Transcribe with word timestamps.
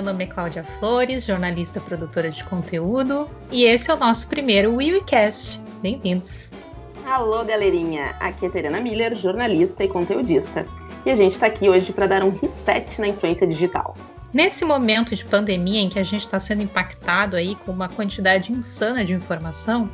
Meu 0.00 0.14
nome 0.14 0.24
é 0.24 0.26
Cláudia 0.26 0.64
Flores, 0.64 1.26
jornalista 1.26 1.78
produtora 1.78 2.30
de 2.30 2.42
conteúdo, 2.44 3.28
e 3.52 3.64
esse 3.64 3.90
é 3.90 3.94
o 3.94 3.98
nosso 3.98 4.26
primeiro 4.28 4.76
WeWeCast. 4.76 5.60
Bem-vindos! 5.82 6.52
Alô, 7.04 7.44
galerinha! 7.44 8.16
Aqui 8.18 8.46
é 8.46 8.48
Terena 8.48 8.80
Miller, 8.80 9.14
jornalista 9.14 9.84
e 9.84 9.88
conteudista. 9.88 10.64
E 11.04 11.10
a 11.10 11.14
gente 11.14 11.34
está 11.34 11.48
aqui 11.48 11.68
hoje 11.68 11.92
para 11.92 12.06
dar 12.06 12.24
um 12.24 12.30
reset 12.30 12.98
na 12.98 13.08
influência 13.08 13.46
digital. 13.46 13.94
Nesse 14.32 14.64
momento 14.64 15.14
de 15.14 15.22
pandemia 15.22 15.82
em 15.82 15.90
que 15.90 15.98
a 15.98 16.02
gente 16.02 16.22
está 16.22 16.40
sendo 16.40 16.62
impactado 16.62 17.36
aí 17.36 17.54
com 17.56 17.70
uma 17.70 17.90
quantidade 17.90 18.50
insana 18.50 19.04
de 19.04 19.12
informação, 19.12 19.90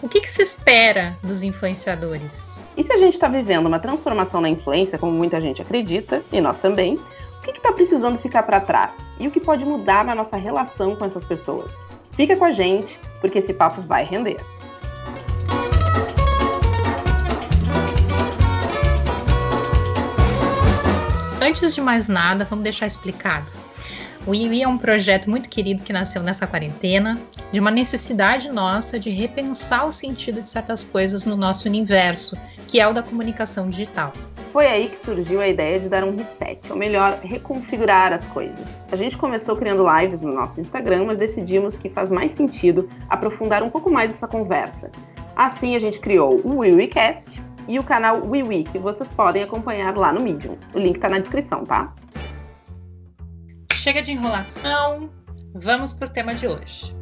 o 0.00 0.08
que, 0.08 0.20
que 0.20 0.30
se 0.30 0.40
espera 0.40 1.16
dos 1.20 1.42
influenciadores? 1.42 2.60
E 2.76 2.84
se 2.84 2.92
a 2.92 2.96
gente 2.96 3.14
está 3.14 3.26
vivendo 3.26 3.66
uma 3.66 3.80
transformação 3.80 4.40
na 4.40 4.48
influência, 4.48 4.98
como 4.98 5.10
muita 5.10 5.40
gente 5.40 5.60
acredita, 5.60 6.22
e 6.32 6.40
nós 6.40 6.58
também, 6.58 6.96
que 7.42 7.50
está 7.50 7.72
precisando 7.72 8.18
ficar 8.18 8.44
para 8.44 8.60
trás? 8.60 8.92
E 9.18 9.26
o 9.26 9.30
que 9.30 9.40
pode 9.40 9.64
mudar 9.64 10.04
na 10.04 10.14
nossa 10.14 10.36
relação 10.36 10.94
com 10.94 11.04
essas 11.04 11.24
pessoas? 11.24 11.72
Fica 12.12 12.36
com 12.36 12.44
a 12.44 12.52
gente, 12.52 13.00
porque 13.20 13.38
esse 13.38 13.52
papo 13.52 13.80
vai 13.82 14.04
render. 14.04 14.38
Antes 21.40 21.74
de 21.74 21.80
mais 21.80 22.08
nada, 22.08 22.44
vamos 22.44 22.62
deixar 22.62 22.86
explicado. 22.86 23.50
O 24.24 24.32
Iwi 24.32 24.62
é 24.62 24.68
um 24.68 24.78
projeto 24.78 25.28
muito 25.28 25.48
querido 25.48 25.82
que 25.82 25.92
nasceu 25.92 26.22
nessa 26.22 26.46
quarentena, 26.46 27.20
de 27.50 27.58
uma 27.58 27.72
necessidade 27.72 28.48
nossa 28.50 28.96
de 29.00 29.10
repensar 29.10 29.84
o 29.84 29.92
sentido 29.92 30.40
de 30.40 30.48
certas 30.48 30.84
coisas 30.84 31.24
no 31.24 31.36
nosso 31.36 31.66
universo, 31.66 32.38
que 32.68 32.78
é 32.78 32.86
o 32.86 32.92
da 32.92 33.02
comunicação 33.02 33.68
digital. 33.68 34.12
Foi 34.52 34.66
aí 34.66 34.88
que 34.90 34.98
surgiu 34.98 35.40
a 35.40 35.48
ideia 35.48 35.80
de 35.80 35.88
dar 35.88 36.04
um 36.04 36.14
reset, 36.14 36.70
ou 36.70 36.76
melhor, 36.76 37.18
reconfigurar 37.22 38.12
as 38.12 38.26
coisas. 38.26 38.60
A 38.92 38.96
gente 38.96 39.16
começou 39.16 39.56
criando 39.56 39.82
lives 39.82 40.20
no 40.20 40.34
nosso 40.34 40.60
Instagram, 40.60 41.06
mas 41.06 41.18
decidimos 41.18 41.78
que 41.78 41.88
faz 41.88 42.10
mais 42.10 42.32
sentido 42.32 42.86
aprofundar 43.08 43.62
um 43.62 43.70
pouco 43.70 43.90
mais 43.90 44.10
essa 44.10 44.28
conversa. 44.28 44.90
Assim, 45.34 45.74
a 45.74 45.78
gente 45.78 45.98
criou 45.98 46.38
o 46.44 46.58
WeWeCast 46.58 47.42
e 47.66 47.78
o 47.78 47.82
canal 47.82 48.26
WeWe, 48.26 48.64
que 48.64 48.78
vocês 48.78 49.10
podem 49.12 49.42
acompanhar 49.42 49.96
lá 49.96 50.12
no 50.12 50.20
Medium. 50.20 50.58
O 50.74 50.78
link 50.78 50.96
está 50.96 51.08
na 51.08 51.18
descrição, 51.18 51.64
tá? 51.64 51.94
Chega 53.72 54.02
de 54.02 54.12
enrolação, 54.12 55.08
vamos 55.54 55.94
para 55.94 56.08
o 56.08 56.10
tema 56.10 56.34
de 56.34 56.46
hoje. 56.46 57.01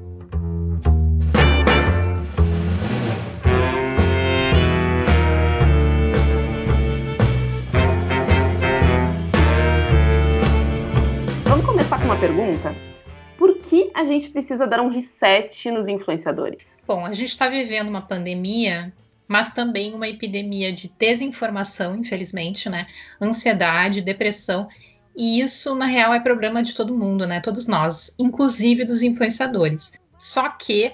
Uma 12.11 12.19
pergunta. 12.19 12.75
Por 13.39 13.59
que 13.59 13.89
a 13.95 14.03
gente 14.03 14.31
precisa 14.31 14.67
dar 14.67 14.81
um 14.81 14.89
reset 14.89 15.71
nos 15.71 15.87
influenciadores? 15.87 16.59
Bom, 16.85 17.07
a 17.07 17.13
gente 17.13 17.29
está 17.29 17.49
vivendo 17.49 17.89
uma 17.89 18.03
pandemia, 18.03 18.93
mas 19.29 19.53
também 19.53 19.95
uma 19.95 20.09
epidemia 20.09 20.73
de 20.73 20.93
desinformação, 20.99 21.97
infelizmente, 21.97 22.69
né? 22.69 22.89
Ansiedade, 23.23 24.01
depressão. 24.01 24.67
E 25.17 25.41
isso, 25.41 25.73
na 25.77 25.87
real, 25.87 26.13
é 26.13 26.19
problema 26.19 26.65
de 26.65 26.75
todo 26.75 26.99
mundo, 26.99 27.29
né? 27.29 27.39
Todos 27.39 27.69
nós, 27.69 28.13
inclusive 28.19 28.85
dos 28.85 29.05
influenciadores. 29.05 29.93
Só 30.19 30.49
que 30.49 30.93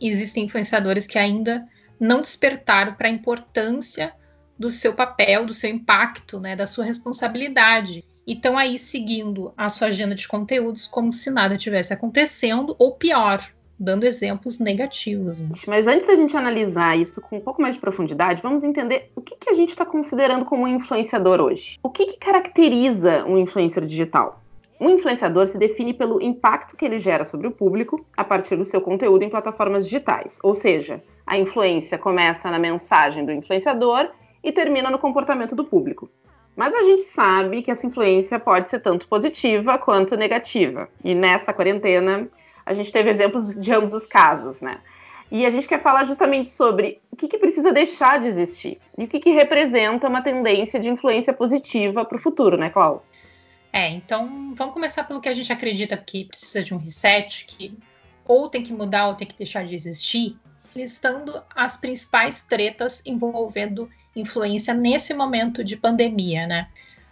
existem 0.00 0.44
influenciadores 0.44 1.06
que 1.06 1.18
ainda 1.18 1.62
não 2.00 2.22
despertaram 2.22 2.94
para 2.94 3.08
a 3.08 3.10
importância 3.12 4.14
do 4.58 4.70
seu 4.70 4.94
papel, 4.94 5.44
do 5.44 5.52
seu 5.52 5.68
impacto, 5.68 6.40
né, 6.40 6.56
da 6.56 6.66
sua 6.66 6.86
responsabilidade 6.86 8.02
e 8.26 8.32
estão 8.32 8.56
aí 8.56 8.78
seguindo 8.78 9.52
a 9.56 9.68
sua 9.68 9.88
agenda 9.88 10.14
de 10.14 10.26
conteúdos 10.26 10.86
como 10.86 11.12
se 11.12 11.30
nada 11.30 11.56
tivesse 11.56 11.92
acontecendo, 11.92 12.74
ou 12.78 12.94
pior, 12.94 13.46
dando 13.78 14.04
exemplos 14.04 14.58
negativos. 14.58 15.40
Né? 15.40 15.48
Mas 15.66 15.86
antes 15.86 16.06
da 16.06 16.14
gente 16.14 16.36
analisar 16.36 16.98
isso 16.98 17.20
com 17.20 17.36
um 17.36 17.40
pouco 17.40 17.60
mais 17.60 17.74
de 17.74 17.80
profundidade, 17.80 18.42
vamos 18.42 18.62
entender 18.62 19.10
o 19.14 19.20
que, 19.20 19.36
que 19.36 19.50
a 19.50 19.54
gente 19.54 19.70
está 19.70 19.84
considerando 19.84 20.44
como 20.44 20.64
um 20.64 20.68
influenciador 20.68 21.40
hoje. 21.40 21.78
O 21.82 21.90
que, 21.90 22.06
que 22.06 22.18
caracteriza 22.18 23.24
um 23.26 23.36
influencer 23.38 23.84
digital? 23.84 24.40
Um 24.80 24.90
influenciador 24.90 25.46
se 25.46 25.56
define 25.56 25.94
pelo 25.94 26.20
impacto 26.20 26.76
que 26.76 26.84
ele 26.84 26.98
gera 26.98 27.24
sobre 27.24 27.46
o 27.46 27.52
público 27.52 28.04
a 28.16 28.24
partir 28.24 28.56
do 28.56 28.64
seu 28.64 28.80
conteúdo 28.80 29.22
em 29.22 29.30
plataformas 29.30 29.84
digitais. 29.84 30.38
Ou 30.42 30.52
seja, 30.52 31.02
a 31.26 31.38
influência 31.38 31.96
começa 31.96 32.50
na 32.50 32.58
mensagem 32.58 33.24
do 33.24 33.32
influenciador 33.32 34.10
e 34.42 34.52
termina 34.52 34.90
no 34.90 34.98
comportamento 34.98 35.54
do 35.54 35.64
público. 35.64 36.10
Mas 36.56 36.72
a 36.72 36.82
gente 36.82 37.02
sabe 37.02 37.62
que 37.62 37.70
essa 37.70 37.86
influência 37.86 38.38
pode 38.38 38.70
ser 38.70 38.80
tanto 38.80 39.08
positiva 39.08 39.76
quanto 39.78 40.16
negativa. 40.16 40.88
E 41.02 41.14
nessa 41.14 41.52
quarentena, 41.52 42.28
a 42.64 42.72
gente 42.72 42.92
teve 42.92 43.10
exemplos 43.10 43.60
de 43.60 43.72
ambos 43.72 43.92
os 43.92 44.06
casos, 44.06 44.60
né? 44.60 44.78
E 45.30 45.44
a 45.44 45.50
gente 45.50 45.66
quer 45.66 45.82
falar 45.82 46.04
justamente 46.04 46.50
sobre 46.50 47.00
o 47.10 47.16
que, 47.16 47.26
que 47.26 47.38
precisa 47.38 47.72
deixar 47.72 48.20
de 48.20 48.28
existir 48.28 48.78
e 48.96 49.04
o 49.04 49.08
que, 49.08 49.18
que 49.18 49.30
representa 49.30 50.08
uma 50.08 50.22
tendência 50.22 50.78
de 50.78 50.88
influência 50.88 51.32
positiva 51.32 52.04
para 52.04 52.16
o 52.16 52.20
futuro, 52.20 52.56
né, 52.56 52.70
Cláudia? 52.70 53.02
É, 53.72 53.88
então 53.88 54.54
vamos 54.54 54.72
começar 54.72 55.02
pelo 55.02 55.20
que 55.20 55.28
a 55.28 55.34
gente 55.34 55.52
acredita 55.52 55.96
que 55.96 56.26
precisa 56.26 56.62
de 56.62 56.72
um 56.72 56.76
reset, 56.76 57.46
que 57.46 57.76
ou 58.24 58.48
tem 58.48 58.62
que 58.62 58.72
mudar 58.72 59.08
ou 59.08 59.14
tem 59.14 59.26
que 59.26 59.36
deixar 59.36 59.66
de 59.66 59.74
existir, 59.74 60.36
listando 60.76 61.42
as 61.54 61.76
principais 61.76 62.42
tretas 62.42 63.02
envolvendo 63.04 63.90
influência 64.14 64.72
nesse 64.72 65.14
momento 65.14 65.64
de 65.64 65.76
pandemia, 65.76 66.46
né? 66.46 66.68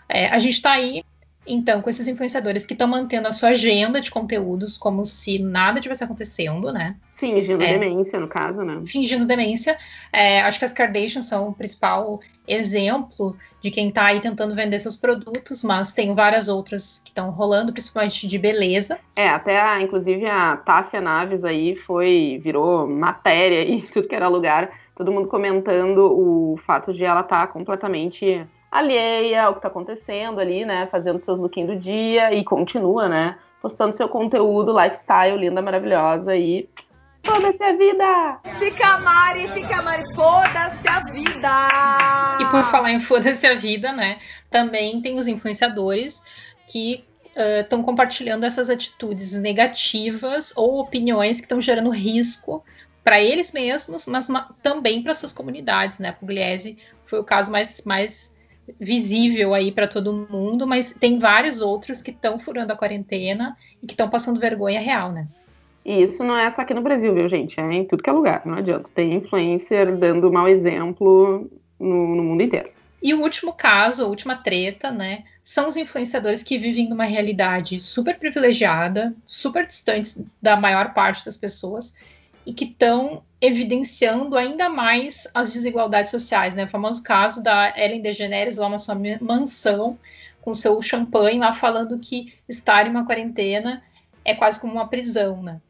É, 0.08 0.28
a 0.28 0.38
gente 0.38 0.54
está 0.54 0.72
aí, 0.72 1.02
então, 1.46 1.80
com 1.82 1.90
esses 1.90 2.06
influenciadores 2.06 2.64
que 2.64 2.74
estão 2.74 2.86
mantendo 2.86 3.26
a 3.26 3.32
sua 3.32 3.50
agenda 3.50 4.00
de 4.00 4.10
conteúdos 4.10 4.78
como 4.78 5.04
se 5.04 5.38
nada 5.38 5.80
tivesse 5.80 6.04
acontecendo, 6.04 6.72
né? 6.72 6.96
Fingindo 7.16 7.62
é, 7.62 7.78
demência, 7.78 8.20
no 8.20 8.28
caso, 8.28 8.62
né? 8.62 8.82
Fingindo 8.86 9.26
demência. 9.26 9.76
É, 10.12 10.40
acho 10.42 10.58
que 10.58 10.64
as 10.64 10.72
Kardashians 10.72 11.24
são 11.24 11.48
o 11.48 11.54
principal 11.54 12.20
exemplo 12.46 13.36
de 13.60 13.70
quem 13.70 13.88
está 13.88 14.06
aí 14.06 14.20
tentando 14.20 14.54
vender 14.54 14.78
seus 14.80 14.96
produtos, 14.96 15.62
mas 15.62 15.92
tem 15.92 16.14
várias 16.14 16.48
outras 16.48 17.00
que 17.04 17.10
estão 17.10 17.30
rolando, 17.30 17.72
principalmente 17.72 18.26
de 18.26 18.38
beleza. 18.38 18.98
É, 19.16 19.28
até 19.28 19.60
a, 19.60 19.80
inclusive 19.80 20.26
a 20.26 20.56
Tássia 20.56 21.00
Naves 21.00 21.44
aí 21.44 21.76
foi, 21.76 22.40
virou 22.42 22.88
matéria 22.88 23.64
e 23.64 23.82
tudo 23.82 24.08
que 24.08 24.14
era 24.14 24.28
lugar 24.28 24.70
todo 25.02 25.10
mundo 25.10 25.26
comentando 25.26 25.98
o 25.98 26.56
fato 26.64 26.92
de 26.92 27.04
ela 27.04 27.22
estar 27.22 27.46
tá 27.48 27.52
completamente 27.52 28.46
alheia 28.70 29.44
ao 29.44 29.54
que 29.54 29.58
está 29.58 29.66
acontecendo 29.66 30.40
ali, 30.40 30.64
né? 30.64 30.86
Fazendo 30.92 31.18
seus 31.18 31.40
lookinhos 31.40 31.70
do 31.70 31.76
dia 31.76 32.32
e 32.32 32.44
continua, 32.44 33.08
né? 33.08 33.36
Postando 33.60 33.96
seu 33.96 34.08
conteúdo, 34.08 34.72
lifestyle, 34.72 35.36
linda, 35.36 35.60
maravilhosa 35.60 36.36
e. 36.36 36.68
Foda-se 37.26 37.62
a 37.62 37.72
vida! 37.72 38.40
Fica 38.58 38.98
Mari, 39.00 39.48
fica 39.48 39.82
Mari, 39.82 40.14
foda-se 40.14 40.88
a 40.88 41.00
vida! 41.00 41.68
E 42.40 42.44
por 42.46 42.64
falar 42.70 42.92
em 42.92 43.00
foda-se 43.00 43.46
a 43.46 43.54
vida, 43.54 43.92
né? 43.92 44.18
Também 44.50 45.02
tem 45.02 45.18
os 45.18 45.26
influenciadores 45.26 46.22
que 46.66 47.04
estão 47.60 47.80
uh, 47.80 47.84
compartilhando 47.84 48.44
essas 48.44 48.70
atitudes 48.70 49.36
negativas 49.36 50.52
ou 50.56 50.78
opiniões 50.78 51.38
que 51.38 51.46
estão 51.46 51.60
gerando 51.60 51.90
risco 51.90 52.64
para 53.04 53.20
eles 53.20 53.52
mesmos, 53.52 54.06
mas 54.06 54.28
também 54.62 55.02
para 55.02 55.14
suas 55.14 55.32
comunidades, 55.32 55.98
né? 55.98 56.12
Pugliese 56.12 56.78
foi 57.06 57.18
o 57.18 57.24
caso 57.24 57.50
mais, 57.50 57.82
mais 57.84 58.34
visível 58.78 59.54
aí 59.54 59.72
para 59.72 59.88
todo 59.88 60.26
mundo, 60.30 60.66
mas 60.66 60.92
tem 60.92 61.18
vários 61.18 61.60
outros 61.60 62.00
que 62.00 62.10
estão 62.10 62.38
furando 62.38 62.72
a 62.72 62.76
quarentena 62.76 63.56
e 63.82 63.86
que 63.86 63.94
estão 63.94 64.08
passando 64.08 64.40
vergonha 64.40 64.80
real, 64.80 65.10
né? 65.10 65.26
E 65.84 66.02
isso 66.02 66.22
não 66.22 66.36
é 66.36 66.48
só 66.50 66.62
aqui 66.62 66.72
no 66.72 66.80
Brasil, 66.80 67.12
viu, 67.12 67.28
gente? 67.28 67.58
É 67.58 67.72
em 67.72 67.84
tudo 67.84 68.02
que 68.02 68.08
é 68.08 68.12
lugar, 68.12 68.42
não 68.46 68.58
adianta. 68.58 68.88
Tem 68.94 69.14
influencer 69.14 69.96
dando 69.96 70.32
mau 70.32 70.48
exemplo 70.48 71.50
no, 71.78 72.14
no 72.14 72.22
mundo 72.22 72.42
inteiro. 72.42 72.70
E 73.02 73.12
o 73.12 73.20
último 73.20 73.52
caso, 73.52 74.04
a 74.04 74.08
última 74.08 74.36
treta, 74.36 74.92
né? 74.92 75.24
São 75.42 75.66
os 75.66 75.76
influenciadores 75.76 76.44
que 76.44 76.56
vivem 76.56 76.88
numa 76.88 77.04
realidade 77.04 77.80
super 77.80 78.16
privilegiada, 78.16 79.12
super 79.26 79.66
distantes 79.66 80.24
da 80.40 80.56
maior 80.56 80.94
parte 80.94 81.24
das 81.24 81.36
pessoas, 81.36 81.96
e 82.46 82.52
que 82.52 82.64
estão 82.64 83.22
evidenciando 83.40 84.36
ainda 84.36 84.68
mais 84.68 85.28
as 85.34 85.52
desigualdades 85.52 86.10
sociais, 86.10 86.54
né? 86.54 86.64
O 86.64 86.68
famoso 86.68 87.02
caso 87.02 87.42
da 87.42 87.72
Ellen 87.76 88.00
DeGeneres 88.00 88.56
lá 88.56 88.68
na 88.68 88.78
sua 88.78 88.96
mansão 89.20 89.98
com 90.40 90.54
seu 90.54 90.80
champanhe 90.82 91.38
lá 91.38 91.52
falando 91.52 91.98
que 91.98 92.32
estar 92.48 92.86
em 92.86 92.90
uma 92.90 93.06
quarentena 93.06 93.82
é 94.24 94.34
quase 94.34 94.60
como 94.60 94.74
uma 94.74 94.88
prisão, 94.88 95.42
né? 95.42 95.60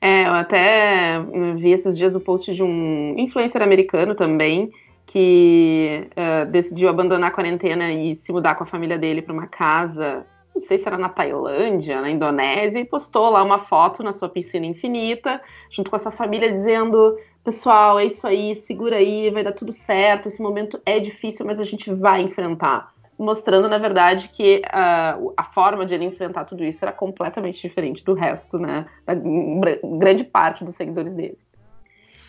É, 0.00 0.26
eu 0.26 0.32
até 0.32 1.20
vi 1.56 1.72
esses 1.72 1.96
dias 1.96 2.14
o 2.14 2.20
post 2.20 2.54
de 2.54 2.62
um 2.62 3.14
influencer 3.18 3.62
americano 3.62 4.14
também 4.14 4.70
que 5.06 6.08
uh, 6.12 6.50
decidiu 6.50 6.88
abandonar 6.88 7.30
a 7.30 7.34
quarentena 7.34 7.92
e 7.92 8.14
se 8.14 8.32
mudar 8.32 8.54
com 8.54 8.64
a 8.64 8.66
família 8.66 8.96
dele 8.96 9.20
para 9.20 9.34
uma 9.34 9.46
casa 9.46 10.24
não 10.54 10.62
sei 10.62 10.78
se 10.78 10.86
era 10.86 10.98
na 10.98 11.08
Tailândia, 11.08 12.00
na 12.00 12.10
Indonésia, 12.10 12.80
e 12.80 12.84
postou 12.84 13.30
lá 13.30 13.42
uma 13.42 13.58
foto 13.58 14.02
na 14.02 14.12
sua 14.12 14.28
piscina 14.28 14.66
infinita, 14.66 15.40
junto 15.70 15.90
com 15.90 15.96
essa 15.96 16.10
família, 16.10 16.52
dizendo: 16.52 17.16
pessoal, 17.44 17.98
é 17.98 18.06
isso 18.06 18.26
aí, 18.26 18.54
segura 18.54 18.96
aí, 18.96 19.30
vai 19.30 19.42
dar 19.44 19.52
tudo 19.52 19.72
certo. 19.72 20.26
Esse 20.28 20.42
momento 20.42 20.80
é 20.84 20.98
difícil, 20.98 21.46
mas 21.46 21.60
a 21.60 21.64
gente 21.64 21.92
vai 21.92 22.22
enfrentar. 22.22 22.92
mostrando, 23.18 23.68
na 23.68 23.78
verdade, 23.78 24.30
que 24.30 24.62
uh, 24.66 25.32
a 25.36 25.44
forma 25.44 25.84
de 25.84 25.94
ele 25.94 26.06
enfrentar 26.06 26.46
tudo 26.46 26.64
isso 26.64 26.82
era 26.84 26.92
completamente 26.92 27.60
diferente 27.60 28.02
do 28.02 28.14
resto, 28.14 28.58
né? 28.58 28.86
Da 29.04 29.14
grande 29.14 30.24
parte 30.24 30.64
dos 30.64 30.74
seguidores 30.74 31.14
dele. 31.14 31.38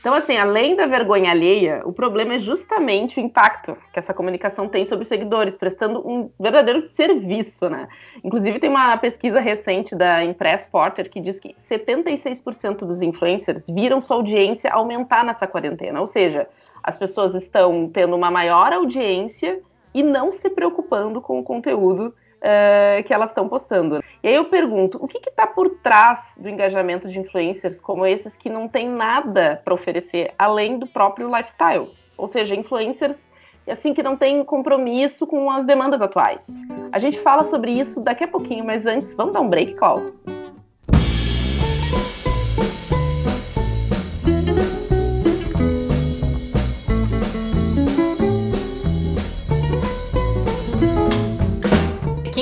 Então, 0.01 0.15
assim, 0.15 0.35
além 0.35 0.75
da 0.75 0.87
vergonha 0.87 1.29
alheia, 1.29 1.83
o 1.85 1.93
problema 1.93 2.33
é 2.33 2.37
justamente 2.39 3.19
o 3.19 3.23
impacto 3.23 3.77
que 3.93 3.99
essa 3.99 4.15
comunicação 4.15 4.67
tem 4.67 4.83
sobre 4.83 5.03
os 5.03 5.07
seguidores, 5.07 5.55
prestando 5.55 5.99
um 5.99 6.27
verdadeiro 6.39 6.87
serviço, 6.87 7.69
né? 7.69 7.87
Inclusive, 8.23 8.57
tem 8.57 8.67
uma 8.67 8.97
pesquisa 8.97 9.39
recente 9.39 9.95
da 9.95 10.23
Impress 10.25 10.65
Porter 10.65 11.07
que 11.07 11.21
diz 11.21 11.39
que 11.39 11.55
76% 11.69 12.77
dos 12.77 12.99
influencers 13.03 13.67
viram 13.69 14.01
sua 14.01 14.15
audiência 14.15 14.71
aumentar 14.71 15.23
nessa 15.23 15.45
quarentena, 15.45 15.99
ou 15.99 16.07
seja, 16.07 16.47
as 16.83 16.97
pessoas 16.97 17.35
estão 17.35 17.87
tendo 17.87 18.15
uma 18.15 18.31
maior 18.31 18.73
audiência 18.73 19.61
e 19.93 20.01
não 20.01 20.31
se 20.31 20.49
preocupando 20.49 21.21
com 21.21 21.39
o 21.39 21.43
conteúdo 21.43 22.11
uh, 22.41 23.03
que 23.03 23.13
elas 23.13 23.29
estão 23.29 23.47
postando. 23.47 24.03
E 24.23 24.27
aí 24.27 24.35
eu 24.35 24.45
pergunto, 24.45 24.97
o 25.01 25.07
que 25.07 25.17
está 25.17 25.47
por 25.47 25.69
trás 25.81 26.19
do 26.37 26.49
engajamento 26.49 27.07
de 27.07 27.19
influencers 27.19 27.79
como 27.79 28.05
esses 28.05 28.35
que 28.35 28.49
não 28.49 28.67
tem 28.67 28.89
nada 28.89 29.61
para 29.63 29.73
oferecer 29.73 30.33
além 30.37 30.77
do 30.77 30.87
próprio 30.87 31.33
lifestyle? 31.33 31.89
Ou 32.17 32.27
seja, 32.27 32.55
influencers 32.55 33.31
assim 33.67 33.93
que 33.93 34.03
não 34.03 34.17
tem 34.17 34.43
compromisso 34.43 35.25
com 35.25 35.49
as 35.49 35.65
demandas 35.65 36.01
atuais. 36.01 36.45
A 36.91 36.99
gente 36.99 37.19
fala 37.19 37.45
sobre 37.45 37.71
isso 37.71 38.01
daqui 38.01 38.23
a 38.23 38.27
pouquinho, 38.27 38.65
mas 38.65 38.85
antes 38.85 39.15
vamos 39.15 39.33
dar 39.33 39.41
um 39.41 39.49
break 39.49 39.75
call. 39.75 40.01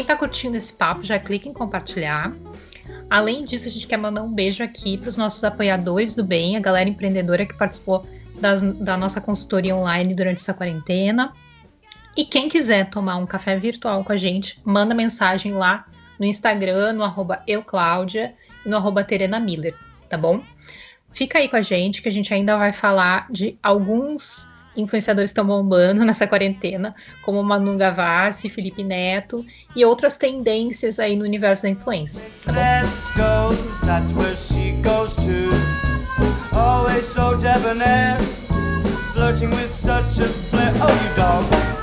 Tá 0.09 0.15
curtindo 0.15 0.57
esse 0.57 0.73
papo, 0.73 1.03
já 1.03 1.19
clica 1.19 1.47
em 1.47 1.53
compartilhar. 1.53 2.33
Além 3.07 3.43
disso, 3.43 3.67
a 3.67 3.71
gente 3.71 3.85
quer 3.85 3.97
mandar 3.97 4.23
um 4.23 4.33
beijo 4.33 4.63
aqui 4.63 4.97
para 4.97 5.07
os 5.07 5.15
nossos 5.15 5.43
apoiadores 5.43 6.15
do 6.15 6.23
bem, 6.23 6.57
a 6.57 6.59
galera 6.59 6.89
empreendedora 6.89 7.45
que 7.45 7.53
participou 7.53 8.07
das, 8.41 8.59
da 8.59 8.97
nossa 8.97 9.21
consultoria 9.21 9.75
online 9.75 10.15
durante 10.15 10.37
essa 10.37 10.53
quarentena. 10.53 11.31
E 12.17 12.25
quem 12.25 12.49
quiser 12.49 12.89
tomar 12.89 13.17
um 13.17 13.27
café 13.27 13.55
virtual 13.59 14.03
com 14.03 14.11
a 14.11 14.17
gente, 14.17 14.59
manda 14.65 14.95
mensagem 14.95 15.53
lá 15.53 15.85
no 16.19 16.25
Instagram, 16.25 16.93
no 16.93 17.03
arroba 17.03 17.43
eucláudia 17.45 18.31
e 18.65 18.69
no 18.69 18.77
arroba 18.77 19.05
tá 20.09 20.17
bom? 20.17 20.41
Fica 21.11 21.37
aí 21.37 21.47
com 21.47 21.55
a 21.55 21.61
gente 21.61 22.01
que 22.01 22.09
a 22.09 22.11
gente 22.11 22.33
ainda 22.33 22.57
vai 22.57 22.73
falar 22.73 23.27
de 23.29 23.59
alguns 23.61 24.51
influenciadores 24.81 25.29
estão 25.29 25.45
bombando 25.45 26.03
nessa 26.05 26.27
quarentena, 26.27 26.95
como 27.23 27.43
Manu 27.43 27.77
Gavassi, 27.77 28.49
Felipe 28.49 28.83
Neto 28.83 29.45
e 29.75 29.85
outras 29.85 30.17
tendências 30.17 30.99
aí 30.99 31.15
no 31.15 31.23
universo 31.23 31.63
da 31.63 31.69
influência. 31.69 32.25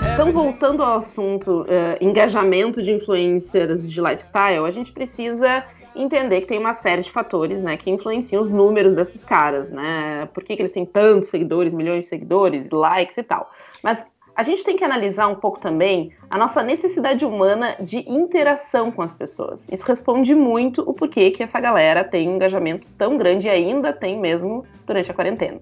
Tá 0.00 0.22
então, 0.22 0.32
voltando 0.32 0.82
ao 0.82 0.98
assunto 0.98 1.62
uh, 1.62 1.66
engajamento 2.00 2.82
de 2.82 2.90
influencers 2.90 3.90
de 3.90 4.00
lifestyle, 4.00 4.64
a 4.64 4.70
gente 4.70 4.90
precisa 4.90 5.62
entender 5.96 6.42
que 6.42 6.48
tem 6.48 6.58
uma 6.58 6.74
série 6.74 7.02
de 7.02 7.10
fatores, 7.10 7.62
né, 7.62 7.76
que 7.76 7.90
influenciam 7.90 8.42
os 8.42 8.50
números 8.50 8.94
desses 8.94 9.24
caras, 9.24 9.70
né? 9.70 10.28
Por 10.34 10.44
que, 10.44 10.54
que 10.54 10.62
eles 10.62 10.72
têm 10.72 10.84
tantos 10.84 11.28
seguidores, 11.28 11.72
milhões 11.74 12.04
de 12.04 12.10
seguidores, 12.10 12.70
likes 12.70 13.16
e 13.16 13.22
tal. 13.22 13.50
Mas 13.82 14.04
a 14.36 14.42
gente 14.42 14.62
tem 14.62 14.76
que 14.76 14.84
analisar 14.84 15.28
um 15.28 15.34
pouco 15.34 15.58
também 15.58 16.12
a 16.28 16.36
nossa 16.36 16.62
necessidade 16.62 17.24
humana 17.24 17.74
de 17.80 17.98
interação 18.10 18.92
com 18.92 19.00
as 19.00 19.14
pessoas. 19.14 19.66
Isso 19.72 19.86
responde 19.86 20.34
muito 20.34 20.82
o 20.82 20.92
porquê 20.92 21.30
que 21.30 21.42
essa 21.42 21.58
galera 21.58 22.04
tem 22.04 22.28
um 22.28 22.36
engajamento 22.36 22.88
tão 22.98 23.16
grande 23.16 23.46
e 23.46 23.50
ainda 23.50 23.94
tem 23.94 24.18
mesmo 24.20 24.64
durante 24.86 25.10
a 25.10 25.14
quarentena. 25.14 25.60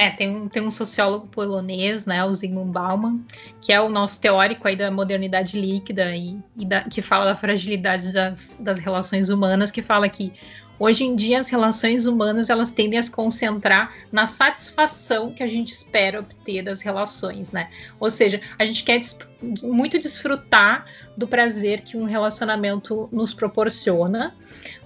É, 0.00 0.08
tem 0.08 0.34
um, 0.34 0.48
tem 0.48 0.62
um 0.62 0.70
sociólogo 0.70 1.26
polonês, 1.26 2.06
né, 2.06 2.24
o 2.24 2.32
Zygmunt 2.32 2.72
Bauman, 2.72 3.22
que 3.60 3.70
é 3.70 3.78
o 3.78 3.90
nosso 3.90 4.18
teórico 4.18 4.66
aí 4.66 4.74
da 4.74 4.90
modernidade 4.90 5.60
líquida 5.60 6.16
e, 6.16 6.38
e 6.56 6.64
da, 6.64 6.84
que 6.84 7.02
fala 7.02 7.26
da 7.26 7.34
fragilidade 7.34 8.10
das, 8.10 8.56
das 8.58 8.80
relações 8.80 9.28
humanas, 9.28 9.70
que 9.70 9.82
fala 9.82 10.08
que 10.08 10.32
Hoje 10.80 11.04
em 11.04 11.14
dia, 11.14 11.38
as 11.38 11.50
relações 11.50 12.06
humanas 12.06 12.48
elas 12.48 12.72
tendem 12.72 12.98
a 12.98 13.02
se 13.02 13.10
concentrar 13.10 13.92
na 14.10 14.26
satisfação 14.26 15.30
que 15.30 15.42
a 15.42 15.46
gente 15.46 15.68
espera 15.68 16.20
obter 16.20 16.62
das 16.62 16.80
relações, 16.80 17.52
né? 17.52 17.68
Ou 18.00 18.08
seja, 18.08 18.40
a 18.58 18.64
gente 18.64 18.82
quer 18.82 18.98
des 18.98 19.14
muito 19.62 19.98
desfrutar 19.98 20.86
do 21.14 21.28
prazer 21.28 21.82
que 21.82 21.98
um 21.98 22.04
relacionamento 22.04 23.10
nos 23.12 23.34
proporciona, 23.34 24.34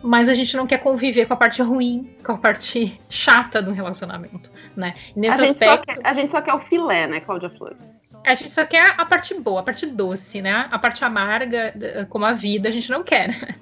mas 0.03 0.29
a 0.29 0.35
gente 0.35 0.57
não 0.57 0.67
quer 0.67 0.79
conviver 0.79 1.27
com 1.27 1.35
a 1.35 1.37
parte 1.37 1.63
ruim, 1.63 2.13
com 2.25 2.33
a 2.33 2.39
parte 2.39 3.01
chata 3.09 3.63
do 3.63 3.71
relacionamento, 3.71 4.51
né? 4.75 4.97
nesse 5.15 5.41
a 5.41 5.45
aspecto. 5.45 5.87
Quer, 5.87 6.01
a 6.03 6.13
gente 6.13 6.33
só 6.33 6.41
quer 6.41 6.55
o 6.55 6.61
filé, 6.61 7.07
né, 7.07 7.21
Cláudia 7.21 7.51
Flores? 7.51 7.94
A 8.25 8.35
gente 8.35 8.51
só 8.51 8.65
quer 8.65 8.95
a 8.97 9.05
parte 9.05 9.35
boa, 9.35 9.61
a 9.61 9.63
parte 9.63 9.85
doce, 9.87 10.41
né? 10.41 10.67
A 10.71 10.79
parte 10.79 11.05
amarga, 11.05 11.75
como 12.09 12.25
a 12.25 12.33
vida, 12.33 12.69
a 12.69 12.73
gente 12.73 12.91
não 12.91 13.03
quer. 13.03 13.29
Né? 13.29 13.55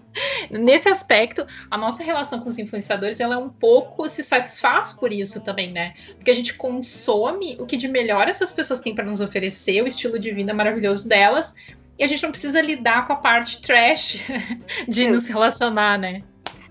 Nesse 0.50 0.88
aspecto, 0.88 1.44
a 1.70 1.76
nossa 1.76 2.05
relação 2.05 2.41
com 2.41 2.49
os 2.49 2.59
influenciadores, 2.59 3.19
ela 3.19 3.35
é 3.35 3.38
um 3.38 3.49
pouco 3.49 4.09
se 4.09 4.23
satisfaz 4.23 4.93
por 4.93 5.12
isso 5.12 5.41
também, 5.41 5.73
né? 5.73 5.94
Porque 6.14 6.31
a 6.31 6.35
gente 6.35 6.55
consome 6.55 7.56
o 7.59 7.67
que 7.67 7.76
de 7.76 7.88
melhor 7.88 8.29
essas 8.29 8.53
pessoas 8.53 8.81
têm 8.81 8.94
para 8.94 9.05
nos 9.05 9.20
oferecer, 9.20 9.82
o 9.82 9.87
estilo 9.87 10.19
de 10.19 10.31
vida 10.31 10.55
maravilhoso 10.55 11.09
delas, 11.09 11.55
e 11.99 12.05
a 12.05 12.06
gente 12.06 12.23
não 12.23 12.31
precisa 12.31 12.61
lidar 12.61 13.06
com 13.06 13.12
a 13.14 13.17
parte 13.17 13.61
trash 13.61 14.23
de 14.88 15.09
nos 15.09 15.29
relacionar, 15.29 15.99
né? 15.99 16.23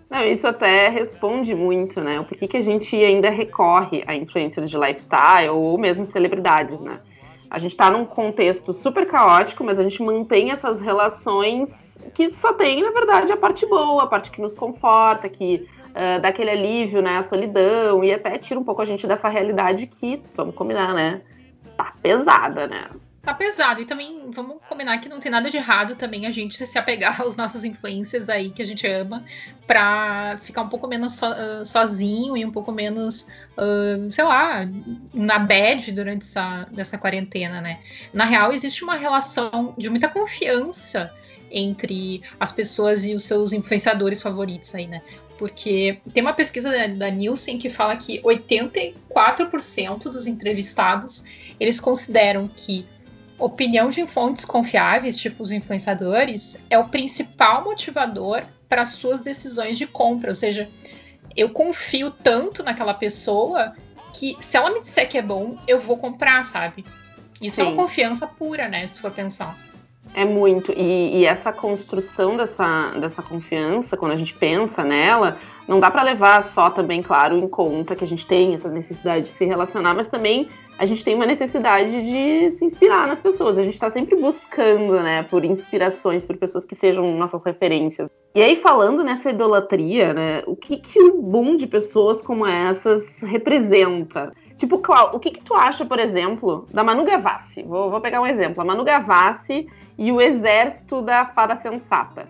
Não, 0.10 0.26
isso 0.26 0.46
até 0.46 0.90
responde 0.90 1.56
muito, 1.56 2.02
né? 2.02 2.20
O 2.20 2.26
porquê 2.26 2.48
que 2.48 2.58
a 2.58 2.62
gente 2.62 2.96
ainda 2.96 3.30
recorre 3.30 4.04
a 4.06 4.14
influencers 4.14 4.70
de 4.70 4.78
lifestyle 4.78 5.50
ou 5.50 5.78
mesmo 5.78 6.06
celebridades, 6.06 6.82
né? 6.82 7.00
A 7.52 7.60
gente 7.60 7.72
está 7.72 7.92
num 7.92 8.06
contexto 8.06 8.74
super 8.74 9.06
caótico, 9.06 9.62
mas 9.62 9.78
a 9.78 9.84
gente 9.84 10.02
mantém 10.02 10.52
essas 10.52 10.80
relações 10.80 11.70
que 12.14 12.32
só 12.32 12.54
tem, 12.54 12.82
na 12.82 12.92
verdade, 12.92 13.30
a 13.30 13.36
parte 13.36 13.66
boa, 13.66 14.04
a 14.04 14.08
parte 14.08 14.32
que 14.32 14.42
nos 14.42 14.56
conforta, 14.56 15.28
que 15.28 15.68
uh, 15.90 16.22
dá 16.22 16.30
aquele 16.30 16.50
alívio, 16.50 17.02
né? 17.02 17.18
A 17.18 17.24
solidão, 17.24 18.06
e 18.06 18.14
até 18.14 18.38
tira 18.38 18.58
um 18.58 18.64
pouco 18.64 18.82
a 18.82 18.86
gente 18.86 19.06
dessa 19.06 19.28
realidade 19.28 19.86
que, 19.86 20.24
vamos 20.34 20.56
combinar, 20.56 20.94
né? 20.94 21.22
Tá 21.76 21.92
pesada, 22.02 22.68
né? 22.68 22.86
Tá 23.22 23.36
pesado. 23.36 23.82
E 23.82 23.86
também 23.86 24.32
vamos 24.32 24.58
combinar 24.68 24.98
que 24.98 25.08
não 25.08 25.20
tem 25.20 25.32
nada 25.32 25.48
de 25.50 25.56
errado 25.56 25.96
também 25.96 26.26
a 26.26 26.32
gente 26.32 26.66
se 26.66 26.78
apegar 26.78 27.22
aos 27.22 27.36
nossos 27.36 27.64
influencers 27.64 28.30
aí 28.30 28.50
que 28.50 28.64
a 28.64 28.66
gente 28.66 28.88
ama 28.88 29.24
pra 29.68 30.40
ficar 30.42 30.64
um 30.64 30.70
pouco 30.70 30.88
menos 30.88 31.14
so, 31.14 31.28
uh, 31.28 31.64
sozinho 31.66 32.36
e 32.36 32.44
um 32.44 32.52
pouco 32.52 32.72
menos, 32.72 33.28
uh, 33.58 34.12
sei 34.12 34.24
lá, 34.24 34.68
na 35.14 35.38
bad 35.38 35.92
durante 35.92 36.24
essa, 36.24 36.68
dessa 36.72 36.98
quarentena, 36.98 37.62
né? 37.62 37.80
Na 38.12 38.26
real, 38.26 38.52
existe 38.52 38.84
uma 38.84 38.96
relação 38.96 39.76
de 39.78 39.88
muita 39.88 40.08
confiança 40.08 41.14
entre 41.52 42.24
as 42.40 42.52
pessoas 42.52 43.06
e 43.06 43.14
os 43.14 43.24
seus 43.24 43.54
influenciadores 43.54 44.20
favoritos 44.20 44.74
aí, 44.74 44.88
né? 44.88 45.02
Porque 45.38 46.00
tem 46.12 46.24
uma 46.24 46.34
pesquisa 46.34 46.72
da, 46.72 46.88
da 46.88 47.10
Nielsen 47.12 47.60
que 47.60 47.70
fala 47.70 47.96
que 47.96 48.20
84% 48.22 50.04
dos 50.04 50.26
entrevistados 50.26 51.24
eles 51.60 51.80
consideram 51.80 52.48
que 52.48 52.84
opinião 53.44 53.90
de 53.90 54.06
fontes 54.06 54.46
confiáveis, 54.46 55.18
tipo 55.18 55.44
os 55.44 55.52
influenciadores, 55.52 56.58
é 56.70 56.78
o 56.78 56.88
principal 56.88 57.64
motivador 57.64 58.44
para 58.70 58.86
suas 58.86 59.22
decisões 59.22 59.78
de 59.78 59.86
compra. 59.86 60.30
Ou 60.32 60.36
seja, 60.36 60.70
eu 61.36 61.50
confio 61.50 62.12
tanto 62.12 62.64
naquela 62.64 62.94
pessoa 62.94 63.74
que 64.14 64.38
se 64.40 64.58
ela 64.58 64.72
me 64.72 64.82
disser 64.82 65.10
que 65.10 65.18
é 65.18 65.22
bom, 65.22 65.58
eu 65.68 65.80
vou 65.80 65.98
comprar, 65.98 66.44
sabe? 66.44 66.86
Isso 67.42 67.56
Sim. 67.56 67.62
é 67.62 67.66
uma 67.66 67.76
confiança 67.76 68.28
pura, 68.28 68.68
né? 68.68 68.86
Se 68.86 68.96
tu 68.96 69.02
for 69.02 69.12
pensar. 69.12 69.58
É 70.14 70.26
muito. 70.26 70.74
E, 70.74 71.20
e, 71.20 71.26
essa 71.26 71.54
construção 71.54 72.36
dessa, 72.36 72.92
dessa 73.00 73.22
confiança, 73.22 73.96
quando 73.96 74.12
a 74.12 74.16
gente 74.16 74.34
pensa 74.34 74.84
nela, 74.84 75.38
não 75.68 75.80
dá 75.80 75.90
para 75.90 76.04
levar 76.04 76.44
só 76.44 76.70
também, 76.70 77.02
claro, 77.02 77.38
em 77.38 77.48
conta 77.48 77.96
que 77.96 78.04
a 78.04 78.08
gente 78.08 78.28
tem 78.28 78.54
essa 78.54 78.68
necessidade 78.68 79.26
de 79.26 79.32
se 79.32 79.46
relacionar, 79.46 79.94
mas 79.94 80.08
também 80.08 80.50
a 80.82 80.86
gente 80.88 81.06
tem 81.06 81.14
uma 81.14 81.28
necessidade 81.28 81.92
de 81.92 82.58
se 82.58 82.66
inspirar 82.66 83.08
nas 83.08 83.22
pessoas. 83.22 83.56
A 83.56 83.62
gente 83.62 83.76
está 83.76 83.92
sempre 83.92 84.16
buscando, 84.16 84.94
né, 84.94 85.22
por 85.22 85.46
inspirações, 85.46 86.26
por 86.26 86.36
pessoas 86.38 86.66
que 86.66 86.74
sejam 86.74 87.16
nossas 87.20 87.44
referências. 87.44 88.10
E 88.34 88.42
aí, 88.42 88.56
falando 88.56 89.04
nessa 89.04 89.30
idolatria, 89.30 90.12
né, 90.12 90.42
o 90.48 90.56
que, 90.56 90.78
que 90.78 91.00
o 91.00 91.22
boom 91.22 91.56
de 91.56 91.68
pessoas 91.68 92.20
como 92.20 92.48
essas 92.48 93.06
representa? 93.22 94.34
Tipo, 94.58 94.80
Clau, 94.80 95.12
o 95.14 95.20
que, 95.20 95.30
que 95.30 95.44
tu 95.44 95.54
acha, 95.54 95.86
por 95.86 96.00
exemplo, 96.00 96.68
da 96.74 96.84
Manu 96.84 97.04
Gavassi? 97.04 97.62
Vou, 97.62 97.92
vou 97.92 98.02
pegar 98.02 98.20
um 98.20 98.26
exemplo. 98.26 98.60
A 98.60 98.66
Manu 98.66 98.84
Gavassi 98.84 99.68
e 100.00 100.12
o 100.12 100.20
exército 100.20 101.04
da 101.04 101.28
fada 101.28 101.58
sensata 101.58 102.28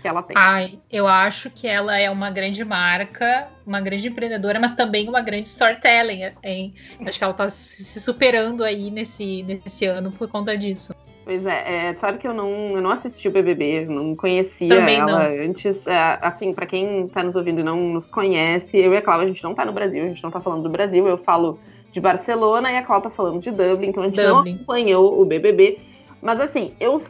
que 0.00 0.08
ela 0.08 0.22
tem. 0.22 0.36
Ai, 0.36 0.78
eu 0.90 1.06
acho 1.06 1.50
que 1.50 1.66
ela 1.66 1.98
é 1.98 2.10
uma 2.10 2.30
grande 2.30 2.64
marca, 2.64 3.48
uma 3.66 3.80
grande 3.80 4.08
empreendedora, 4.08 4.58
mas 4.58 4.74
também 4.74 5.08
uma 5.08 5.20
grande 5.20 5.48
storytelling, 5.48 6.32
hein? 6.42 6.74
Acho 7.06 7.18
que 7.18 7.24
ela 7.24 7.34
tá 7.34 7.48
se 7.48 8.00
superando 8.00 8.64
aí 8.64 8.90
nesse, 8.90 9.42
nesse 9.42 9.86
ano 9.86 10.10
por 10.12 10.28
conta 10.28 10.56
disso. 10.56 10.94
Pois 11.28 11.44
é, 11.44 11.90
é, 11.90 11.94
sabe 11.96 12.16
que 12.16 12.26
eu 12.26 12.32
não, 12.32 12.50
eu 12.74 12.80
não 12.80 12.90
assisti 12.90 13.28
o 13.28 13.30
BBB, 13.30 13.84
não 13.84 14.16
conhecia 14.16 14.74
Também 14.74 14.98
ela 14.98 15.28
não. 15.28 15.44
antes. 15.44 15.86
É, 15.86 16.18
assim, 16.22 16.54
para 16.54 16.64
quem 16.64 17.06
tá 17.08 17.22
nos 17.22 17.36
ouvindo 17.36 17.60
e 17.60 17.62
não 17.62 17.78
nos 17.78 18.10
conhece, 18.10 18.78
eu 18.78 18.94
e 18.94 18.96
a 18.96 19.02
Cláudia, 19.02 19.26
a 19.26 19.28
gente 19.28 19.44
não 19.44 19.54
tá 19.54 19.62
no 19.66 19.72
Brasil, 19.72 20.04
a 20.04 20.08
gente 20.08 20.22
não 20.22 20.30
tá 20.30 20.40
falando 20.40 20.62
do 20.62 20.70
Brasil, 20.70 21.06
eu 21.06 21.18
falo 21.18 21.58
de 21.92 22.00
Barcelona 22.00 22.72
e 22.72 22.76
a 22.78 22.82
Cláudia 22.82 23.10
tá 23.10 23.14
falando 23.14 23.42
de 23.42 23.50
Dublin, 23.50 23.88
então 23.88 24.04
a 24.04 24.06
gente 24.06 24.16
Dublin. 24.16 24.52
não 24.52 24.56
acompanhou 24.56 25.20
o 25.20 25.24
BBB. 25.26 25.78
Mas 26.22 26.40
assim, 26.40 26.74
eu 26.80 27.00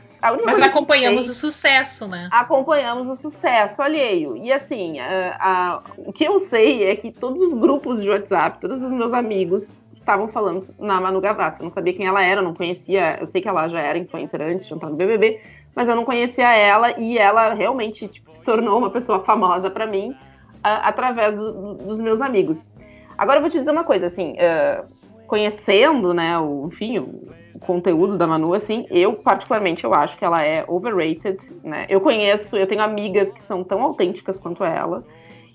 mas 0.44 0.58
acompanhamos 0.58 1.26
sei, 1.26 1.32
o 1.32 1.36
sucesso, 1.36 2.08
né? 2.08 2.28
Acompanhamos 2.32 3.08
o 3.08 3.14
sucesso 3.14 3.80
alheio. 3.80 4.36
E 4.36 4.52
assim, 4.52 4.98
a, 4.98 5.36
a, 5.38 5.82
o 5.96 6.12
que 6.12 6.24
eu 6.24 6.40
sei 6.40 6.84
é 6.84 6.96
que 6.96 7.12
todos 7.12 7.40
os 7.40 7.54
grupos 7.54 8.02
de 8.02 8.10
WhatsApp, 8.10 8.60
todos 8.60 8.82
os 8.82 8.92
meus 8.92 9.12
amigos 9.12 9.70
estavam 9.94 10.26
falando 10.26 10.74
na 10.78 11.00
Manu 11.00 11.20
Gavassi. 11.20 11.60
Eu 11.60 11.64
não 11.64 11.70
sabia 11.70 11.92
quem 11.92 12.06
ela 12.06 12.22
era, 12.22 12.42
não 12.42 12.54
conhecia. 12.54 13.18
Eu 13.20 13.26
sei 13.26 13.40
que 13.40 13.48
ela 13.48 13.68
já 13.68 13.80
era 13.80 13.96
influencer 13.96 14.40
antes 14.40 14.66
de 14.66 14.74
entrar 14.74 14.90
no 14.90 14.96
BBB, 14.96 15.40
mas 15.74 15.88
eu 15.88 15.94
não 15.94 16.04
conhecia 16.04 16.52
ela 16.56 16.98
e 16.98 17.16
ela 17.16 17.54
realmente 17.54 18.08
tipo, 18.08 18.32
se 18.32 18.40
tornou 18.40 18.78
uma 18.78 18.90
pessoa 18.90 19.20
famosa 19.20 19.70
para 19.70 19.86
mim 19.86 20.16
a, 20.62 20.88
através 20.88 21.36
do, 21.36 21.74
dos 21.74 22.00
meus 22.00 22.20
amigos. 22.20 22.68
Agora 23.16 23.38
eu 23.38 23.42
vou 23.42 23.50
te 23.50 23.58
dizer 23.58 23.70
uma 23.70 23.84
coisa, 23.84 24.06
assim, 24.06 24.32
uh, 24.32 24.84
conhecendo, 25.26 26.14
né, 26.14 26.38
o, 26.38 26.68
enfim, 26.68 26.98
o, 27.00 27.28
conteúdo 27.60 28.16
da 28.16 28.26
Manu, 28.26 28.54
assim, 28.54 28.86
eu 28.90 29.14
particularmente 29.14 29.84
eu 29.84 29.94
acho 29.94 30.16
que 30.16 30.24
ela 30.24 30.42
é 30.42 30.64
overrated, 30.66 31.38
né? 31.62 31.86
Eu 31.88 32.00
conheço, 32.00 32.56
eu 32.56 32.66
tenho 32.66 32.82
amigas 32.82 33.32
que 33.32 33.42
são 33.42 33.64
tão 33.64 33.82
autênticas 33.82 34.38
quanto 34.38 34.64
ela. 34.64 35.04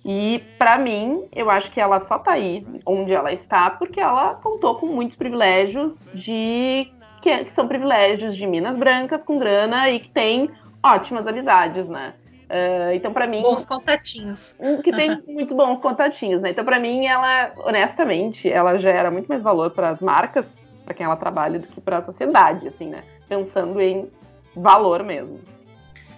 E 0.06 0.44
para 0.58 0.78
mim, 0.78 1.24
eu 1.34 1.50
acho 1.50 1.72
que 1.72 1.80
ela 1.80 2.00
só 2.02 2.20
tá 2.20 2.34
aí 2.34 2.66
onde 2.86 3.14
ela 3.14 3.32
está 3.32 3.70
porque 3.70 4.00
ela 4.00 4.36
contou 4.36 4.76
com 4.76 4.88
muitos 4.88 5.16
privilégios 5.16 6.12
de 6.14 6.92
que, 7.22 7.46
que 7.46 7.52
são 7.52 7.68
privilégios 7.68 8.36
de 8.36 8.46
minas 8.46 8.76
brancas 8.76 9.24
com 9.24 9.40
grana 9.40 9.90
e 9.90 10.02
que 10.02 10.10
tem 10.10 10.50
ótimas 10.84 11.26
amizades, 11.26 11.88
né? 11.88 12.14
Uh, 12.44 12.94
então, 12.94 13.14
para 13.14 13.26
mim. 13.26 13.42
Bons 13.42 13.66
contatinhos. 13.66 14.56
Que 14.84 14.92
tem 14.92 15.22
muito 15.28 15.56
bons 15.56 15.82
contatinhos, 15.82 16.42
né? 16.42 16.52
Então, 16.52 16.66
para 16.66 16.80
mim, 16.80 17.06
ela, 17.06 17.54
honestamente, 17.58 18.52
ela 18.52 18.78
gera 18.78 19.10
muito 19.10 19.28
mais 19.28 19.42
valor 19.42 19.72
para 19.72 19.90
as 19.90 20.02
marcas, 20.02 20.63
para 20.84 20.94
quem 20.94 21.06
ela 21.06 21.16
trabalha, 21.16 21.60
do 21.60 21.68
que 21.68 21.82
para 21.82 21.98
a 21.98 22.02
sociedade, 22.02 22.68
assim, 22.68 22.88
né? 22.88 23.04
Pensando 23.28 23.80
em 23.82 24.10
valor 24.56 25.04
mesmo. 25.04 25.40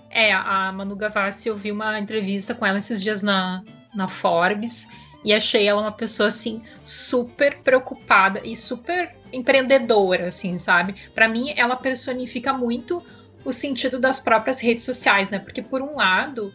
É, 0.10 0.32
a 0.34 0.72
Manu 0.72 0.96
Gavassi, 0.96 1.50
eu 1.50 1.58
vi 1.58 1.72
uma 1.72 2.00
entrevista 2.00 2.56
com 2.56 2.66
ela 2.66 2.80
esses 2.80 3.02
dias 3.02 3.22
na, 3.22 3.64
na 3.94 4.08
Forbes 4.08 4.88
e 5.24 5.34
achei 5.34 5.68
ela 5.68 5.82
uma 5.82 5.92
pessoa 5.92 6.30
assim 6.30 6.62
super 6.84 7.58
preocupada 7.60 8.40
e 8.44 8.56
super 8.56 9.16
empreendedora, 9.34 10.28
assim, 10.28 10.58
sabe? 10.58 10.96
Para 11.14 11.28
mim, 11.28 11.54
ela 11.58 11.76
personifica 11.76 12.54
muito 12.54 13.04
o 13.44 13.52
sentido 13.52 14.00
das 14.00 14.20
próprias 14.20 14.62
redes 14.62 14.86
sociais, 14.86 15.30
né? 15.30 15.40
Porque 15.40 15.62
por 15.62 15.82
um 15.82 15.96
lado, 15.96 16.54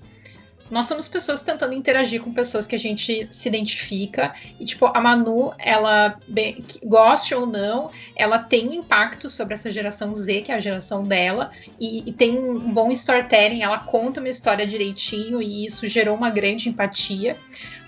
nós 0.71 0.87
somos 0.87 1.09
pessoas 1.09 1.43
tentando 1.43 1.75
interagir 1.75 2.23
com 2.23 2.33
pessoas 2.33 2.67
que 2.67 2.77
a 2.77 2.79
gente 2.79 3.27
se 3.31 3.49
identifica. 3.49 4.33
E, 4.59 4.65
tipo, 4.65 4.87
a 4.87 5.01
Manu, 5.01 5.53
ela, 5.59 6.17
bem, 6.29 6.65
goste 6.85 7.35
ou 7.35 7.45
não, 7.45 7.91
ela 8.15 8.39
tem 8.39 8.77
impacto 8.77 9.29
sobre 9.29 9.55
essa 9.55 9.71
geração 9.71 10.15
Z, 10.15 10.43
que 10.43 10.53
é 10.53 10.55
a 10.55 10.61
geração 10.61 11.03
dela, 11.03 11.51
e, 11.79 12.09
e, 12.09 12.13
tem 12.13 12.39
um 12.39 12.73
bom 12.73 12.93
storytelling, 12.93 13.63
ela 13.63 13.79
conta 13.79 14.21
uma 14.21 14.29
história 14.29 14.67
direitinho, 14.67 15.43
e 15.43 15.67
isso 15.67 15.87
gerou 15.89 16.17
uma 16.17 16.31
grande 16.31 16.69
empatia. 16.69 17.37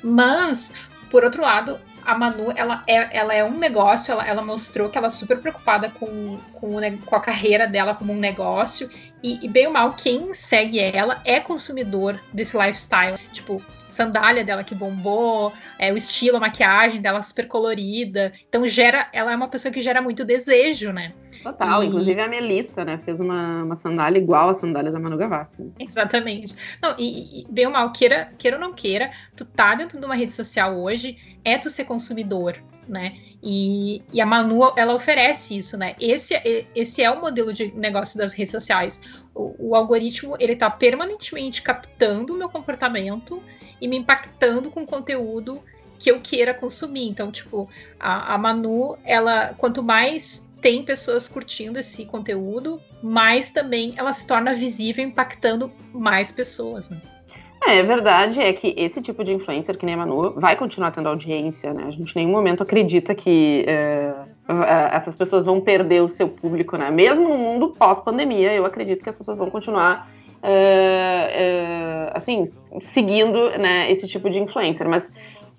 Mas, 0.03 0.73
por 1.11 1.23
outro 1.23 1.43
lado, 1.43 1.79
a 2.05 2.17
Manu, 2.17 2.53
ela 2.55 2.83
é, 2.87 3.17
ela 3.17 3.35
é 3.35 3.45
um 3.45 3.59
negócio, 3.59 4.13
ela, 4.13 4.27
ela 4.27 4.43
mostrou 4.43 4.89
que 4.89 4.99
ela 4.99 5.07
é 5.07 5.11
super 5.11 5.39
preocupada 5.39 5.91
com, 5.91 6.39
com, 6.53 6.77
com 7.05 7.17
a 7.17 7.21
carreira 7.21 7.67
dela 7.67 7.95
como 7.95 8.13
um 8.13 8.19
negócio. 8.19 8.91
E, 9.23 9.45
e, 9.45 9.49
bem 9.49 9.67
ou 9.67 9.73
mal, 9.73 9.93
quem 9.93 10.35
segue 10.35 10.81
ela 10.81 11.21
é 11.25 11.39
consumidor 11.39 12.21
desse 12.33 12.57
lifestyle. 12.57 13.19
Tipo, 13.33 13.63
sandália 13.93 14.45
dela 14.45 14.65
que 14.65 14.75
bombou, 14.75 15.53
é, 15.79 15.93
o 15.93 15.97
estilo, 15.97 16.37
a 16.37 16.41
maquiagem 16.41 17.01
dela 17.01 17.23
super 17.23 17.47
colorida. 17.47 18.33
Então 18.49 18.67
gera, 18.67 19.09
ela 19.13 19.33
é 19.33 19.37
uma 19.37 19.49
pessoa 19.49 19.73
que 19.73 19.81
gera 19.81 20.01
muito 20.01 20.25
desejo, 20.25 20.93
né? 20.93 21.13
Total, 21.43 21.83
e... 21.83 21.87
inclusive 21.87 22.21
a 22.21 22.29
Melissa, 22.29 22.85
né, 22.85 22.99
fez 22.99 23.21
uma, 23.21 23.65
uma 23.65 23.75
sandália 23.75 24.19
igual 24.19 24.51
a 24.51 24.55
sandália 24.55 24.93
da 24.93 24.99
Manu 24.99 25.17
Gavassi. 25.17 25.73
Exatamente. 25.79 26.55
Não, 26.81 26.95
e, 26.99 27.41
e 27.41 27.47
bem 27.49 27.67
ou 27.67 27.73
mal, 27.73 27.91
queira, 27.93 28.33
queira 28.39 28.57
ou 28.57 28.61
não 28.61 28.73
queira, 28.73 29.11
tu 29.37 29.45
tá 29.45 29.75
dentro 29.75 29.99
de 29.99 30.07
uma 30.07 30.15
rede 30.15 30.33
social 30.33 30.79
hoje, 30.79 31.17
é 31.45 31.59
tu 31.59 31.69
ser 31.69 31.85
consumidor, 31.85 32.57
né? 32.89 33.17
E, 33.43 34.03
e, 34.13 34.21
a 34.21 34.27
Manu, 34.27 34.73
ela 34.77 34.95
oferece 34.95 35.57
isso, 35.57 35.77
né? 35.77 35.97
Esse, 36.01 36.35
esse 36.77 37.03
é 37.03 37.11
o 37.11 37.21
modelo 37.21 37.53
de 37.53 37.73
negócio 37.75 38.17
das 38.17 38.33
redes 38.33 38.53
sociais. 38.53 39.01
O, 39.35 39.71
o 39.71 39.75
algoritmo, 39.75 40.37
ele 40.39 40.55
tá 40.55 40.71
permanentemente 40.71 41.61
captando 41.61 42.35
o 42.35 42.37
meu 42.37 42.49
comportamento 42.49 43.43
e 43.83 43.89
me 43.89 43.99
impactando 43.99 44.71
com 44.71 44.87
conteúdo 44.87 45.61
que 45.99 46.11
eu 46.11 46.21
queira 46.21 46.55
consumir. 46.55 47.09
Então, 47.09 47.33
tipo, 47.33 47.69
a, 47.99 48.35
a 48.35 48.39
Manu, 48.39 48.97
ela, 49.05 49.55
quanto 49.59 49.83
mais 49.83 50.49
tem 50.61 50.85
pessoas 50.85 51.27
curtindo 51.27 51.79
esse 51.79 52.07
conteúdo, 52.07 52.81
mais 53.03 53.51
também 53.51 53.95
ela 53.97 54.13
se 54.13 54.25
torna 54.25 54.55
visível, 54.55 55.05
impactando 55.05 55.71
mais 55.93 56.31
pessoas, 56.31 56.89
né? 56.89 57.03
É, 57.67 57.79
é 57.79 57.83
verdade 57.83 58.41
é 58.41 58.53
que 58.53 58.75
esse 58.77 59.01
tipo 59.01 59.25
de 59.25 59.33
influencer, 59.33 59.77
que 59.77 59.85
nem 59.85 59.95
a 59.95 59.99
Manu, 59.99 60.33
vai 60.37 60.57
continuar 60.57 60.93
tendo 60.93 61.09
audiência, 61.09 61.73
né? 61.75 61.85
A 61.87 61.91
gente 61.91 62.13
em 62.13 62.21
nenhum 62.21 62.33
momento 62.33 62.63
acredita 62.63 63.15
que 63.15 63.65
é, 63.67 64.15
essas 64.93 65.17
pessoas 65.17 65.45
vão 65.45 65.61
perder 65.61 66.03
o 66.03 66.09
seu 66.09 66.29
público, 66.29 66.77
né? 66.77 66.91
Mesmo 66.91 67.29
no 67.29 67.37
mundo 67.37 67.71
pós-pandemia, 67.71 68.53
eu 68.53 68.65
acredito 68.65 69.03
que 69.03 69.09
as 69.09 69.17
pessoas 69.17 69.39
vão 69.39 69.51
continuar 69.51 70.09
uh, 70.43 72.11
assim, 72.15 72.51
seguindo 72.93 73.51
né, 73.59 73.91
esse 73.91 74.07
tipo 74.09 74.29
de 74.29 74.41
influencer. 74.41 74.89
Mas 74.89 75.11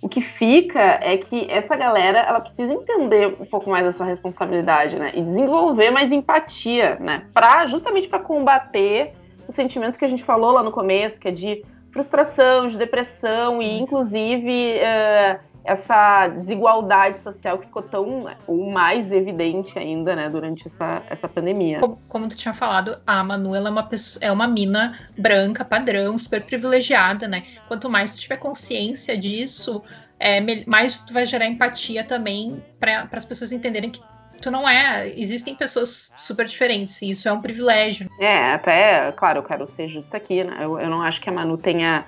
o 0.01 0.09
que 0.09 0.19
fica 0.19 0.99
é 1.01 1.15
que 1.17 1.49
essa 1.49 1.75
galera 1.75 2.19
ela 2.19 2.41
precisa 2.41 2.73
entender 2.73 3.35
um 3.39 3.45
pouco 3.45 3.69
mais 3.69 3.87
a 3.87 3.93
sua 3.93 4.05
responsabilidade, 4.05 4.99
né? 4.99 5.11
E 5.15 5.21
desenvolver 5.21 5.91
mais 5.91 6.11
empatia, 6.11 6.97
né? 6.99 7.23
Pra, 7.33 7.65
justamente 7.67 8.09
para 8.09 8.19
combater 8.19 9.13
os 9.47 9.55
sentimentos 9.55 9.97
que 9.97 10.03
a 10.03 10.07
gente 10.07 10.23
falou 10.23 10.51
lá 10.51 10.61
no 10.61 10.71
começo, 10.71 11.19
que 11.19 11.29
é 11.29 11.31
de 11.31 11.63
frustração, 11.91 12.67
de 12.67 12.77
depressão 12.77 13.61
e, 13.61 13.79
inclusive, 13.79 14.75
uh, 14.77 15.39
essa 15.63 16.27
desigualdade 16.27 17.19
social 17.19 17.57
que 17.57 17.67
ficou 17.67 17.81
tão 17.83 18.25
ou 18.47 18.71
mais 18.71 19.11
evidente 19.11 19.77
ainda, 19.79 20.15
né, 20.15 20.29
durante 20.29 20.67
essa, 20.67 21.01
essa 21.09 21.27
pandemia. 21.27 21.79
Como, 21.79 21.99
como 22.07 22.27
tu 22.27 22.35
tinha 22.35 22.53
falado, 22.53 22.95
a 23.07 23.23
Manu 23.23 23.55
é 23.55 23.69
uma 23.69 23.83
pessoa, 23.83 24.25
é 24.25 24.31
uma 24.31 24.47
mina 24.47 24.99
branca, 25.17 25.63
padrão, 25.63 26.17
super 26.17 26.43
privilegiada, 26.43 27.27
né? 27.27 27.43
Quanto 27.67 27.89
mais 27.89 28.13
tu 28.13 28.19
tiver 28.19 28.37
consciência 28.37 29.17
disso, 29.17 29.81
é, 30.19 30.41
mais 30.65 30.99
tu 30.99 31.13
vai 31.13 31.25
gerar 31.25 31.45
empatia 31.45 32.03
também 32.03 32.63
para 32.79 33.07
as 33.11 33.25
pessoas 33.25 33.51
entenderem 33.51 33.89
que 33.89 34.01
tu 34.41 34.51
não 34.51 34.67
é. 34.67 35.07
Existem 35.17 35.55
pessoas 35.55 36.11
super 36.17 36.45
diferentes, 36.45 37.01
e 37.01 37.09
isso 37.09 37.27
é 37.29 37.33
um 37.33 37.41
privilégio. 37.41 38.09
É, 38.19 38.53
até, 38.53 39.11
claro, 39.13 39.39
eu 39.39 39.43
quero 39.43 39.65
ser 39.67 39.87
justa 39.87 40.17
aqui, 40.17 40.43
né? 40.43 40.57
Eu, 40.59 40.79
eu 40.79 40.89
não 40.89 41.01
acho 41.01 41.21
que 41.21 41.29
a 41.29 41.31
Manu 41.31 41.57
tenha 41.57 42.05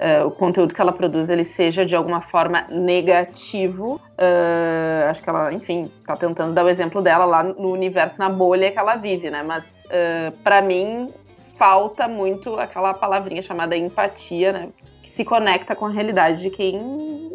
uh, 0.00 0.26
o 0.26 0.30
conteúdo 0.30 0.74
que 0.74 0.80
ela 0.80 0.92
produz 0.92 1.28
ele 1.28 1.44
seja 1.44 1.84
de 1.84 1.94
alguma 1.94 2.22
forma 2.22 2.66
negativo. 2.70 4.00
Uh, 4.18 5.08
acho 5.08 5.22
que 5.22 5.28
ela, 5.28 5.52
enfim, 5.52 5.90
tá 6.06 6.16
tentando 6.16 6.54
dar 6.54 6.64
o 6.64 6.68
exemplo 6.68 7.02
dela 7.02 7.24
lá 7.24 7.42
no 7.42 7.70
universo, 7.70 8.16
na 8.18 8.28
bolha 8.28 8.70
que 8.70 8.78
ela 8.78 8.96
vive, 8.96 9.30
né? 9.30 9.42
Mas 9.42 9.64
uh, 9.64 9.90
eh, 9.90 10.32
para 10.42 10.62
mim 10.62 11.12
falta 11.58 12.08
muito 12.08 12.58
aquela 12.58 12.94
palavrinha 12.94 13.42
chamada 13.42 13.76
empatia, 13.76 14.52
né? 14.52 14.68
Que 15.02 15.10
se 15.10 15.24
conecta 15.24 15.76
com 15.76 15.86
a 15.86 15.90
realidade 15.90 16.40
de 16.40 16.50
quem, 16.50 16.78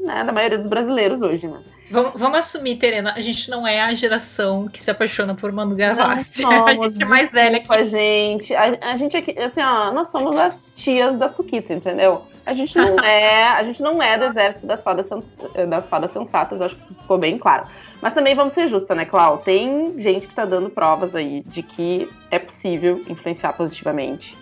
né, 0.03 0.23
da 0.23 0.31
maioria 0.31 0.57
dos 0.57 0.67
brasileiros 0.67 1.21
hoje, 1.21 1.47
né? 1.47 1.59
Vamos, 1.91 2.13
vamos, 2.15 2.39
assumir, 2.39 2.77
Terena, 2.77 3.13
a 3.15 3.21
gente 3.21 3.47
não 3.47 3.67
é 3.67 3.79
a 3.79 3.93
geração 3.93 4.67
que 4.67 4.81
se 4.81 4.89
apaixona 4.89 5.35
por 5.35 5.51
Manu 5.51 5.75
Gavassi. 5.75 6.41
Não 6.41 6.67
somos, 6.67 6.81
a 6.81 6.89
gente 6.89 7.03
é 7.03 7.05
mais 7.05 7.31
velha 7.31 7.59
que 7.59 7.71
a 7.71 7.83
gente. 7.83 8.55
A, 8.55 8.77
a 8.81 8.97
gente 8.97 9.15
aqui, 9.15 9.37
assim, 9.37 9.61
ó, 9.61 9.91
nós 9.91 10.07
somos 10.07 10.35
as 10.35 10.71
tias 10.75 11.15
da 11.19 11.29
Suquita, 11.29 11.75
entendeu? 11.75 12.25
A 12.45 12.53
gente 12.53 12.77
não 12.77 12.95
é, 12.99 13.47
a 13.47 13.63
gente 13.63 13.81
não 13.81 14.01
é 14.01 14.17
do 14.17 14.25
exército 14.25 14.67
das 14.67 14.83
fadas, 14.83 15.09
das 15.67 15.89
fadas 15.89 16.11
sensatas, 16.11 16.61
acho 16.61 16.75
que 16.75 16.93
ficou 16.93 17.17
bem 17.17 17.37
claro. 17.37 17.65
Mas 18.01 18.13
também 18.13 18.35
vamos 18.35 18.53
ser 18.53 18.67
justas, 18.67 18.95
né, 18.95 19.05
Clau? 19.05 19.39
Tem 19.39 19.99
gente 19.99 20.27
que 20.27 20.33
está 20.33 20.45
dando 20.45 20.69
provas 20.69 21.15
aí 21.15 21.41
de 21.47 21.63
que 21.63 22.07
é 22.29 22.37
possível 22.37 23.03
influenciar 23.07 23.53
positivamente. 23.53 24.37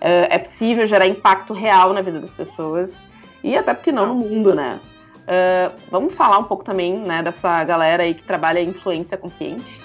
É, 0.00 0.36
é 0.36 0.38
possível 0.38 0.86
gerar 0.86 1.06
impacto 1.06 1.52
real 1.52 1.92
na 1.92 2.00
vida 2.00 2.20
das 2.20 2.32
pessoas. 2.32 2.94
E 3.42 3.56
até 3.56 3.74
porque 3.74 3.90
não 3.90 4.06
no 4.06 4.14
mundo, 4.14 4.54
né? 4.54 4.78
Uh, 5.28 5.74
vamos 5.90 6.14
falar 6.14 6.38
um 6.38 6.44
pouco 6.44 6.64
também 6.64 6.96
né, 6.96 7.22
dessa 7.22 7.62
galera 7.64 8.02
aí 8.02 8.14
que 8.14 8.22
trabalha 8.22 8.60
influência 8.60 9.16
consciente. 9.16 9.78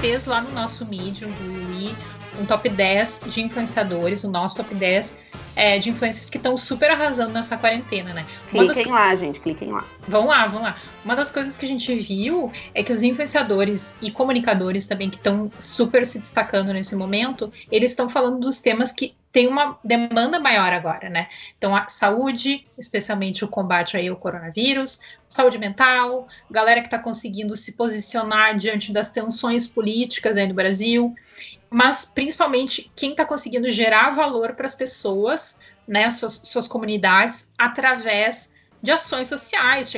Fez 0.00 0.24
lá 0.24 0.40
no 0.40 0.50
nosso 0.52 0.86
Medium 0.86 1.32
do 1.32 1.50
Yui 1.50 1.98
um 2.40 2.44
top 2.46 2.68
10 2.68 3.20
de 3.26 3.42
influenciadores, 3.42 4.24
o 4.24 4.30
nosso 4.30 4.56
top 4.56 4.74
10 4.74 5.18
é, 5.54 5.78
de 5.78 5.90
influencers 5.90 6.28
que 6.28 6.36
estão 6.36 6.58
super 6.58 6.90
arrasando 6.90 7.32
nessa 7.32 7.56
quarentena, 7.56 8.12
né? 8.12 8.26
Uma 8.52 8.64
cliquem 8.64 8.84
das... 8.84 8.92
lá, 8.92 9.14
gente, 9.14 9.40
cliquem 9.40 9.72
lá. 9.72 9.84
Vão 10.06 10.26
lá, 10.26 10.46
vão 10.46 10.62
lá. 10.62 10.76
Uma 11.04 11.16
das 11.16 11.32
coisas 11.32 11.56
que 11.56 11.64
a 11.64 11.68
gente 11.68 11.94
viu 11.96 12.52
é 12.74 12.82
que 12.82 12.92
os 12.92 13.02
influenciadores 13.02 13.96
e 14.02 14.10
comunicadores 14.10 14.86
também 14.86 15.08
que 15.08 15.16
estão 15.16 15.50
super 15.58 16.04
se 16.04 16.18
destacando 16.18 16.72
nesse 16.72 16.94
momento, 16.94 17.52
eles 17.70 17.92
estão 17.92 18.08
falando 18.08 18.38
dos 18.38 18.60
temas 18.60 18.92
que 18.92 19.14
tem 19.32 19.48
uma 19.48 19.78
demanda 19.84 20.40
maior 20.40 20.72
agora, 20.72 21.10
né? 21.10 21.26
Então, 21.58 21.76
a 21.76 21.88
saúde, 21.88 22.66
especialmente 22.78 23.44
o 23.44 23.48
combate 23.48 23.94
aí 23.94 24.08
ao 24.08 24.16
coronavírus, 24.16 24.98
saúde 25.28 25.58
mental, 25.58 26.26
galera 26.50 26.80
que 26.80 26.86
está 26.86 26.98
conseguindo 26.98 27.54
se 27.54 27.72
posicionar 27.72 28.56
diante 28.56 28.92
das 28.92 29.10
tensões 29.10 29.66
políticas 29.66 30.34
né, 30.34 30.46
no 30.46 30.54
Brasil 30.54 31.14
mas 31.70 32.04
principalmente 32.04 32.90
quem 32.94 33.10
está 33.10 33.24
conseguindo 33.24 33.68
gerar 33.70 34.10
valor 34.10 34.54
para 34.54 34.66
as 34.66 34.74
pessoas, 34.74 35.58
né, 35.86 36.10
suas, 36.10 36.40
suas 36.44 36.68
comunidades, 36.68 37.50
através 37.58 38.52
de 38.86 38.92
ações 38.92 39.26
sociais, 39.26 39.92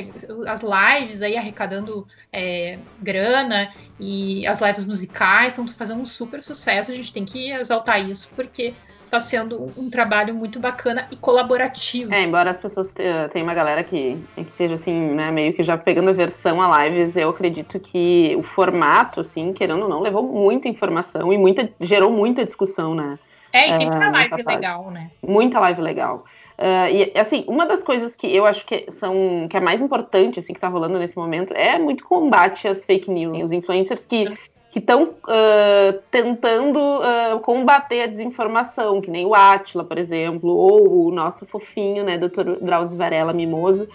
as 0.48 0.62
lives 0.62 1.20
aí 1.20 1.36
arrecadando 1.36 2.06
é, 2.32 2.78
grana 3.00 3.70
e 4.00 4.46
as 4.46 4.62
lives 4.62 4.86
musicais 4.86 5.52
estão 5.52 5.68
fazendo 5.68 6.00
um 6.00 6.06
super 6.06 6.40
sucesso. 6.40 6.90
A 6.90 6.94
gente 6.94 7.12
tem 7.12 7.22
que 7.22 7.52
exaltar 7.52 8.00
isso 8.00 8.30
porque 8.34 8.72
está 9.04 9.20
sendo 9.20 9.70
um 9.76 9.90
trabalho 9.90 10.34
muito 10.34 10.58
bacana 10.58 11.06
e 11.10 11.16
colaborativo. 11.16 12.14
É, 12.14 12.22
embora 12.22 12.50
as 12.50 12.58
pessoas 12.58 12.90
tenham 12.92 13.46
uma 13.46 13.54
galera 13.54 13.84
que, 13.84 14.16
que 14.34 14.40
esteja 14.40 14.76
assim, 14.76 14.94
né, 15.14 15.30
meio 15.30 15.52
que 15.52 15.62
já 15.62 15.76
pegando 15.76 16.08
a 16.08 16.14
versão 16.14 16.60
a 16.62 16.86
lives, 16.86 17.14
eu 17.14 17.28
acredito 17.28 17.78
que 17.78 18.34
o 18.38 18.42
formato, 18.42 19.20
assim, 19.20 19.52
querendo 19.52 19.82
ou 19.82 19.88
não, 19.88 20.00
levou 20.00 20.22
muita 20.22 20.66
informação 20.66 21.30
e 21.30 21.36
muita, 21.36 21.70
gerou 21.78 22.10
muita 22.10 22.42
discussão, 22.42 22.94
né? 22.94 23.18
É, 23.52 23.68
e 23.68 23.78
tem 23.78 23.90
muita 23.90 24.10
live 24.10 24.42
legal, 24.46 24.90
né? 24.90 25.10
Muita 25.22 25.60
live 25.60 25.80
legal. 25.82 26.24
Uh, 26.58 26.90
e 27.14 27.18
assim, 27.18 27.44
uma 27.46 27.64
das 27.64 27.84
coisas 27.84 28.16
que 28.16 28.26
eu 28.26 28.44
acho 28.44 28.66
que 28.66 28.90
são 28.90 29.46
que 29.48 29.56
é 29.56 29.60
mais 29.60 29.80
importante 29.80 30.40
assim 30.40 30.52
que 30.52 30.58
tá 30.58 30.66
rolando 30.66 30.98
nesse 30.98 31.16
momento 31.16 31.54
é 31.54 31.78
muito 31.78 32.04
combate 32.04 32.66
às 32.66 32.84
fake 32.84 33.08
news, 33.08 33.40
os 33.40 33.52
influencers 33.52 34.04
que 34.04 34.36
que 34.72 34.80
estão 34.80 35.04
uh, 35.04 35.98
tentando 36.10 36.78
uh, 36.78 37.38
combater 37.40 38.02
a 38.02 38.06
desinformação, 38.06 39.00
que 39.00 39.10
nem 39.10 39.24
o 39.24 39.34
Atila, 39.34 39.82
por 39.82 39.96
exemplo, 39.96 40.50
ou 40.50 41.06
o 41.06 41.10
nosso 41.10 41.46
fofinho, 41.46 42.04
né, 42.04 42.18
Dr. 42.18 42.60
Drauzio 42.60 42.98
Varela 42.98 43.32
Mimoso. 43.32 43.88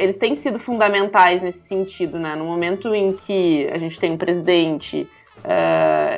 Eles 0.00 0.16
têm 0.16 0.34
sido 0.34 0.58
fundamentais 0.58 1.40
nesse 1.40 1.60
sentido, 1.68 2.18
né? 2.18 2.34
No 2.34 2.46
momento 2.46 2.92
em 2.92 3.12
que 3.12 3.68
a 3.72 3.78
gente 3.78 3.96
tem 3.96 4.10
um 4.10 4.16
presidente 4.16 5.06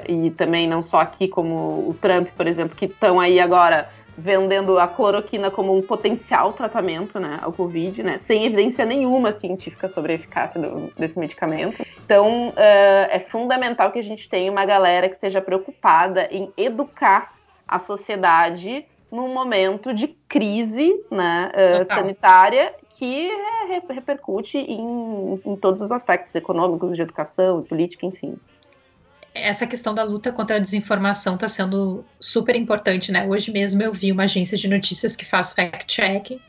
e 0.09 0.31
também 0.31 0.67
não 0.67 0.81
só 0.81 1.01
aqui 1.01 1.29
como 1.29 1.55
o 1.55 1.97
Trump, 2.01 2.29
por 2.35 2.47
exemplo, 2.47 2.75
que 2.75 2.87
estão 2.87 3.21
aí 3.21 3.39
agora 3.39 3.91
vendendo 4.17 4.79
a 4.79 4.87
cloroquina 4.87 5.51
como 5.51 5.77
um 5.77 5.83
potencial 5.83 6.53
tratamento 6.53 7.19
né, 7.19 7.39
ao 7.43 7.53
Covid, 7.53 8.03
né, 8.03 8.19
sem 8.27 8.45
evidência 8.45 8.85
nenhuma 8.85 9.33
científica 9.33 9.89
sobre 9.89 10.13
a 10.13 10.15
eficácia 10.15 10.61
do, 10.61 10.93
desse 10.97 11.19
medicamento. 11.19 11.85
Então, 12.05 12.49
uh, 12.49 12.53
é 13.11 13.19
fundamental 13.19 13.91
que 13.91 13.99
a 13.99 14.03
gente 14.03 14.29
tenha 14.29 14.51
uma 14.51 14.65
galera 14.65 15.09
que 15.09 15.15
esteja 15.15 15.41
preocupada 15.41 16.29
em 16.31 16.53
educar 16.57 17.35
a 17.67 17.79
sociedade 17.79 18.87
num 19.11 19.33
momento 19.33 19.93
de 19.93 20.09
crise 20.29 20.93
né, 21.11 21.51
uh, 21.55 21.95
sanitária 21.95 22.75
que 22.97 23.31
repercute 23.89 24.59
em, 24.59 25.41
em 25.45 25.57
todos 25.57 25.83
os 25.83 25.91
aspectos 25.91 26.35
econômicos, 26.35 26.95
de 26.95 27.03
educação, 27.03 27.63
política, 27.63 28.07
enfim 28.07 28.37
essa 29.35 29.67
questão 29.67 29.93
da 29.93 30.05
luta 30.05 30.31
contra 30.31 30.57
a 30.57 30.59
desinformação 30.61 31.35
está 31.35 31.49
sendo 31.49 32.05
super 32.21 32.55
importante, 32.55 33.11
né? 33.11 33.27
Hoje 33.27 33.51
mesmo 33.51 33.83
eu 33.83 33.93
vi 33.93 34.13
uma 34.13 34.25
agência 34.25 34.57
de 34.57 34.69
notícias 34.69 35.17
que 35.17 35.25
faz 35.25 35.53
fact-check 35.53 36.41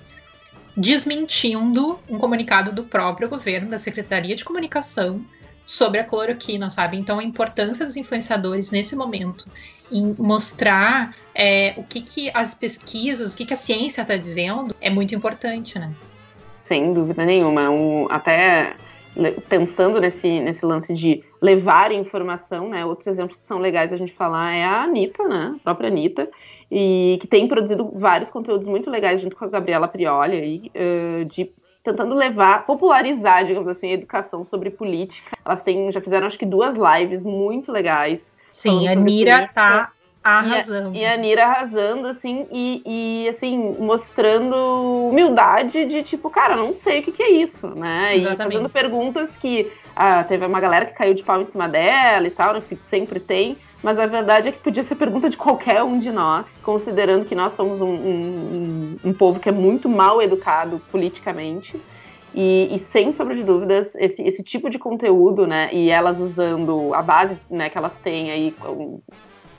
desmentindo 0.77 1.99
um 2.07 2.17
comunicado 2.17 2.71
do 2.71 2.83
próprio 2.83 3.27
governo, 3.27 3.69
da 3.69 3.79
Secretaria 3.79 4.35
de 4.35 4.45
Comunicação, 4.45 5.25
sobre 5.63 5.99
a 5.99 6.03
cloroquina, 6.03 6.69
sabe? 6.69 6.95
Então 6.97 7.17
a 7.17 7.23
importância 7.23 7.85
dos 7.85 7.95
influenciadores 7.95 8.69
nesse 8.69 8.95
momento 8.95 9.47
em 9.91 10.15
mostrar 10.19 11.15
é, 11.33 11.73
o 11.77 11.83
que, 11.83 12.01
que 12.01 12.31
as 12.33 12.53
pesquisas, 12.53 13.33
o 13.33 13.37
que, 13.37 13.45
que 13.45 13.53
a 13.53 13.57
ciência 13.57 14.03
está 14.03 14.15
dizendo 14.15 14.75
é 14.79 14.89
muito 14.89 15.15
importante, 15.15 15.79
né? 15.79 15.91
Sem 16.61 16.93
dúvida 16.93 17.25
nenhuma. 17.25 17.69
Um, 17.69 18.07
até 18.09 18.75
pensando 19.47 19.99
nesse, 19.99 20.39
nesse 20.39 20.65
lance 20.65 20.93
de 20.93 21.23
levar 21.41 21.91
informação, 21.91 22.69
né? 22.69 22.85
Outros 22.85 23.07
exemplos 23.07 23.37
que 23.37 23.43
são 23.43 23.59
legais 23.59 23.93
a 23.93 23.97
gente 23.97 24.13
falar 24.13 24.53
é 24.53 24.63
a 24.63 24.83
Anitta, 24.83 25.27
né? 25.27 25.55
A 25.57 25.63
própria 25.63 25.89
Anitta, 25.89 26.29
e 26.71 27.17
que 27.21 27.27
tem 27.27 27.47
produzido 27.47 27.91
vários 27.95 28.29
conteúdos 28.29 28.67
muito 28.67 28.89
legais 28.89 29.21
junto 29.21 29.35
com 29.35 29.45
a 29.45 29.49
Gabriela 29.49 29.87
Prioli, 29.87 30.37
aí, 30.37 30.71
uh, 30.75 31.25
de 31.25 31.51
tentando 31.83 32.15
levar, 32.15 32.65
popularizar, 32.65 33.45
digamos 33.45 33.67
assim, 33.67 33.91
a 33.91 33.93
educação 33.93 34.43
sobre 34.43 34.71
política. 34.71 35.37
Elas 35.45 35.61
têm, 35.61 35.91
já 35.91 36.01
fizeram 36.01 36.25
acho 36.25 36.39
que 36.39 36.45
duas 36.45 36.75
lives 36.75 37.23
muito 37.23 37.71
legais. 37.71 38.35
Sim, 38.53 38.87
a 38.87 38.95
Nira 38.95 39.49
tá 39.53 39.91
arrasando. 40.25 40.95
E 40.95 41.05
a, 41.05 41.11
e 41.11 41.13
a 41.13 41.17
Nira 41.17 41.45
arrasando, 41.45 42.07
assim, 42.07 42.47
e, 42.51 42.81
e, 42.83 43.29
assim, 43.29 43.75
mostrando 43.79 44.55
humildade 45.09 45.85
de 45.85 46.01
tipo, 46.01 46.31
cara, 46.31 46.55
não 46.55 46.73
sei 46.73 46.99
o 46.99 47.03
que, 47.03 47.11
que 47.11 47.21
é 47.21 47.29
isso, 47.29 47.67
né? 47.67 48.17
Exatamente. 48.17 48.33
E 48.33 48.53
fazendo 48.57 48.69
perguntas 48.69 49.29
que 49.37 49.71
ah, 49.95 50.23
teve 50.23 50.43
uma 50.43 50.59
galera 50.59 50.87
que 50.87 50.93
caiu 50.93 51.13
de 51.13 51.23
pau 51.23 51.39
em 51.39 51.45
cima 51.45 51.69
dela 51.69 52.25
e 52.25 52.31
tal, 52.31 52.59
que 52.59 52.75
sempre 52.75 53.19
tem. 53.19 53.55
Mas 53.83 53.99
a 53.99 54.07
verdade 54.07 54.49
é 54.49 54.51
que 54.51 54.59
podia 54.59 54.83
ser 54.83 54.95
pergunta 54.95 55.29
de 55.29 55.37
qualquer 55.37 55.83
um 55.83 55.99
de 55.99 56.11
nós, 56.11 56.47
considerando 56.63 57.25
que 57.25 57.35
nós 57.35 57.53
somos 57.53 57.79
um, 57.79 57.93
um, 57.93 58.97
um 59.05 59.13
povo 59.13 59.39
que 59.39 59.47
é 59.47 59.51
muito 59.51 59.87
mal 59.87 60.19
educado 60.23 60.81
politicamente. 60.91 61.79
E, 62.33 62.67
e, 62.75 62.79
sem 62.79 63.13
sombra 63.13 63.33
de 63.33 63.43
dúvidas, 63.43 63.95
esse, 63.95 64.21
esse 64.23 64.43
tipo 64.43 64.69
de 64.69 64.77
conteúdo, 64.77 65.47
né, 65.47 65.69
e 65.71 65.89
elas 65.89 66.19
usando 66.19 66.93
a 66.93 67.01
base 67.01 67.37
né, 67.49 67.69
que 67.69 67.77
elas 67.77 67.97
têm 67.99 68.29
aí, 68.29 68.53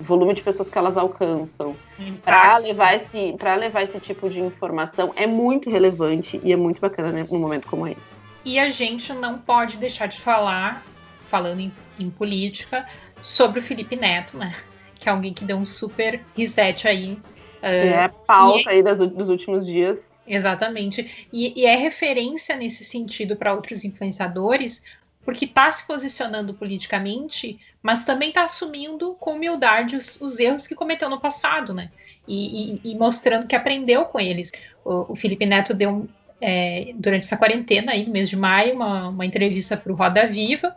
volume 0.01 0.35
de 0.35 0.43
pessoas 0.43 0.69
que 0.69 0.77
elas 0.77 0.97
alcançam 0.97 1.77
para 2.23 2.59
levar 2.59 2.97
esse 2.97 3.35
para 3.39 3.55
levar 3.55 3.83
esse 3.83 3.99
tipo 3.99 4.29
de 4.29 4.41
informação 4.41 5.13
é 5.17 5.27
muito 5.27 5.71
relevante 5.71 6.41
e 6.43 6.53
é 6.53 6.57
muito 6.57 6.81
bacana 6.81 7.11
né, 7.11 7.27
num 7.31 7.39
momento 7.39 7.67
como 7.67 7.87
esse. 7.87 8.17
E 8.45 8.59
a 8.59 8.69
gente 8.69 9.13
não 9.13 9.39
pode 9.39 9.77
deixar 9.77 10.07
de 10.07 10.21
falar, 10.21 10.85
falando 11.25 11.61
em, 11.61 11.73
em 11.99 12.09
política, 12.09 12.87
sobre 13.21 13.59
o 13.59 13.63
Felipe 13.63 13.97
Neto, 13.97 14.39
né? 14.39 14.55
Que 15.01 15.09
é 15.09 15.13
alguém 15.13 15.35
que 15.35 15.45
deu 15.45 15.57
um 15.57 15.67
super 15.67 16.21
reset 16.37 16.87
aí. 16.87 17.15
Uh, 17.61 17.67
é 17.67 18.09
pauta 18.27 18.71
aí 18.71 18.83
das, 18.83 18.99
dos 18.99 19.29
últimos 19.29 19.67
dias. 19.67 20.15
Exatamente. 20.27 21.29
E, 21.33 21.61
e, 21.61 21.67
é 21.67 21.77
referência 21.77 22.57
nesse 22.57 22.85
sentido 22.85 23.37
para 23.37 23.55
outros 23.55 23.85
influenciadores, 23.85 24.85
porque 25.27 25.45
está 25.45 25.69
se 25.73 25.85
posicionando 25.85 26.55
politicamente, 26.55 27.59
mas 27.83 28.05
também 28.05 28.29
está 28.29 28.45
assumindo 28.45 29.17
com 29.19 29.35
humildade 29.35 29.97
os, 29.97 30.21
os, 30.21 30.39
erros 30.39 30.69
que 30.69 30.75
cometeu 30.75 31.11
no 31.11 31.21
passado, 31.21 31.75
né? 31.75 31.91
E, 32.29 32.81
e, 32.85 32.93
e 32.93 32.95
mostrando 32.95 33.47
que 33.47 33.57
aprendeu 33.57 34.05
com 34.05 34.21
eles. 34.21 34.53
O, 34.85 35.13
o 35.13 35.17
Felipe 35.17 35.45
Neto 35.45 35.75
deu, 35.75 36.09
é, 36.41 36.93
durante 36.95 37.25
essa 37.25 37.37
quarentena, 37.37 37.91
aí, 37.91 38.07
no 38.07 38.13
mês 38.13 38.31
de 38.31 38.37
maio, 38.37 38.77
uma, 38.77 39.09
uma 39.09 39.27
entrevista 39.27 39.77
para 39.77 39.93
o 39.93 39.97
Roda 39.97 40.29
Viva, 40.29 40.77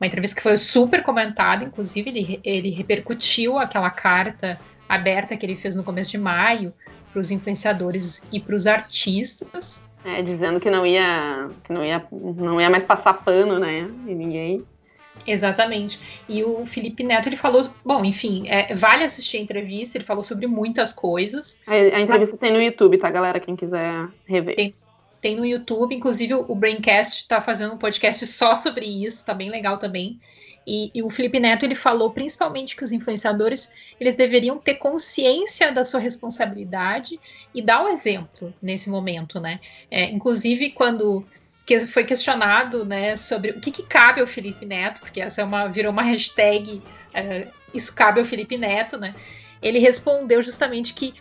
uma 0.00 0.06
entrevista 0.06 0.36
que 0.36 0.42
foi 0.42 0.56
super 0.56 1.02
comentada, 1.02 1.62
inclusive, 1.62 2.08
ele, 2.08 2.40
ele 2.42 2.70
repercutiu 2.70 3.58
aquela 3.58 3.90
carta 3.90 4.58
aberta 4.88 5.36
que 5.36 5.44
ele 5.44 5.54
fez 5.54 5.76
no 5.76 5.84
começo 5.84 6.10
de 6.10 6.18
maio 6.18 6.72
para 7.12 7.20
os 7.20 7.30
influenciadores 7.30 8.22
e 8.32 8.40
para 8.40 8.56
os 8.56 8.66
artistas, 8.66 9.86
é, 10.04 10.22
dizendo 10.22 10.60
que 10.60 10.70
não 10.70 10.86
ia, 10.86 11.48
que 11.64 11.72
não 11.72 11.84
ia, 11.84 12.04
não 12.10 12.60
ia 12.60 12.70
mais 12.70 12.84
passar 12.84 13.14
pano, 13.14 13.58
né? 13.58 13.88
E 14.06 14.14
ninguém. 14.14 14.64
Exatamente. 15.26 16.00
E 16.28 16.42
o 16.42 16.66
Felipe 16.66 17.02
Neto 17.04 17.28
ele 17.28 17.36
falou, 17.36 17.68
bom, 17.84 18.04
enfim, 18.04 18.48
é, 18.48 18.74
vale 18.74 19.04
assistir 19.04 19.36
a 19.36 19.40
entrevista. 19.40 19.96
Ele 19.96 20.04
falou 20.04 20.22
sobre 20.22 20.46
muitas 20.46 20.92
coisas. 20.92 21.62
A, 21.66 21.74
a 21.74 22.00
entrevista 22.00 22.36
tem 22.36 22.52
no 22.52 22.60
YouTube, 22.60 22.98
tá, 22.98 23.10
galera? 23.10 23.38
Quem 23.38 23.54
quiser 23.54 24.08
rever. 24.26 24.56
Tem, 24.56 24.74
tem 25.20 25.36
no 25.36 25.46
YouTube, 25.46 25.94
inclusive 25.94 26.34
o 26.34 26.54
Braincast 26.54 27.22
está 27.22 27.40
fazendo 27.40 27.74
um 27.74 27.78
podcast 27.78 28.26
só 28.26 28.56
sobre 28.56 28.86
isso, 28.86 29.24
tá 29.24 29.32
bem 29.32 29.50
legal 29.50 29.78
também. 29.78 30.18
E, 30.66 30.90
e, 30.94 31.02
o 31.02 31.10
Felipe 31.10 31.40
Neto 31.40 31.64
ele 31.64 31.74
falou 31.74 32.10
principalmente 32.10 32.76
que 32.76 32.84
os 32.84 32.92
influenciadores 32.92 33.72
eles 33.98 34.14
deveriam 34.14 34.58
ter 34.58 34.74
consciência 34.74 35.72
da 35.72 35.84
sua 35.84 35.98
responsabilidade 35.98 37.18
e 37.54 37.60
dar 37.60 37.84
o 37.84 37.88
exemplo 37.88 38.54
nesse 38.62 38.88
momento, 38.88 39.40
né? 39.40 39.60
É, 39.90 40.04
inclusive 40.04 40.70
quando 40.70 41.24
que 41.64 41.86
foi 41.86 42.04
questionado, 42.04 42.84
né, 42.84 43.14
sobre 43.14 43.52
o 43.52 43.60
que, 43.60 43.70
que, 43.70 43.84
cabe 43.84 44.20
ao 44.20 44.26
Felipe 44.26 44.66
Neto, 44.66 45.00
porque 45.00 45.20
essa 45.20 45.42
é 45.42 45.44
uma 45.44 45.68
virou 45.68 45.92
uma 45.92 46.02
hashtag, 46.02 46.82
é, 47.14 47.46
isso 47.72 47.94
cabe 47.94 48.18
ao 48.18 48.26
Felipe 48.26 48.56
Neto, 48.56 48.98
né? 48.98 49.14
Ele 49.60 49.78
respondeu 49.78 50.42
justamente 50.42 50.92
que 50.92 51.14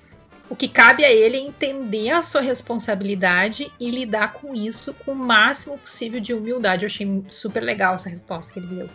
o 0.51 0.55
que 0.55 0.67
cabe 0.67 1.05
a 1.05 1.09
ele 1.09 1.37
é 1.37 1.39
entender 1.39 2.09
a 2.09 2.21
sua 2.21 2.41
responsabilidade 2.41 3.71
e 3.79 3.89
lidar 3.89 4.33
com 4.33 4.53
isso 4.53 4.93
com 4.93 5.13
o 5.13 5.15
máximo 5.15 5.77
possível 5.77 6.19
de 6.19 6.33
humildade. 6.33 6.83
Eu 6.83 6.87
achei 6.87 7.23
super 7.29 7.63
legal 7.63 7.95
essa 7.95 8.09
resposta 8.09 8.51
que 8.51 8.59
ele 8.59 8.67
deu. 8.67 8.89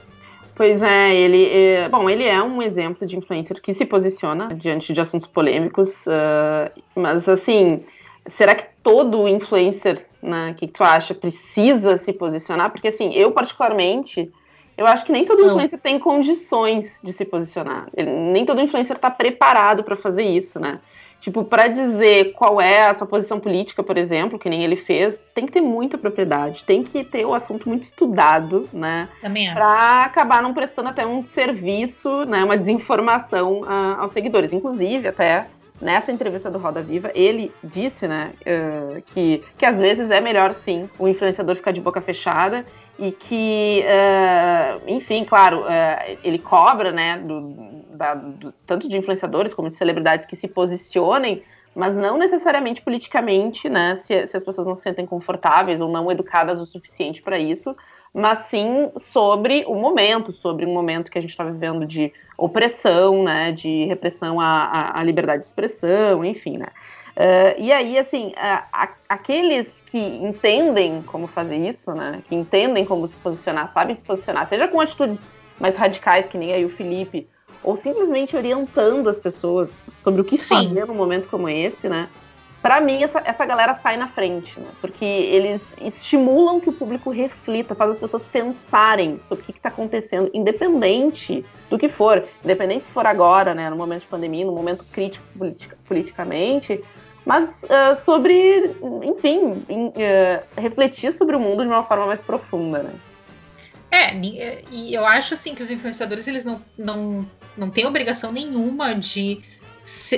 Pois 0.56 0.80
é, 0.80 1.14
ele 1.14 1.50
é, 1.52 1.88
bom, 1.90 2.08
ele 2.08 2.24
é 2.24 2.42
um 2.42 2.62
exemplo 2.62 3.06
de 3.06 3.14
influencer 3.14 3.60
que 3.60 3.74
se 3.74 3.84
posiciona 3.84 4.48
diante 4.48 4.90
de 4.90 5.00
assuntos 5.02 5.26
polêmicos, 5.26 6.06
uh, 6.06 6.72
mas 6.94 7.28
assim, 7.28 7.84
será 8.26 8.54
que 8.54 8.64
todo 8.82 9.28
influencer, 9.28 10.06
né, 10.22 10.54
que 10.56 10.66
tu 10.66 10.82
acha, 10.82 11.14
precisa 11.14 11.98
se 11.98 12.10
posicionar? 12.10 12.70
Porque 12.70 12.88
assim, 12.88 13.12
eu 13.12 13.32
particularmente, 13.32 14.32
eu 14.78 14.86
acho 14.86 15.04
que 15.04 15.12
nem 15.12 15.26
todo 15.26 15.44
influencer 15.44 15.78
Não. 15.78 15.82
tem 15.82 15.98
condições 15.98 17.00
de 17.04 17.12
se 17.12 17.26
posicionar. 17.26 17.88
Ele, 17.94 18.10
nem 18.10 18.46
todo 18.46 18.58
influencer 18.58 18.96
está 18.96 19.10
preparado 19.10 19.84
para 19.84 19.94
fazer 19.94 20.24
isso, 20.24 20.58
né? 20.58 20.80
Tipo, 21.26 21.42
para 21.42 21.66
dizer 21.66 22.34
qual 22.34 22.60
é 22.60 22.86
a 22.86 22.94
sua 22.94 23.04
posição 23.04 23.40
política, 23.40 23.82
por 23.82 23.98
exemplo, 23.98 24.38
que 24.38 24.48
nem 24.48 24.62
ele 24.62 24.76
fez, 24.76 25.20
tem 25.34 25.44
que 25.44 25.50
ter 25.50 25.60
muita 25.60 25.98
propriedade, 25.98 26.62
tem 26.62 26.84
que 26.84 27.02
ter 27.02 27.24
o 27.24 27.34
assunto 27.34 27.68
muito 27.68 27.82
estudado, 27.82 28.68
né? 28.72 29.08
Também 29.20 29.48
acho. 29.48 29.56
Pra 29.56 30.04
acabar 30.04 30.40
não 30.40 30.54
prestando 30.54 30.88
até 30.88 31.04
um 31.04 31.24
serviço, 31.24 32.24
né, 32.26 32.44
uma 32.44 32.56
desinformação 32.56 33.62
uh, 33.62 34.00
aos 34.02 34.12
seguidores. 34.12 34.52
Inclusive, 34.52 35.08
até 35.08 35.48
nessa 35.82 36.12
entrevista 36.12 36.48
do 36.48 36.58
Roda 36.58 36.80
Viva, 36.80 37.10
ele 37.12 37.50
disse, 37.60 38.06
né, 38.06 38.30
uh, 38.42 39.02
que, 39.06 39.42
que 39.58 39.66
às 39.66 39.80
vezes 39.80 40.12
é 40.12 40.20
melhor 40.20 40.54
sim 40.54 40.88
o 40.96 41.08
influenciador 41.08 41.56
ficar 41.56 41.72
de 41.72 41.80
boca 41.80 42.00
fechada 42.00 42.64
e 42.98 43.12
que, 43.12 43.84
uh, 43.84 44.82
enfim, 44.90 45.24
claro, 45.24 45.60
uh, 45.60 46.18
ele 46.24 46.38
cobra, 46.38 46.90
né, 46.92 47.18
do, 47.18 47.54
da, 47.90 48.14
do, 48.14 48.52
tanto 48.66 48.88
de 48.88 48.96
influenciadores 48.96 49.52
como 49.52 49.68
de 49.68 49.74
celebridades 49.74 50.26
que 50.26 50.36
se 50.36 50.48
posicionem, 50.48 51.42
mas 51.74 51.94
não 51.94 52.16
necessariamente 52.16 52.80
politicamente, 52.80 53.68
né, 53.68 53.96
se, 53.96 54.26
se 54.26 54.36
as 54.36 54.42
pessoas 54.42 54.66
não 54.66 54.74
se 54.74 54.82
sentem 54.82 55.04
confortáveis 55.04 55.80
ou 55.80 55.90
não 55.90 56.10
educadas 56.10 56.58
o 56.58 56.64
suficiente 56.64 57.20
para 57.20 57.38
isso, 57.38 57.76
mas 58.14 58.38
sim 58.40 58.90
sobre 58.96 59.64
o 59.68 59.74
momento, 59.74 60.32
sobre 60.32 60.64
um 60.64 60.72
momento 60.72 61.10
que 61.10 61.18
a 61.18 61.20
gente 61.20 61.32
está 61.32 61.44
vivendo 61.44 61.84
de 61.84 62.10
opressão, 62.38 63.22
né, 63.22 63.52
de 63.52 63.84
repressão 63.84 64.40
à, 64.40 64.98
à, 64.98 65.02
liberdade 65.02 65.40
de 65.40 65.46
expressão, 65.46 66.24
enfim, 66.24 66.56
né. 66.56 66.68
Uh, 67.16 67.56
e 67.58 67.72
aí, 67.72 67.98
assim, 67.98 68.28
uh, 68.28 68.88
aqueles 69.08 69.68
que 69.86 69.98
entendem 69.98 71.02
como 71.02 71.26
fazer 71.26 71.56
isso, 71.56 71.92
né, 71.92 72.22
que 72.28 72.34
entendem 72.34 72.84
como 72.84 73.06
se 73.06 73.16
posicionar, 73.16 73.72
sabem 73.72 73.96
se 73.96 74.04
posicionar, 74.04 74.46
seja 74.46 74.68
com 74.68 74.78
atitudes 74.80 75.22
mais 75.58 75.74
radicais, 75.76 76.28
que 76.28 76.36
nem 76.36 76.52
aí 76.52 76.64
o 76.66 76.68
Felipe, 76.68 77.26
ou 77.64 77.74
simplesmente 77.74 78.36
orientando 78.36 79.08
as 79.08 79.18
pessoas 79.18 79.88
sobre 79.96 80.20
o 80.20 80.24
que 80.24 80.38
Sim. 80.38 80.68
fazer 80.68 80.86
num 80.86 80.94
momento 80.94 81.26
como 81.28 81.48
esse, 81.48 81.88
né, 81.88 82.06
para 82.66 82.80
mim, 82.80 83.00
essa, 83.00 83.22
essa 83.24 83.46
galera 83.46 83.74
sai 83.74 83.96
na 83.96 84.08
frente, 84.08 84.58
né? 84.58 84.66
Porque 84.80 85.04
eles 85.04 85.62
estimulam 85.80 86.58
que 86.58 86.68
o 86.68 86.72
público 86.72 87.10
reflita, 87.10 87.76
faz 87.76 87.92
as 87.92 87.98
pessoas 88.00 88.24
pensarem 88.24 89.18
sobre 89.18 89.44
o 89.44 89.46
que 89.46 89.52
está 89.52 89.68
acontecendo, 89.68 90.28
independente 90.34 91.44
do 91.70 91.78
que 91.78 91.88
for. 91.88 92.24
Independente 92.42 92.86
se 92.86 92.90
for 92.90 93.06
agora, 93.06 93.54
né? 93.54 93.70
No 93.70 93.76
momento 93.76 94.00
de 94.00 94.08
pandemia, 94.08 94.44
no 94.44 94.50
momento 94.50 94.84
crítico 94.90 95.24
politica, 95.38 95.78
politicamente, 95.86 96.82
mas 97.26 97.64
uh, 97.64 98.00
sobre, 98.04 98.76
enfim, 99.02 99.64
uh, 99.68 100.60
refletir 100.60 101.12
sobre 101.12 101.34
o 101.34 101.40
mundo 101.40 101.62
de 101.62 101.68
uma 101.68 101.84
forma 101.84 102.06
mais 102.06 102.22
profunda, 102.22 102.84
né? 102.84 102.94
É, 103.90 104.14
e 104.70 104.94
eu 104.94 105.04
acho 105.04 105.34
assim 105.34 105.54
que 105.54 105.62
os 105.62 105.70
influenciadores 105.70 106.26
eles 106.28 106.44
não, 106.44 106.62
não, 106.78 107.26
não 107.56 107.70
têm 107.70 107.86
obrigação 107.86 108.32
nenhuma 108.32 108.94
de 108.94 109.42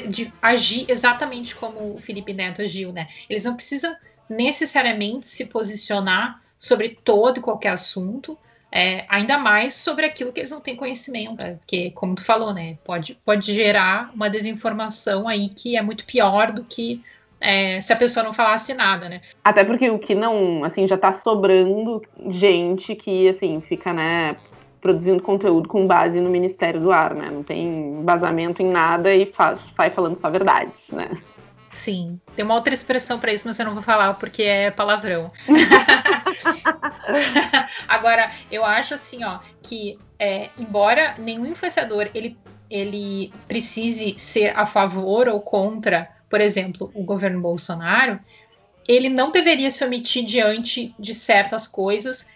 de 0.09 0.33
agir 0.40 0.87
exatamente 0.88 1.55
como 1.55 1.97
o 1.97 2.01
Felipe 2.01 2.33
Neto 2.33 2.62
agiu, 2.62 2.90
né? 2.90 3.07
Eles 3.29 3.44
não 3.44 3.55
precisam 3.55 3.94
necessariamente 4.29 5.29
se 5.29 5.44
posicionar 5.44 6.42
sobre 6.59 6.99
todo 7.05 7.38
e 7.38 7.42
qualquer 7.42 7.71
assunto, 7.71 8.37
é, 8.70 9.04
ainda 9.09 9.38
mais 9.38 9.74
sobre 9.74 10.04
aquilo 10.04 10.33
que 10.33 10.40
eles 10.40 10.50
não 10.50 10.61
têm 10.61 10.76
conhecimento, 10.76 11.42
né? 11.42 11.54
porque, 11.54 11.90
como 11.92 12.14
tu 12.14 12.24
falou, 12.24 12.52
né, 12.52 12.76
pode, 12.85 13.18
pode 13.24 13.54
gerar 13.54 14.11
uma 14.14 14.28
desinformação 14.28 15.26
aí 15.26 15.48
que 15.48 15.76
é 15.76 15.83
muito 15.83 16.04
pior 16.04 16.52
do 16.52 16.64
que 16.64 17.02
é, 17.40 17.81
se 17.81 17.92
a 17.92 17.96
pessoa 17.96 18.24
não 18.24 18.33
falasse 18.33 18.74
nada, 18.74 19.09
né? 19.09 19.20
Até 19.44 19.62
porque 19.62 19.88
o 19.88 19.98
que 19.98 20.14
não, 20.14 20.64
assim, 20.64 20.88
já 20.88 20.98
tá 20.98 21.12
sobrando 21.12 22.02
gente 22.31 22.96
que, 22.96 23.28
assim, 23.28 23.61
fica, 23.61 23.92
né, 23.92 24.37
produzindo 24.81 25.22
conteúdo 25.22 25.68
com 25.68 25.87
base 25.87 26.20
no 26.20 26.31
Ministério 26.31 26.81
do 26.81 26.90
Ar, 26.90 27.14
né? 27.14 27.28
Não 27.31 27.42
tem 27.42 27.66
embasamento 28.00 28.61
em 28.61 28.68
nada 28.68 29.14
e 29.14 29.26
faz, 29.26 29.61
sai 29.76 29.90
falando 29.90 30.16
só 30.16 30.28
verdades, 30.28 30.74
né? 30.92 31.11
Sim, 31.70 32.18
tem 32.35 32.44
uma 32.44 32.54
outra 32.54 32.74
expressão 32.74 33.20
para 33.20 33.33
isso, 33.33 33.46
mas 33.46 33.59
eu 33.59 33.66
não 33.66 33.74
vou 33.74 33.83
falar 33.83 34.14
porque 34.14 34.42
é 34.42 34.70
palavrão. 34.70 35.31
Agora, 37.88 38.31
eu 38.51 38.64
acho 38.64 38.94
assim, 38.94 39.24
ó, 39.24 39.40
que 39.62 39.98
é, 40.18 40.51
embora 40.59 41.14
nenhum 41.18 41.46
influenciador 41.46 42.11
ele, 42.14 42.37
ele 42.70 43.33
precise 43.46 44.14
ser 44.18 44.57
a 44.57 44.66
favor 44.66 45.29
ou 45.29 45.40
contra, 45.40 46.09
por 46.29 46.40
exemplo, 46.40 46.90
o 46.94 47.03
governo 47.03 47.40
Bolsonaro, 47.40 48.18
ele 48.87 49.09
não 49.09 49.31
deveria 49.31 49.70
se 49.70 49.85
omitir 49.85 50.24
diante 50.24 50.94
de 50.98 51.14
certas 51.14 51.66
coisas 51.66 52.27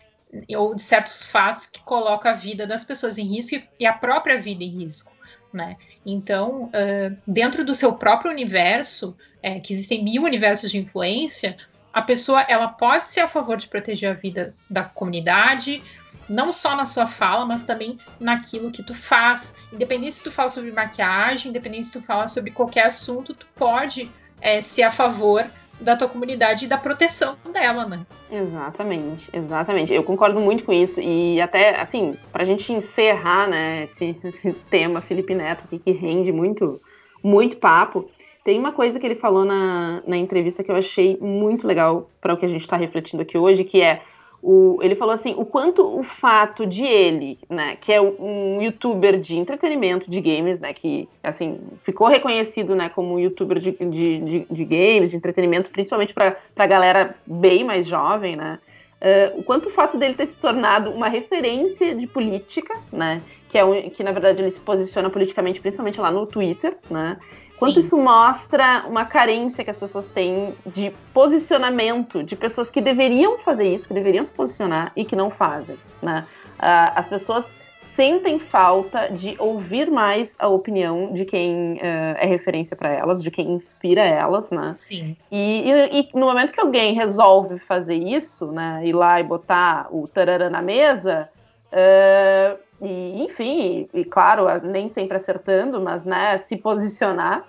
ou 0.57 0.75
de 0.75 0.83
certos 0.83 1.23
fatos 1.23 1.67
que 1.67 1.81
colocam 1.81 2.31
a 2.31 2.35
vida 2.35 2.67
das 2.67 2.85
pessoas 2.85 3.19
em 3.19 3.27
risco 3.27 3.61
e 3.79 3.87
a 3.87 3.93
própria 3.93 4.41
vida 4.41 4.65
em 4.65 4.69
risco, 4.69 5.12
né? 5.53 5.77
Então, 6.05 6.65
uh, 6.65 7.17
dentro 7.27 7.65
do 7.65 7.75
seu 7.75 7.93
próprio 7.93 8.31
universo, 8.31 9.17
é, 9.43 9.61
que 9.61 9.73
existem 9.73 10.03
mil 10.03 10.23
universos 10.23 10.71
de 10.71 10.79
influência, 10.79 11.57
a 11.92 12.02
pessoa 12.02 12.40
ela 12.42 12.68
pode 12.68 13.09
ser 13.09 13.20
a 13.20 13.28
favor 13.28 13.57
de 13.57 13.68
proteger 13.68 14.11
a 14.11 14.14
vida 14.14 14.55
da 14.68 14.85
comunidade, 14.85 15.83
não 16.28 16.52
só 16.52 16.74
na 16.74 16.87
sua 16.87 17.07
fala, 17.07 17.44
mas 17.44 17.64
também 17.64 17.98
naquilo 18.18 18.70
que 18.70 18.83
tu 18.83 18.94
faz. 18.94 19.55
Independente 19.72 20.14
se 20.14 20.24
tu 20.24 20.33
fala 20.33 20.48
sobre 20.48 20.72
maquiagem, 20.72 21.50
independente 21.50 21.87
se 21.87 21.92
tu 21.92 22.00
fala 22.00 22.28
sobre 22.28 22.50
qualquer 22.50 22.87
assunto, 22.87 23.35
tu 23.35 23.46
pode 23.55 24.11
é, 24.40 24.61
ser 24.61 24.83
a 24.83 24.90
favor 24.90 25.44
da 25.81 25.96
tua 25.96 26.09
comunidade 26.09 26.64
e 26.64 26.68
da 26.68 26.78
proteção 26.78 27.37
dela, 27.52 27.85
né? 27.87 28.07
Exatamente, 28.31 29.28
exatamente. 29.33 29.92
Eu 29.92 30.02
concordo 30.02 30.40
muito 30.40 30.64
com 30.64 30.72
isso. 30.72 31.00
E 31.00 31.40
até, 31.40 31.81
assim, 31.81 32.16
pra 32.33 32.44
gente 32.44 32.72
encerrar, 32.72 33.48
né, 33.48 33.85
esse, 33.85 34.16
esse 34.24 34.52
tema 34.70 35.00
Felipe 35.00 35.35
Neto 35.35 35.64
aqui, 35.64 35.78
que 35.78 35.90
rende 35.92 36.31
muito, 36.33 36.81
muito 37.22 37.57
papo, 37.57 38.09
tem 38.44 38.59
uma 38.59 38.72
coisa 38.72 38.98
que 38.98 39.07
ele 39.07 39.14
falou 39.14 39.44
na, 39.44 40.02
na 40.07 40.16
entrevista 40.16 40.64
que 40.64 40.70
eu 40.70 40.76
achei 40.76 41.16
muito 41.20 41.66
legal 41.66 42.11
para 42.20 42.35
o 42.35 42.37
que 42.37 42.44
a 42.44 42.48
gente 42.48 42.62
está 42.62 42.76
refletindo 42.76 43.22
aqui 43.22 43.38
hoje, 43.38 43.64
que 43.64 43.81
é 43.81 44.02
o, 44.42 44.81
ele 44.83 44.96
falou 44.96 45.14
assim, 45.14 45.35
o 45.38 45.44
quanto 45.44 45.87
o 45.87 46.02
fato 46.02 46.66
de 46.66 46.83
ele, 46.83 47.38
né, 47.48 47.76
que 47.81 47.92
é 47.92 48.00
um 48.00 48.61
youtuber 48.61 49.20
de 49.20 49.38
entretenimento 49.38 50.11
de 50.11 50.20
games, 50.20 50.59
né, 50.59 50.72
que, 50.72 51.09
assim, 51.22 51.61
ficou 51.85 52.09
reconhecido, 52.09 52.74
né, 52.74 52.88
como 52.88 53.20
youtuber 53.20 53.61
de, 53.61 53.70
de, 53.70 54.18
de, 54.18 54.46
de 54.50 54.64
games, 54.64 55.11
de 55.11 55.16
entretenimento, 55.16 55.70
principalmente 55.70 56.12
para 56.12 56.37
a 56.57 56.66
galera 56.66 57.14
bem 57.24 57.62
mais 57.62 57.87
jovem, 57.87 58.35
né, 58.35 58.59
uh, 59.00 59.38
o 59.38 59.44
quanto 59.44 59.68
o 59.68 59.70
fato 59.70 59.96
dele 59.96 60.14
ter 60.14 60.26
se 60.26 60.35
tornado 60.35 60.90
uma 60.90 61.07
referência 61.07 61.94
de 61.94 62.09
política, 62.09 62.74
né, 62.92 63.22
que 63.53 63.59
é 63.59 63.65
um, 63.65 63.91
que 63.91 64.03
na 64.03 64.11
verdade 64.11 64.43
ele 64.43 64.51
se 64.51 64.59
posiciona 64.59 65.09
politicamente, 65.11 65.61
principalmente 65.61 66.01
lá 66.01 66.11
no 66.11 66.27
Twitter, 66.27 66.77
né, 66.91 67.19
Quanto 67.62 67.81
Sim. 67.81 67.87
isso 67.87 67.97
mostra 67.97 68.85
uma 68.88 69.05
carência 69.05 69.62
que 69.62 69.71
as 69.71 69.77
pessoas 69.77 70.09
têm 70.09 70.53
de 70.67 70.93
posicionamento, 71.15 72.21
de 72.25 72.35
pessoas 72.35 72.73
que 72.73 72.81
deveriam 72.81 73.38
fazer 73.38 73.73
isso, 73.73 73.87
que 73.87 73.95
deveriam 73.95 74.25
se 74.25 74.33
posicionar 74.33 74.91
e 74.97 75.05
que 75.05 75.15
não 75.15 75.31
fazem, 75.31 75.77
né? 76.03 76.27
Uh, 76.55 76.93
as 76.97 77.07
pessoas 77.07 77.47
sentem 77.95 78.41
falta 78.41 79.09
de 79.11 79.37
ouvir 79.38 79.88
mais 79.88 80.35
a 80.41 80.49
opinião 80.49 81.12
de 81.12 81.25
quem 81.25 81.75
uh, 81.75 82.17
é 82.19 82.27
referência 82.27 82.75
para 82.75 82.88
elas, 82.91 83.23
de 83.23 83.31
quem 83.31 83.53
inspira 83.53 84.03
elas, 84.03 84.51
né? 84.51 84.75
Sim. 84.79 85.17
E, 85.31 85.71
e, 85.71 86.01
e, 86.01 86.09
no 86.15 86.27
momento 86.27 86.53
que 86.53 86.61
alguém 86.61 86.95
resolve 86.95 87.61
fazer 87.61 87.95
isso, 87.95 88.51
né, 88.51 88.81
ir 88.85 88.93
lá 88.93 89.21
e 89.21 89.23
botar 89.23 89.87
o 89.93 90.09
tarará 90.09 90.51
na 90.51 90.61
mesa, 90.61 91.29
uh, 91.73 92.59
e 92.83 93.23
enfim, 93.23 93.88
e, 93.95 94.01
e, 94.01 94.05
claro, 94.05 94.47
nem 94.62 94.88
sempre 94.88 95.16
acertando, 95.16 95.81
mas 95.81 96.05
né, 96.05 96.38
se 96.38 96.57
posicionar. 96.57 97.45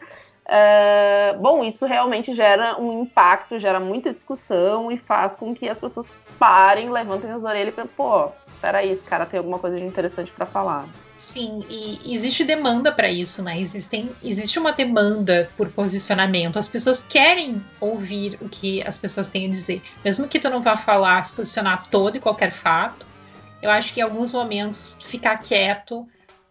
Uh, 0.45 1.39
bom, 1.39 1.63
isso 1.63 1.85
realmente 1.85 2.35
gera 2.35 2.79
um 2.79 3.01
impacto, 3.01 3.57
gera 3.57 3.79
muita 3.79 4.13
discussão 4.13 4.91
e 4.91 4.97
faz 4.97 5.35
com 5.35 5.55
que 5.55 5.67
as 5.67 5.79
pessoas 5.79 6.11
parem, 6.37 6.91
levantem 6.91 7.31
as 7.31 7.43
orelhas 7.43 7.73
e 7.73 7.75
pensem, 7.75 7.91
pô, 7.95 8.29
peraí, 8.61 8.91
esse 8.91 9.01
cara 9.03 9.25
tem 9.25 9.37
alguma 9.37 9.57
coisa 9.57 9.79
de 9.79 9.85
interessante 9.85 10.31
para 10.31 10.45
falar. 10.45 10.85
Sim, 11.15 11.63
e 11.69 12.13
existe 12.13 12.43
demanda 12.43 12.91
para 12.91 13.09
isso, 13.09 13.41
né? 13.41 13.59
Existem, 13.59 14.09
existe 14.21 14.59
uma 14.59 14.73
demanda 14.73 15.49
por 15.55 15.69
posicionamento. 15.69 16.59
As 16.59 16.67
pessoas 16.67 17.01
querem 17.01 17.63
ouvir 17.79 18.37
o 18.41 18.49
que 18.49 18.85
as 18.85 18.97
pessoas 18.97 19.29
têm 19.29 19.47
a 19.47 19.49
dizer. 19.49 19.81
Mesmo 20.03 20.27
que 20.27 20.39
tu 20.39 20.49
não 20.49 20.61
vá 20.61 20.75
falar, 20.75 21.23
se 21.23 21.31
posicionar 21.33 21.87
todo 21.87 22.17
e 22.17 22.19
qualquer 22.19 22.51
fato, 22.51 23.05
eu 23.63 23.71
acho 23.71 23.93
que 23.93 24.01
em 24.01 24.03
alguns 24.03 24.33
momentos 24.33 24.99
ficar 25.05 25.37
quieto 25.37 26.05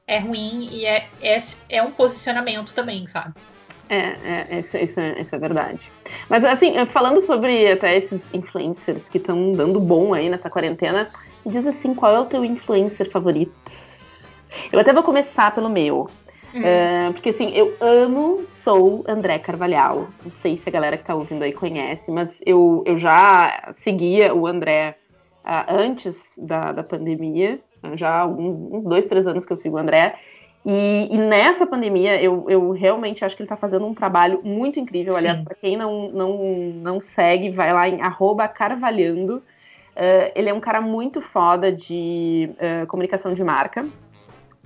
é 0.06 0.18
ruim 0.18 0.68
e 0.72 0.86
é, 0.86 1.06
é, 1.20 1.38
é 1.68 1.82
um 1.82 1.90
posicionamento 1.90 2.74
também, 2.74 3.06
sabe? 3.06 3.34
É, 3.88 4.46
é 4.50 4.58
isso, 4.58 4.76
isso, 4.78 4.98
é, 4.98 5.20
isso 5.20 5.34
é 5.34 5.38
verdade. 5.38 5.92
Mas 6.28 6.42
assim, 6.42 6.72
falando 6.86 7.20
sobre 7.20 7.70
até 7.70 7.96
esses 7.96 8.22
influencers 8.32 9.08
que 9.10 9.18
estão 9.18 9.52
dando 9.52 9.78
bom 9.78 10.14
aí 10.14 10.30
nessa 10.30 10.48
quarentena, 10.48 11.10
diz 11.44 11.66
assim, 11.66 11.94
qual 11.94 12.16
é 12.16 12.20
o 12.20 12.24
teu 12.24 12.42
influencer 12.44 13.10
favorito? 13.10 13.52
Eu 14.72 14.80
até 14.80 14.92
vou 14.92 15.02
começar 15.02 15.54
pelo 15.54 15.68
meu. 15.68 16.08
Uh, 16.54 17.12
porque 17.14 17.30
assim, 17.30 17.50
eu 17.54 17.74
amo, 17.80 18.42
sou 18.46 19.04
André 19.08 19.38
Carvalhal. 19.38 20.08
Não 20.22 20.30
sei 20.30 20.58
se 20.58 20.68
a 20.68 20.72
galera 20.72 20.96
que 20.96 21.04
tá 21.04 21.14
ouvindo 21.14 21.42
aí 21.42 21.52
conhece, 21.52 22.10
mas 22.10 22.40
eu, 22.44 22.82
eu 22.86 22.98
já 22.98 23.72
seguia 23.78 24.34
o 24.34 24.46
André 24.46 24.98
uh, 25.44 25.64
antes 25.68 26.38
da, 26.38 26.72
da 26.72 26.82
pandemia. 26.82 27.60
Já 27.94 28.20
há 28.20 28.26
uns 28.26 28.84
dois, 28.84 29.06
três 29.06 29.26
anos 29.26 29.44
que 29.44 29.52
eu 29.52 29.56
sigo 29.56 29.76
o 29.76 29.78
André. 29.78 30.16
E, 30.64 31.08
e, 31.10 31.18
nessa 31.18 31.66
pandemia, 31.66 32.22
eu, 32.22 32.46
eu 32.48 32.70
realmente 32.70 33.24
acho 33.24 33.34
que 33.34 33.42
ele 33.42 33.46
está 33.46 33.56
fazendo 33.56 33.84
um 33.84 33.94
trabalho 33.94 34.40
muito 34.44 34.78
incrível. 34.78 35.16
Aliás, 35.16 35.40
para 35.40 35.56
quem 35.56 35.76
não, 35.76 36.08
não, 36.10 36.38
não 36.74 37.00
segue, 37.00 37.50
vai 37.50 37.72
lá 37.72 37.88
em 37.88 37.98
carvalhando. 38.54 39.42
Uh, 39.96 40.30
ele 40.34 40.48
é 40.48 40.54
um 40.54 40.60
cara 40.60 40.80
muito 40.80 41.20
foda 41.20 41.72
de 41.72 42.48
uh, 42.52 42.86
comunicação 42.86 43.34
de 43.34 43.42
marca. 43.42 43.84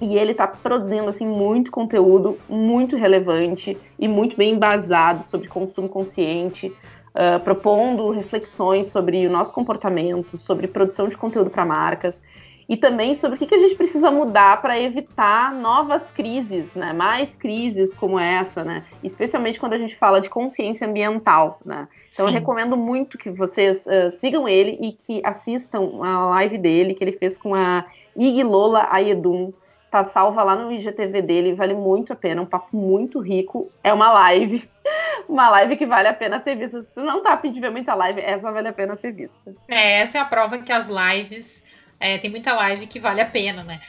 E 0.00 0.16
ele 0.18 0.32
está 0.32 0.46
produzindo 0.46 1.08
assim 1.08 1.26
muito 1.26 1.70
conteúdo 1.70 2.38
muito 2.46 2.96
relevante 2.96 3.78
e 3.98 4.06
muito 4.06 4.36
bem 4.36 4.52
embasado 4.52 5.24
sobre 5.24 5.48
consumo 5.48 5.88
consciente, 5.88 6.70
uh, 7.16 7.40
propondo 7.40 8.10
reflexões 8.10 8.86
sobre 8.88 9.26
o 9.26 9.30
nosso 9.30 9.52
comportamento, 9.52 10.36
sobre 10.36 10.68
produção 10.68 11.08
de 11.08 11.16
conteúdo 11.16 11.50
para 11.50 11.64
marcas 11.64 12.22
e 12.68 12.76
também 12.76 13.14
sobre 13.14 13.36
o 13.36 13.38
que, 13.38 13.46
que 13.46 13.54
a 13.54 13.58
gente 13.58 13.76
precisa 13.76 14.10
mudar 14.10 14.60
para 14.60 14.78
evitar 14.78 15.54
novas 15.54 16.02
crises, 16.10 16.74
né? 16.74 16.92
Mais 16.92 17.34
crises 17.36 17.94
como 17.94 18.18
essa, 18.18 18.64
né? 18.64 18.84
Especialmente 19.04 19.60
quando 19.60 19.74
a 19.74 19.78
gente 19.78 19.94
fala 19.94 20.20
de 20.20 20.28
consciência 20.28 20.86
ambiental, 20.86 21.60
né? 21.64 21.86
Então 22.12 22.26
Sim. 22.26 22.32
eu 22.32 22.40
recomendo 22.40 22.76
muito 22.76 23.16
que 23.16 23.30
vocês 23.30 23.84
uh, 23.86 24.10
sigam 24.18 24.48
ele 24.48 24.78
e 24.80 24.92
que 24.92 25.20
assistam 25.24 26.02
a 26.02 26.26
live 26.30 26.58
dele 26.58 26.94
que 26.94 27.04
ele 27.04 27.12
fez 27.12 27.38
com 27.38 27.54
a 27.54 27.84
Ig 28.16 28.42
Lola 28.42 28.88
Ayedun. 28.90 29.52
Tá 29.96 30.04
salva 30.04 30.42
lá 30.42 30.54
no 30.54 30.70
IGTV 30.70 31.22
dele, 31.22 31.54
vale 31.54 31.72
muito 31.72 32.12
a 32.12 32.16
pena, 32.16 32.42
um 32.42 32.44
papo 32.44 32.76
muito 32.76 33.18
rico. 33.18 33.72
É 33.82 33.94
uma 33.94 34.12
live, 34.12 34.68
uma 35.26 35.48
live 35.48 35.74
que 35.74 35.86
vale 35.86 36.06
a 36.06 36.12
pena 36.12 36.38
ser 36.38 36.54
vista. 36.54 36.82
Se 36.82 36.88
tu 36.94 37.00
não 37.00 37.22
tá 37.22 37.32
afim 37.32 37.50
de 37.50 37.58
ver 37.60 37.70
muita 37.70 37.94
live, 37.94 38.20
essa 38.20 38.52
vale 38.52 38.68
a 38.68 38.74
pena 38.74 38.94
ser 38.94 39.12
vista. 39.12 39.54
É, 39.66 40.00
essa 40.00 40.18
é 40.18 40.20
a 40.20 40.26
prova 40.26 40.58
que 40.58 40.70
as 40.70 40.86
lives 40.86 41.64
é, 41.98 42.18
tem 42.18 42.28
muita 42.28 42.52
live 42.52 42.86
que 42.86 43.00
vale 43.00 43.22
a 43.22 43.24
pena, 43.24 43.64
né? 43.64 43.80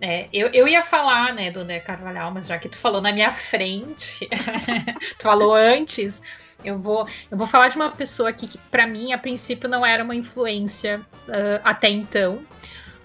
É, 0.00 0.26
eu, 0.32 0.48
eu 0.54 0.66
ia 0.66 0.82
falar, 0.82 1.34
né, 1.34 1.50
do 1.50 1.60
André 1.60 1.80
Carvalhal, 1.80 2.30
mas 2.30 2.46
já 2.46 2.56
que 2.56 2.70
tu 2.70 2.78
falou 2.78 3.02
na 3.02 3.12
minha 3.12 3.30
frente, 3.30 4.26
tu 5.18 5.22
falou 5.22 5.54
antes, 5.54 6.22
eu 6.64 6.78
vou, 6.78 7.06
eu 7.30 7.36
vou 7.36 7.46
falar 7.46 7.68
de 7.68 7.76
uma 7.76 7.90
pessoa 7.90 8.30
aqui 8.30 8.48
que, 8.48 8.56
para 8.56 8.86
mim, 8.86 9.12
a 9.12 9.18
princípio, 9.18 9.68
não 9.68 9.84
era 9.84 10.02
uma 10.02 10.14
influência 10.14 10.98
uh, 11.28 11.60
até 11.62 11.90
então, 11.90 12.42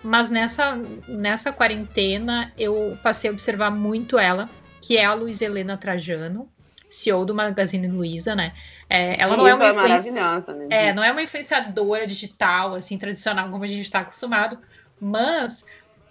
mas 0.03 0.29
nessa, 0.29 0.75
nessa 1.07 1.51
quarentena 1.51 2.51
eu 2.57 2.97
passei 3.03 3.29
a 3.29 3.33
observar 3.33 3.71
muito 3.71 4.17
ela, 4.17 4.49
que 4.81 4.97
é 4.97 5.05
a 5.05 5.13
Luiz 5.13 5.41
Helena 5.41 5.77
Trajano, 5.77 6.49
CEO 6.89 7.25
do 7.25 7.35
Magazine 7.35 7.87
Luiza, 7.87 8.35
né? 8.35 8.53
É, 8.89 9.21
ela 9.21 9.31
Sim, 9.31 9.37
não 9.37 9.47
é 9.47 9.53
uma 9.53 9.69
influenciadora. 9.69 10.57
Né? 10.59 10.67
É, 10.69 10.93
não 10.93 11.03
é 11.03 11.11
uma 11.11 11.21
influenciadora 11.21 12.07
digital, 12.07 12.75
assim, 12.75 12.97
tradicional, 12.97 13.49
como 13.49 13.63
a 13.63 13.67
gente 13.67 13.81
está 13.81 13.99
acostumado, 13.99 14.57
mas 14.99 15.65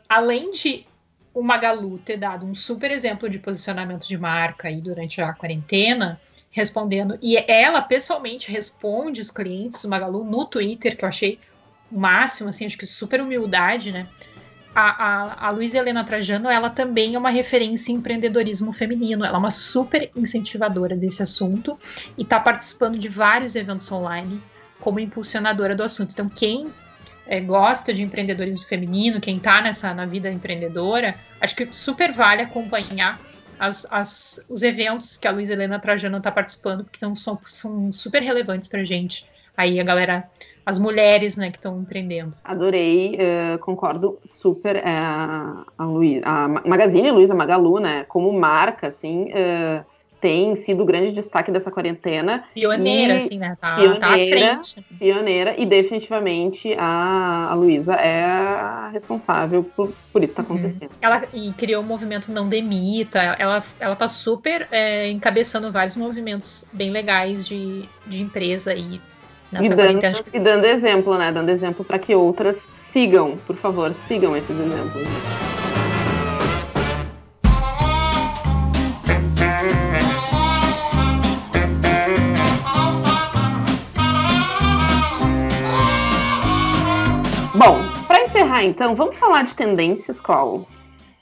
além 0.09 0.51
de 0.51 0.87
o 1.33 1.42
Magalu 1.42 1.99
ter 1.99 2.16
dado 2.16 2.46
um 2.46 2.55
super 2.55 2.90
exemplo 2.90 3.29
de 3.29 3.38
posicionamento 3.38 4.07
de 4.07 4.16
marca 4.16 4.68
aí 4.68 4.81
durante 4.81 5.20
a 5.20 5.33
quarentena, 5.33 6.20
respondendo, 6.51 7.18
e 7.20 7.37
ela 7.46 7.83
pessoalmente 7.83 8.51
responde 8.51 9.20
os 9.20 9.31
clientes 9.31 9.83
do 9.83 9.88
Magalu 9.88 10.25
no 10.25 10.46
Twitter, 10.46 10.96
que 10.96 11.05
eu 11.05 11.09
achei 11.09 11.38
o 11.90 11.99
máximo, 11.99 12.49
assim, 12.49 12.66
acho 12.66 12.79
que 12.79 12.87
super 12.87 13.20
humildade, 13.20 13.92
né? 13.92 14.09
a, 14.77 14.90
a, 14.90 15.46
a 15.46 15.51
Luísa 15.51 15.79
Helena 15.79 16.05
Trajano, 16.05 16.51
ela 16.51 16.68
também 16.68 17.14
é 17.14 17.18
uma 17.18 17.31
referência 17.31 17.90
em 17.90 17.94
empreendedorismo 17.94 18.75
feminino. 18.75 19.25
Ela 19.25 19.37
é 19.37 19.38
uma 19.38 19.51
super 19.51 20.11
incentivadora 20.14 20.94
desse 20.94 21.22
assunto 21.22 21.79
e 22.18 22.22
está 22.22 22.38
participando 22.38 22.99
de 22.99 23.09
vários 23.09 23.57
eventos 23.57 23.90
online 23.90 24.38
como 24.79 25.01
impulsionadora 25.01 25.75
do 25.75 25.83
assunto. 25.83 26.12
Então, 26.12 26.29
quem 26.29 26.66
é, 27.27 27.40
gosta 27.40 27.94
de 27.94 28.03
empreendedorismo 28.03 28.66
feminino, 28.66 29.18
quem 29.18 29.38
está 29.38 29.62
nessa 29.62 29.94
na 29.94 30.05
vida 30.05 30.31
empreendedora, 30.31 31.14
acho 31.40 31.57
que 31.57 31.72
super 31.72 32.12
vale 32.12 32.42
acompanhar 32.42 33.18
as, 33.59 33.87
as, 33.90 34.44
os 34.46 34.62
eventos 34.62 35.16
que 35.16 35.27
a 35.27 35.31
Luísa 35.31 35.55
Helena 35.55 35.79
Trajano 35.79 36.18
está 36.18 36.31
participando, 36.31 36.85
porque 36.85 36.99
são, 36.99 37.16
são 37.46 37.90
super 37.94 38.20
relevantes 38.22 38.68
para 38.68 38.85
gente. 38.85 39.25
Aí 39.57 39.81
a 39.81 39.83
galera 39.83 40.29
as 40.66 40.81
mulheres 40.81 41.37
né, 41.37 41.50
que 41.52 41.59
estão 41.59 41.81
empreendendo. 41.81 42.35
Adorei, 42.42 43.16
uh, 43.16 43.59
concordo 43.61 44.18
super. 44.42 44.76
Uh, 44.79 45.64
a, 45.79 45.85
Luiz, 45.85 46.20
a 46.24 46.48
Magazine 46.48 47.12
Luiza 47.12 47.35
Magalu, 47.35 47.79
né, 47.79 48.05
como 48.09 48.33
marca, 48.33 48.88
assim, 48.88 49.26
uh, 49.26 49.85
tem 50.20 50.57
sido 50.57 50.83
o 50.83 50.87
grande 50.87 51.12
destaque 51.12 51.52
dessa 51.52 51.70
quarentena. 51.70 52.44
Pioneira, 52.52 53.14
e, 53.14 53.16
assim, 53.16 53.38
né? 53.38 53.57
Tá, 53.61 53.76
pioneira, 53.76 54.00
tá 54.00 54.09
à 54.09 54.12
frente. 54.12 54.87
Pioneira, 54.98 55.55
e 55.57 55.64
definitivamente 55.64 56.74
a, 56.76 57.48
a 57.50 57.55
Luísa 57.55 57.94
é 57.94 58.24
a 58.24 58.90
responsável 58.92 59.62
por, 59.62 59.92
por 60.12 60.24
isso 60.24 60.35
que 60.35 60.40
está 60.40 60.52
uhum. 60.52 60.59
acontecendo. 60.59 60.90
Uhum. 60.90 60.98
Ela 61.00 61.22
criou 61.57 61.81
o 61.81 61.87
movimento 61.87 62.33
Não 62.33 62.48
Demita, 62.48 63.37
ela, 63.38 63.62
ela 63.79 63.94
tá 63.94 64.09
super 64.09 64.66
é, 64.72 65.11
encabeçando 65.11 65.70
vários 65.70 65.94
movimentos 65.94 66.66
bem 66.72 66.90
legais 66.90 67.46
de, 67.46 67.85
de 68.07 68.20
empresa 68.20 68.74
e 68.74 69.00
e 69.53 69.69
dando, 69.69 70.25
e 70.33 70.41
dando 70.41 70.65
exemplo, 70.67 71.17
né? 71.17 71.31
Dando 71.33 71.51
exemplo 71.51 71.85
para 71.85 71.99
que 71.99 72.15
outras 72.15 72.57
sigam, 72.93 73.37
por 73.47 73.57
favor, 73.57 73.95
sigam 74.09 74.37
esses 74.37 74.51
exemplos. 74.51 75.07
Bom, 87.55 87.79
para 88.07 88.25
encerrar 88.25 88.65
então, 88.65 88.95
vamos 88.95 89.17
falar 89.17 89.45
de 89.45 89.55
tendências, 89.55 90.21
qual? 90.21 90.67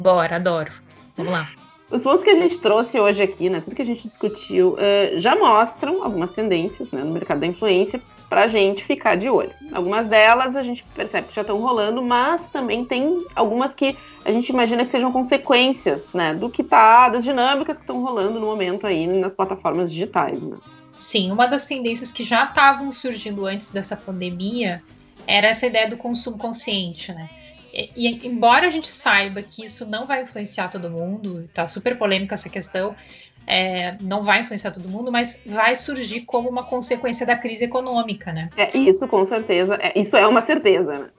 Bora, 0.01 0.37
adoro. 0.37 0.73
Vamos 1.17 1.33
lá. 1.33 1.49
Os 1.94 2.02
pontos 2.02 2.24
que 2.24 2.30
a 2.30 2.35
gente 2.35 2.59
trouxe 2.59 2.98
hoje 2.98 3.22
aqui, 3.22 3.48
né, 3.48 3.61
tudo 3.61 3.76
que 3.76 3.83
a 3.83 3.85
gente 3.85 4.02
discutiu, 4.02 4.70
uh, 4.70 5.16
já 5.16 5.37
mostram 5.37 6.02
algumas 6.02 6.33
tendências 6.33 6.90
né, 6.90 7.00
no 7.04 7.12
mercado 7.12 7.38
da 7.38 7.46
influência 7.46 8.02
para 8.28 8.42
a 8.42 8.46
gente 8.48 8.85
ficar 8.85 9.16
de 9.16 9.30
olho. 9.30 9.52
Algumas 9.72 10.09
delas 10.09 10.57
a 10.57 10.62
gente 10.64 10.85
percebe 10.96 11.28
que 11.28 11.35
já 11.37 11.42
estão 11.42 11.61
rolando, 11.61 12.02
mas 12.02 12.40
também 12.50 12.85
tem 12.85 13.24
algumas 13.37 13.72
que 13.76 13.96
a 14.24 14.33
gente 14.33 14.48
imagina 14.48 14.85
que 14.85 14.90
sejam 14.90 15.12
consequências 15.12 16.09
né, 16.12 16.35
do 16.35 16.50
que 16.50 16.64
tá, 16.64 17.09
das 17.11 17.22
dinâmicas 17.22 17.76
que 17.76 17.85
estão 17.85 18.02
rolando 18.02 18.40
no 18.40 18.46
momento 18.46 18.88
aí 18.88 19.07
nas 19.07 19.33
plataformas 19.33 19.92
digitais. 19.92 20.42
Né? 20.42 20.57
Sim, 20.98 21.30
uma 21.30 21.46
das 21.46 21.64
tendências 21.64 22.11
que 22.11 22.24
já 22.24 22.44
estavam 22.44 22.90
surgindo 22.90 23.46
antes 23.46 23.70
dessa 23.70 23.96
pandemia 23.96 24.83
era 25.28 25.46
essa 25.46 25.64
ideia 25.64 25.88
do 25.88 25.96
consumo 25.96 26.38
consciente, 26.38 27.12
né? 27.12 27.30
E, 27.75 27.91
e, 27.97 28.27
embora 28.27 28.69
a 28.69 28.71
gente 28.71 28.91
saiba 28.91 29.43
que 29.43 29.65
isso 29.65 29.85
não 29.85 30.07
vai 30.07 30.23
influenciar 30.23 30.69
todo 30.69 30.89
mundo, 30.89 31.49
tá 31.53 31.67
super 31.67 31.99
polêmica 31.99 32.35
essa 32.35 32.49
questão, 32.49 32.95
é, 33.47 33.97
não 34.01 34.23
vai 34.23 34.41
influenciar 34.41 34.71
todo 34.71 34.89
mundo, 34.89 35.11
mas 35.11 35.43
vai 35.45 35.75
surgir 35.75 36.21
como 36.21 36.49
uma 36.49 36.65
consequência 36.65 37.27
da 37.27 37.37
crise 37.37 37.65
econômica, 37.65 38.33
né? 38.33 38.49
É, 38.57 38.77
isso 38.77 39.07
com 39.09 39.25
certeza, 39.25 39.77
é, 39.81 39.99
isso 39.99 40.17
é 40.17 40.27
uma 40.27 40.47
certeza, 40.47 40.93
né? 40.99 41.11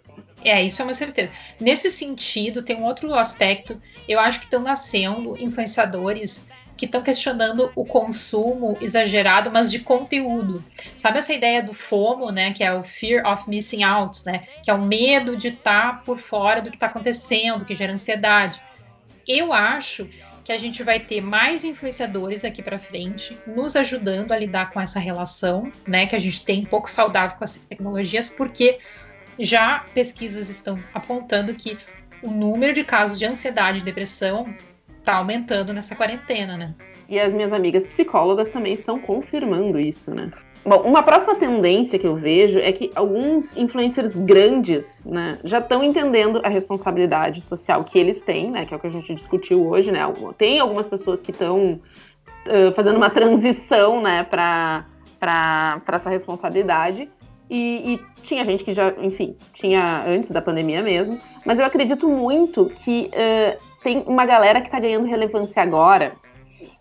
É, 0.44 0.63
isso 0.63 0.82
é 0.82 0.86
uma 0.86 0.94
certeza. 0.94 1.30
Nesse 1.60 1.89
sentido, 1.89 2.63
tem 2.63 2.78
um 2.78 2.86
outro 2.86 3.13
aspecto, 3.13 3.82
eu 4.08 4.20
acho 4.20 4.39
que 4.39 4.46
estão 4.46 4.62
nascendo 4.62 5.36
influenciadores 5.38 6.48
que 6.77 6.85
estão 6.85 7.01
questionando 7.01 7.71
o 7.75 7.85
consumo 7.85 8.77
exagerado, 8.81 9.49
mas 9.51 9.71
de 9.71 9.79
conteúdo. 9.79 10.63
Sabe 10.95 11.19
essa 11.19 11.33
ideia 11.33 11.63
do 11.63 11.73
FOMO, 11.73 12.31
né, 12.31 12.53
que 12.53 12.63
é 12.63 12.73
o 12.73 12.83
Fear 12.83 13.25
of 13.25 13.49
Missing 13.49 13.83
Out, 13.83 14.25
né, 14.25 14.47
que 14.63 14.69
é 14.69 14.73
o 14.73 14.81
medo 14.81 15.38
de 15.38 15.49
estar 15.49 15.97
tá 15.97 16.01
por 16.05 16.17
fora 16.17 16.61
do 16.61 16.69
que 16.69 16.75
está 16.75 16.88
acontecendo, 16.88 17.65
que 17.65 17.73
gera 17.73 17.93
ansiedade. 17.93 18.61
Eu 19.27 19.53
acho 19.53 20.07
que 20.43 20.51
a 20.51 20.59
gente 20.59 20.83
vai 20.83 20.99
ter 20.99 21.21
mais 21.21 21.63
influenciadores 21.63 22.45
aqui 22.45 22.61
para 22.61 22.77
frente, 22.77 23.35
nos 23.47 23.75
ajudando 23.75 24.31
a 24.31 24.38
lidar 24.38 24.69
com 24.71 24.79
essa 24.79 24.99
relação, 24.99 25.71
né, 25.88 26.05
que 26.05 26.15
a 26.15 26.19
gente 26.19 26.43
tem 26.43 26.61
um 26.61 26.65
pouco 26.65 26.89
saudável 26.89 27.38
com 27.38 27.43
as 27.43 27.55
tecnologias, 27.55 28.29
porque 28.29 28.79
já 29.39 29.79
pesquisas 29.93 30.49
estão 30.49 30.81
apontando 30.93 31.53
que 31.55 31.77
o 32.21 32.29
número 32.29 32.73
de 32.73 32.83
casos 32.83 33.17
de 33.17 33.25
ansiedade 33.25 33.79
e 33.79 33.83
depressão 33.83 34.55
está 35.06 35.18
aumentando 35.18 35.72
nessa 35.72 35.96
quarentena, 35.96 36.58
né? 36.58 36.74
E 37.08 37.20
as 37.20 37.32
minhas 37.32 37.54
amigas 37.54 37.86
psicólogas 37.86 38.50
também 38.50 38.74
estão 38.74 39.00
confirmando 39.00 39.80
isso, 39.80 40.10
né? 40.10 40.32
Bom, 40.65 40.78
uma 40.78 41.04
próxima 41.04 41.36
tendência 41.36 42.00
que 42.00 42.08
eu 42.08 42.15
vejo 42.15 42.58
é 42.58 42.72
que 42.72 42.89
alguns 42.96 43.56
influencers 43.56 44.15
grandes, 44.15 45.06
né, 45.06 45.38
já 45.44 45.60
estão 45.60 45.84
entendendo 45.84 46.41
a 46.44 46.50
responsabilidade 46.50 47.41
social 47.41 47.84
que 47.84 48.00
eles 48.00 48.20
têm, 48.22 48.50
né, 48.50 48.65
que 48.65 48.74
é 48.74 48.78
o 48.78 48.80
que 48.80 48.88
a 48.88 48.91
gente 48.91 49.13
discutiu 49.13 49.68
hoje, 49.68 49.91
né. 49.91 50.00
Tem 50.39 50.60
algumas 50.60 50.88
pessoas 50.88 51.22
que 51.22 51.30
estão 51.30 51.80
uh, 52.48 52.72
fazendo 52.74 52.98
uma 52.98 53.12
transição, 53.12 54.02
né, 54.02 54.24
para 54.24 54.88
essa 55.88 56.10
responsabilidade. 56.10 57.08
E, 57.48 57.94
e, 57.94 58.24
tinha 58.24 58.44
gente 58.44 58.63
que 58.63 58.74
já, 58.74 58.91
enfim, 59.00 59.38
tinha 59.54 60.04
antes 60.08 60.32
da 60.32 60.41
pandemia 60.41 60.82
mesmo. 60.82 61.20
Mas 61.46 61.60
eu 61.60 61.65
acredito 61.65 62.10
muito 62.10 62.72
que 62.84 63.12
tem 63.86 64.04
uma 64.08 64.26
galera 64.26 64.62
que 64.62 64.67
está 64.67 64.80
ganhando 64.80 65.06
relevância 65.06 65.62
agora, 65.62 66.13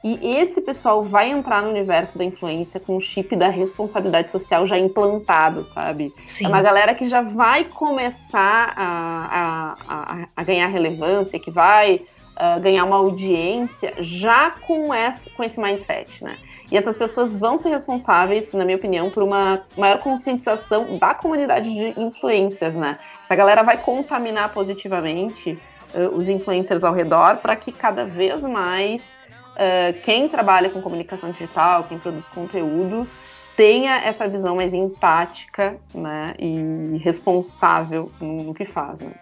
e 0.02 0.36
esse 0.38 0.62
pessoal 0.62 1.02
vai 1.02 1.30
entrar 1.30 1.62
no 1.62 1.68
universo 1.68 2.16
da 2.16 2.24
influência 2.24 2.80
com 2.80 2.96
o 2.96 3.00
chip 3.00 3.36
da 3.36 3.48
responsabilidade 3.48 4.30
social 4.30 4.66
já 4.66 4.78
implantado, 4.78 5.64
sabe? 5.64 6.14
Sim. 6.26 6.46
É 6.46 6.48
uma 6.48 6.62
galera 6.62 6.94
que 6.94 7.06
já 7.06 7.20
vai 7.20 7.64
começar 7.64 8.72
a, 8.74 9.76
a, 9.86 10.28
a 10.34 10.44
ganhar 10.44 10.66
relevância, 10.68 11.38
que 11.38 11.50
vai 11.50 12.00
uh, 12.36 12.60
ganhar 12.60 12.84
uma 12.84 12.96
audiência 12.96 13.92
já 13.98 14.52
com, 14.66 14.92
essa, 14.92 15.28
com 15.30 15.44
esse 15.44 15.60
mindset, 15.60 16.24
né? 16.24 16.38
E 16.72 16.76
essas 16.76 16.96
pessoas 16.96 17.34
vão 17.34 17.58
ser 17.58 17.68
responsáveis, 17.68 18.50
na 18.52 18.64
minha 18.64 18.78
opinião, 18.78 19.10
por 19.10 19.22
uma 19.22 19.62
maior 19.76 19.98
conscientização 19.98 20.98
da 20.98 21.12
comunidade 21.12 21.68
de 21.68 22.00
influências, 22.00 22.74
né? 22.74 22.98
Essa 23.24 23.36
galera 23.36 23.62
vai 23.62 23.76
contaminar 23.78 24.52
positivamente 24.52 25.58
uh, 25.94 26.14
os 26.16 26.28
influencers 26.28 26.84
ao 26.84 26.92
redor 26.92 27.36
para 27.36 27.56
que 27.56 27.72
cada 27.72 28.04
vez 28.04 28.42
mais 28.42 29.02
uh, 29.02 30.00
quem 30.02 30.28
trabalha 30.28 30.70
com 30.70 30.82
comunicação 30.82 31.30
digital, 31.30 31.84
quem 31.84 31.98
produz 31.98 32.24
conteúdo, 32.34 33.08
tenha 33.56 33.96
essa 33.98 34.28
visão 34.28 34.56
mais 34.56 34.74
empática 34.74 35.76
né, 35.94 36.34
e 36.38 36.98
responsável 36.98 38.10
no, 38.20 38.44
no 38.44 38.54
que 38.54 38.64
faz. 38.64 38.98
Né? 38.98 39.12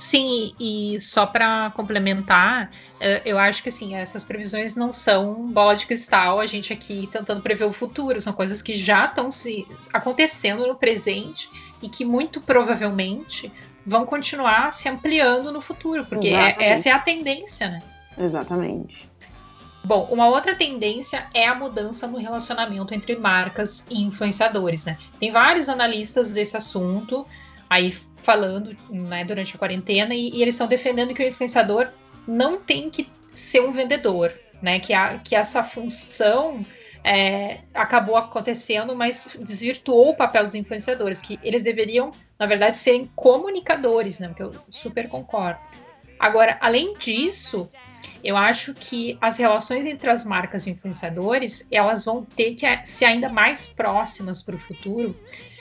Sim, 0.00 0.54
e 0.58 0.98
só 0.98 1.26
para 1.26 1.70
complementar, 1.76 2.70
eh, 2.98 3.20
eu 3.22 3.38
acho 3.38 3.62
que 3.62 3.68
assim, 3.68 3.94
essas 3.94 4.24
previsões 4.24 4.74
não 4.74 4.94
são 4.94 5.46
bola 5.52 5.76
de 5.76 5.84
cristal, 5.84 6.40
a 6.40 6.46
gente 6.46 6.72
aqui 6.72 7.06
tentando 7.12 7.42
prever 7.42 7.64
o 7.64 7.72
futuro, 7.72 8.18
são 8.18 8.32
coisas 8.32 8.62
que 8.62 8.76
já 8.76 9.04
estão 9.04 9.30
se 9.30 9.68
acontecendo 9.92 10.66
no 10.66 10.74
presente 10.74 11.50
e 11.82 11.88
que 11.90 12.02
muito 12.02 12.40
provavelmente 12.40 13.52
vão 13.86 14.04
continuar 14.04 14.72
se 14.72 14.88
ampliando 14.88 15.52
no 15.52 15.60
futuro, 15.60 16.04
porque 16.04 16.28
é, 16.28 16.56
essa 16.58 16.88
é 16.88 16.92
a 16.92 16.98
tendência, 16.98 17.68
né? 17.68 17.82
Exatamente. 18.18 19.08
Bom, 19.82 20.06
uma 20.10 20.28
outra 20.28 20.54
tendência 20.54 21.26
é 21.32 21.46
a 21.46 21.54
mudança 21.54 22.06
no 22.06 22.18
relacionamento 22.18 22.92
entre 22.94 23.16
marcas 23.16 23.84
e 23.88 24.02
influenciadores, 24.02 24.84
né? 24.84 24.98
Tem 25.18 25.30
vários 25.30 25.68
analistas 25.68 26.34
desse 26.34 26.56
assunto 26.56 27.26
aí 27.68 27.92
falando 28.22 28.76
né, 28.90 29.24
durante 29.24 29.56
a 29.56 29.58
quarentena 29.58 30.14
e, 30.14 30.30
e 30.30 30.42
eles 30.42 30.54
estão 30.54 30.66
defendendo 30.66 31.14
que 31.14 31.22
o 31.22 31.26
influenciador 31.26 31.88
não 32.26 32.58
tem 32.58 32.90
que 32.90 33.08
ser 33.34 33.60
um 33.60 33.72
vendedor, 33.72 34.32
né? 34.60 34.78
Que, 34.78 34.92
a, 34.92 35.18
que 35.18 35.34
essa 35.34 35.64
função 35.64 36.60
é, 37.02 37.60
acabou 37.72 38.16
acontecendo, 38.16 38.94
mas 38.94 39.36
desvirtuou 39.40 40.10
o 40.10 40.14
papel 40.14 40.44
dos 40.44 40.54
influenciadores, 40.54 41.22
que 41.22 41.38
eles 41.42 41.62
deveriam, 41.62 42.10
na 42.40 42.46
verdade, 42.46 42.78
serem 42.78 43.10
comunicadores, 43.14 44.18
né? 44.18 44.32
Que 44.34 44.42
eu 44.42 44.52
super 44.70 45.06
concordo. 45.10 45.60
Agora, 46.18 46.56
além 46.58 46.94
disso, 46.94 47.68
eu 48.24 48.34
acho 48.34 48.72
que 48.72 49.18
as 49.20 49.36
relações 49.36 49.84
entre 49.84 50.08
as 50.08 50.24
marcas 50.24 50.66
e 50.66 50.70
influenciadores 50.70 51.68
elas 51.70 52.02
vão 52.02 52.24
ter 52.24 52.54
que 52.54 52.66
ser 52.86 53.04
ainda 53.04 53.28
mais 53.28 53.66
próximas 53.66 54.40
para 54.40 54.56
o 54.56 54.58
futuro 54.58 55.14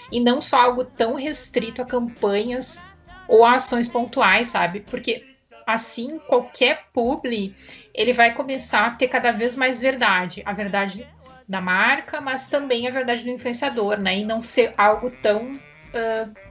e 0.09 0.21
não 0.21 0.41
só 0.41 0.61
algo 0.61 0.85
tão 0.85 1.15
restrito 1.15 1.81
a 1.81 1.85
campanhas 1.85 2.81
ou 3.27 3.43
a 3.43 3.55
ações 3.55 3.87
pontuais, 3.87 4.47
sabe? 4.47 4.79
Porque 4.79 5.35
assim 5.67 6.17
qualquer 6.27 6.85
publi 6.93 7.53
ele 7.93 8.13
vai 8.13 8.33
começar 8.33 8.85
a 8.87 8.91
ter 8.91 9.09
cada 9.09 9.31
vez 9.31 9.57
mais 9.57 9.81
verdade, 9.81 10.41
a 10.45 10.53
verdade 10.53 11.05
da 11.47 11.59
marca, 11.59 12.21
mas 12.21 12.47
também 12.47 12.87
a 12.87 12.91
verdade 12.91 13.23
do 13.23 13.29
influenciador, 13.29 13.99
né? 13.99 14.19
E 14.19 14.25
não 14.25 14.41
ser 14.41 14.73
algo 14.77 15.11
tão 15.21 15.51
uh, 15.51 16.48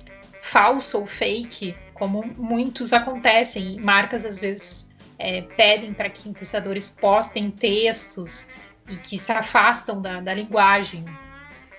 falso 0.48 0.98
ou 0.98 1.06
fake 1.06 1.74
como 1.94 2.24
muitos 2.36 2.92
acontecem. 2.92 3.78
Marcas 3.80 4.24
às 4.24 4.40
vezes 4.40 4.90
é, 5.18 5.42
pedem 5.56 5.92
para 5.92 6.08
que 6.08 6.28
influenciadores 6.28 6.88
postem 6.88 7.50
textos 7.50 8.46
e 8.88 8.96
que 8.96 9.18
se 9.18 9.32
afastam 9.32 10.00
da, 10.00 10.20
da 10.20 10.32
linguagem. 10.32 11.04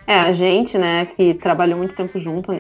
É, 0.06 0.20
a 0.20 0.32
gente, 0.32 0.78
né, 0.78 1.06
que 1.06 1.36
trabalhou 1.36 1.78
muito 1.78 1.96
tempo 1.96 2.20
junto, 2.20 2.52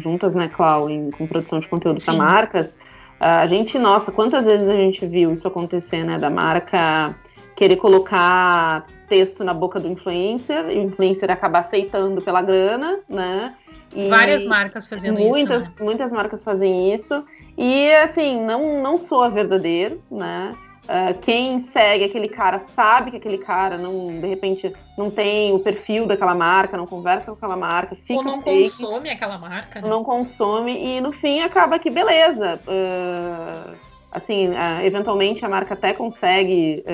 juntas, 0.00 0.34
né, 0.34 0.48
Clau, 0.48 0.88
em, 0.88 1.10
com 1.10 1.26
produção 1.26 1.60
de 1.60 1.68
conteúdo 1.68 2.02
para 2.02 2.14
marcas, 2.14 2.78
a 3.20 3.46
gente, 3.46 3.78
nossa, 3.78 4.10
quantas 4.10 4.46
vezes 4.46 4.68
a 4.68 4.74
gente 4.74 5.06
viu 5.06 5.30
isso 5.30 5.46
acontecer, 5.46 6.02
né, 6.02 6.18
da 6.18 6.30
marca 6.30 7.14
querer 7.54 7.76
colocar 7.76 8.86
texto 9.08 9.44
na 9.44 9.54
boca 9.54 9.78
do 9.80 9.88
influencer, 9.88 10.68
e 10.70 10.78
o 10.78 10.82
influencer 10.82 11.30
acabar 11.30 11.60
aceitando 11.60 12.20
pela 12.22 12.42
grana, 12.42 13.00
né? 13.08 13.54
E 13.94 14.08
Várias 14.08 14.44
marcas 14.44 14.88
fazendo 14.88 15.18
muitas, 15.18 15.64
isso. 15.64 15.74
Né? 15.78 15.84
Muitas 15.84 16.12
marcas 16.12 16.42
fazem 16.42 16.92
isso. 16.92 17.24
E 17.56 17.92
assim, 17.94 18.40
não, 18.40 18.82
não 18.82 18.98
soa 18.98 19.30
verdadeiro, 19.30 20.02
né? 20.10 20.54
Uh, 20.84 21.18
quem 21.20 21.60
segue 21.60 22.04
aquele 22.04 22.28
cara 22.28 22.60
sabe 22.74 23.12
que 23.12 23.16
aquele 23.16 23.38
cara 23.38 23.78
não, 23.78 24.20
de 24.20 24.26
repente, 24.26 24.70
não 24.98 25.10
tem 25.10 25.50
o 25.54 25.58
perfil 25.58 26.04
daquela 26.04 26.34
marca, 26.34 26.76
não 26.76 26.86
conversa 26.86 27.26
com 27.26 27.32
aquela 27.32 27.56
marca, 27.56 27.96
fica 27.96 28.14
Ou 28.14 28.22
não 28.22 28.42
fake, 28.42 28.64
consome 28.64 29.08
aquela 29.08 29.38
marca. 29.38 29.80
Né? 29.80 29.88
Não 29.88 30.04
consome 30.04 30.76
e 30.76 31.00
no 31.00 31.10
fim 31.10 31.40
acaba 31.40 31.78
que 31.78 31.88
beleza. 31.88 32.60
Uh, 32.66 33.74
assim, 34.12 34.48
uh, 34.48 34.84
eventualmente 34.84 35.42
a 35.42 35.48
marca 35.48 35.72
até 35.72 35.94
consegue 35.94 36.84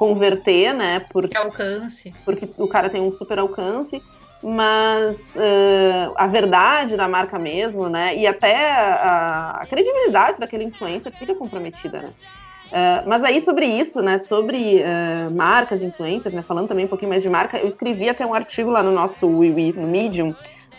converter, 0.00 0.72
né? 0.72 1.04
Porque 1.12 1.36
alcance. 1.36 2.10
Porque 2.24 2.48
o 2.56 2.66
cara 2.66 2.88
tem 2.88 3.02
um 3.02 3.12
super 3.12 3.38
alcance 3.38 4.02
mas 4.42 5.36
uh, 5.36 6.14
a 6.16 6.26
verdade 6.26 6.96
da 6.96 7.06
marca 7.06 7.38
mesmo, 7.38 7.90
né? 7.90 8.16
E 8.16 8.26
até 8.26 8.72
a, 8.72 9.58
a 9.60 9.66
credibilidade 9.66 10.40
daquele 10.40 10.64
influencer 10.64 11.12
fica 11.12 11.34
comprometida, 11.34 12.00
né? 12.00 12.08
Uh, 12.68 13.06
mas 13.06 13.22
aí 13.22 13.42
sobre 13.42 13.66
isso, 13.66 14.00
né? 14.00 14.16
Sobre 14.16 14.82
uh, 14.82 15.30
marcas, 15.30 15.82
influencers, 15.82 16.34
né? 16.34 16.40
Falando 16.40 16.68
também 16.68 16.86
um 16.86 16.88
pouquinho 16.88 17.10
mais 17.10 17.22
de 17.22 17.28
marca, 17.28 17.58
eu 17.58 17.68
escrevi 17.68 18.08
até 18.08 18.24
um 18.24 18.32
artigo 18.32 18.70
lá 18.70 18.82
no 18.82 18.92
nosso 18.92 19.26
WeWe, 19.26 19.74
no 19.74 19.86
Medium, 19.86 20.34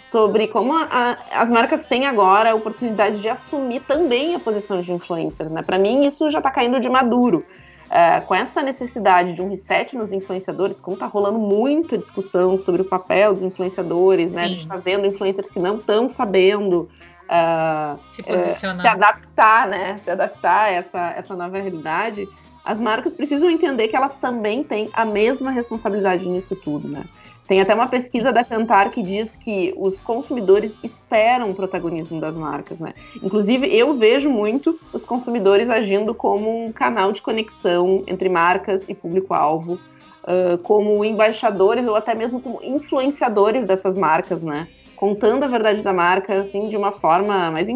sobre 0.10 0.48
como 0.48 0.74
a, 0.74 0.88
a, 0.90 1.42
as 1.44 1.50
marcas 1.52 1.86
têm 1.86 2.08
agora 2.08 2.52
a 2.52 2.56
oportunidade 2.56 3.22
de 3.22 3.30
assumir 3.30 3.82
também 3.82 4.34
a 4.34 4.40
posição 4.40 4.82
de 4.82 4.92
influencer, 4.92 5.48
né? 5.52 5.62
Para 5.62 5.78
mim 5.78 6.08
isso 6.08 6.32
já 6.32 6.40
está 6.40 6.50
caindo 6.50 6.80
de 6.80 6.90
maduro. 6.90 7.46
Uh, 7.92 8.26
com 8.26 8.34
essa 8.34 8.62
necessidade 8.62 9.34
de 9.34 9.42
um 9.42 9.50
reset 9.50 9.98
nos 9.98 10.14
influenciadores, 10.14 10.80
como 10.80 10.94
está 10.94 11.08
rolando 11.08 11.38
muita 11.38 11.98
discussão 11.98 12.58
sobre 12.58 12.84
o 12.84 12.86
papel 12.86 13.34
dos 13.34 13.44
influenciadores, 13.44 14.32
né? 14.32 14.44
A 14.44 14.48
gente 14.48 14.62
está 14.62 14.78
vendo 14.78 15.06
influencers 15.06 15.50
que 15.50 15.60
não 15.60 15.76
estão 15.76 16.08
sabendo 16.08 16.90
uh, 17.24 18.00
se, 18.10 18.24
posicionar. 18.24 18.78
Uh, 18.78 18.82
se 18.82 18.88
adaptar, 18.88 19.68
né? 19.68 19.98
Se 19.98 20.10
adaptar 20.10 20.68
a 20.68 20.72
essa, 20.72 21.14
essa 21.18 21.36
nova 21.36 21.60
realidade. 21.60 22.30
As 22.64 22.80
marcas 22.80 23.12
precisam 23.12 23.50
entender 23.50 23.90
que 23.90 23.96
elas 23.98 24.16
também 24.16 24.64
têm 24.64 24.90
a 24.94 25.04
mesma 25.04 25.52
responsabilidade 25.52 26.30
nisso 26.30 26.56
tudo, 26.56 26.88
né? 26.88 27.04
Tem 27.52 27.60
até 27.60 27.76
uma 27.76 27.90
pesquisa 27.90 28.32
da 28.32 28.46
Cantar 28.46 28.92
que 28.92 29.04
diz 29.04 29.36
que 29.36 29.74
os 29.76 30.00
consumidores 30.04 30.74
esperam 30.82 31.52
o 31.52 31.54
protagonismo 31.54 32.18
das 32.18 32.34
marcas, 32.34 32.80
né? 32.80 32.94
Inclusive, 33.22 33.68
eu 33.68 33.94
vejo 33.94 34.30
muito 34.30 34.80
os 34.94 35.04
consumidores 35.04 35.70
agindo 35.70 36.16
como 36.16 36.68
um 36.68 36.72
canal 36.72 37.12
de 37.12 37.22
conexão 37.22 38.06
entre 38.08 38.30
marcas 38.30 38.88
e 38.88 38.96
público-alvo, 38.96 39.74
uh, 39.74 40.58
como 40.60 41.04
embaixadores 41.04 41.86
ou 41.86 41.94
até 41.94 42.16
mesmo 42.16 42.40
como 42.40 42.64
influenciadores 42.64 43.66
dessas 43.66 43.98
marcas, 43.98 44.42
né? 44.42 44.70
Contando 44.96 45.44
a 45.44 45.48
verdade 45.48 45.84
da 45.84 45.92
marca, 45.92 46.40
assim, 46.40 46.70
de 46.70 46.78
uma 46.78 46.94
forma 46.94 47.52
mais 47.52 47.68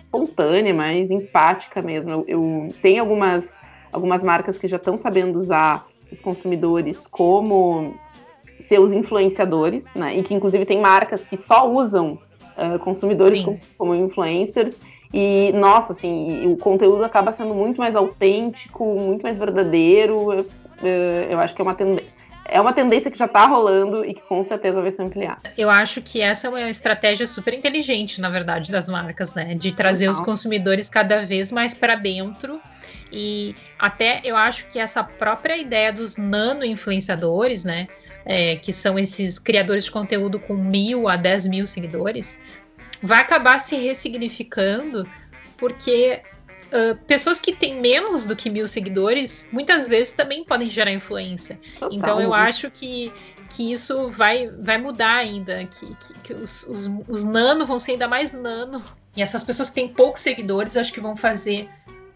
espontânea, 0.00 0.72
mais 0.72 1.10
empática 1.10 1.82
mesmo. 1.82 2.10
Eu, 2.10 2.24
eu 2.26 2.68
tenho 2.80 3.02
algumas, 3.02 3.60
algumas 3.92 4.24
marcas 4.24 4.56
que 4.56 4.66
já 4.66 4.78
estão 4.78 4.96
sabendo 4.96 5.36
usar 5.36 5.86
os 6.10 6.18
consumidores 6.18 7.06
como 7.06 7.94
seus 8.68 8.92
influenciadores, 8.92 9.86
né? 9.94 10.16
E 10.16 10.22
que 10.22 10.34
inclusive 10.34 10.64
tem 10.64 10.80
marcas 10.80 11.22
que 11.24 11.36
só 11.36 11.68
usam 11.68 12.18
uh, 12.56 12.78
consumidores 12.80 13.40
como, 13.42 13.58
como, 13.76 13.94
influencers. 13.94 14.76
E, 15.12 15.52
nossa, 15.54 15.94
assim, 15.94 16.46
o 16.46 16.56
conteúdo 16.58 17.02
acaba 17.02 17.32
sendo 17.32 17.54
muito 17.54 17.78
mais 17.78 17.96
autêntico, 17.96 18.84
muito 18.84 19.22
mais 19.22 19.38
verdadeiro. 19.38 20.32
Eu, 20.34 20.46
eu 21.30 21.40
acho 21.40 21.54
que 21.54 21.62
é 21.62 21.64
uma 21.64 21.74
tendência 21.74 22.18
é 22.50 22.58
uma 22.58 22.72
tendência 22.72 23.10
que 23.10 23.18
já 23.18 23.26
está 23.26 23.46
rolando 23.46 24.04
e 24.04 24.14
que 24.14 24.22
com 24.22 24.42
certeza 24.42 24.80
vai 24.80 24.90
se 24.90 25.00
ampliar. 25.02 25.38
Eu 25.56 25.68
acho 25.68 26.00
que 26.00 26.22
essa 26.22 26.46
é 26.46 26.50
uma 26.50 26.70
estratégia 26.70 27.26
super 27.26 27.52
inteligente, 27.52 28.20
na 28.22 28.30
verdade, 28.30 28.72
das 28.72 28.88
marcas, 28.88 29.34
né? 29.34 29.54
De 29.54 29.70
trazer 29.70 30.08
os 30.08 30.18
consumidores 30.20 30.88
cada 30.88 31.26
vez 31.26 31.52
mais 31.52 31.74
para 31.74 31.94
dentro. 31.94 32.58
E 33.12 33.54
até 33.78 34.22
eu 34.24 34.34
acho 34.34 34.66
que 34.68 34.78
essa 34.78 35.04
própria 35.04 35.56
ideia 35.56 35.92
dos 35.92 36.16
nano 36.16 36.64
influenciadores, 36.64 37.64
né? 37.64 37.86
É, 38.28 38.56
que 38.56 38.72
são 38.72 38.98
esses 38.98 39.38
criadores 39.38 39.84
de 39.84 39.90
conteúdo 39.90 40.38
com 40.38 40.54
mil 40.54 41.08
a 41.08 41.16
dez 41.16 41.46
mil 41.46 41.66
seguidores, 41.66 42.36
vai 43.02 43.20
acabar 43.20 43.58
se 43.58 43.74
ressignificando, 43.76 45.08
porque 45.56 46.20
uh, 46.66 46.94
pessoas 47.06 47.40
que 47.40 47.52
têm 47.52 47.80
menos 47.80 48.26
do 48.26 48.36
que 48.36 48.50
mil 48.50 48.68
seguidores, 48.68 49.48
muitas 49.50 49.88
vezes 49.88 50.12
também 50.12 50.44
podem 50.44 50.68
gerar 50.68 50.92
influência. 50.92 51.58
Total. 51.80 51.88
Então 51.90 52.20
eu 52.20 52.34
acho 52.34 52.70
que, 52.70 53.10
que 53.48 53.72
isso 53.72 54.08
vai, 54.08 54.48
vai 54.48 54.76
mudar 54.76 55.16
ainda, 55.16 55.64
que, 55.64 55.86
que, 55.94 56.14
que 56.24 56.34
os, 56.34 56.64
os, 56.64 56.86
os 57.08 57.24
nano 57.24 57.64
vão 57.64 57.78
ser 57.78 57.92
ainda 57.92 58.06
mais 58.06 58.34
nano. 58.34 58.84
E 59.16 59.22
essas 59.22 59.42
pessoas 59.42 59.70
que 59.70 59.76
têm 59.76 59.88
poucos 59.88 60.20
seguidores, 60.20 60.76
acho 60.76 60.92
que 60.92 61.00
vão 61.00 61.16
fazer 61.16 61.66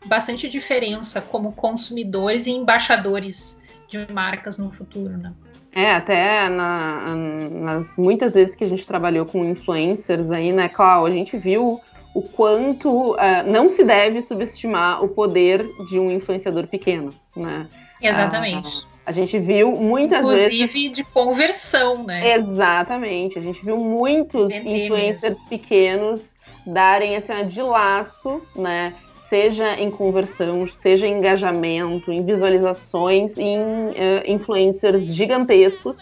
bastante 0.06 0.46
diferença 0.48 1.22
como 1.22 1.52
consumidores 1.52 2.46
e 2.46 2.50
embaixadores 2.50 3.60
de 3.88 4.12
marcas 4.12 4.58
no 4.58 4.70
futuro, 4.70 5.16
né? 5.16 5.32
É, 5.74 5.94
até 5.94 6.48
na, 6.50 7.14
nas 7.16 7.96
muitas 7.96 8.34
vezes 8.34 8.54
que 8.54 8.62
a 8.62 8.66
gente 8.66 8.86
trabalhou 8.86 9.24
com 9.24 9.44
influencers 9.44 10.30
aí, 10.30 10.52
né, 10.52 10.68
Clau, 10.68 11.06
a 11.06 11.10
gente 11.10 11.36
viu 11.38 11.80
o 12.14 12.22
quanto 12.22 13.12
uh, 13.12 13.16
não 13.46 13.70
se 13.70 13.82
deve 13.82 14.20
subestimar 14.20 15.02
o 15.02 15.08
poder 15.08 15.66
de 15.88 15.98
um 15.98 16.10
influenciador 16.10 16.66
pequeno, 16.66 17.14
né? 17.34 17.66
Exatamente. 18.02 18.68
Uh, 18.68 18.92
a 19.06 19.12
gente 19.12 19.38
viu 19.38 19.72
muitas 19.72 20.18
Inclusive 20.18 20.48
vezes. 20.48 20.60
Inclusive 20.60 20.88
de 20.90 21.04
conversão, 21.04 22.04
né? 22.04 22.34
Exatamente. 22.34 23.38
A 23.38 23.42
gente 23.42 23.64
viu 23.64 23.76
muitos 23.78 24.50
influencers 24.50 25.38
mesmo. 25.38 25.48
pequenos 25.48 26.36
darem 26.66 27.16
assim, 27.16 27.44
de 27.46 27.62
laço, 27.62 28.42
né? 28.54 28.94
Seja 29.32 29.80
em 29.80 29.90
conversão, 29.90 30.66
seja 30.66 31.06
em 31.06 31.16
engajamento, 31.16 32.12
em 32.12 32.22
visualizações, 32.22 33.38
em 33.38 33.58
uh, 33.58 33.94
influencers 34.26 35.06
gigantescos, 35.06 35.96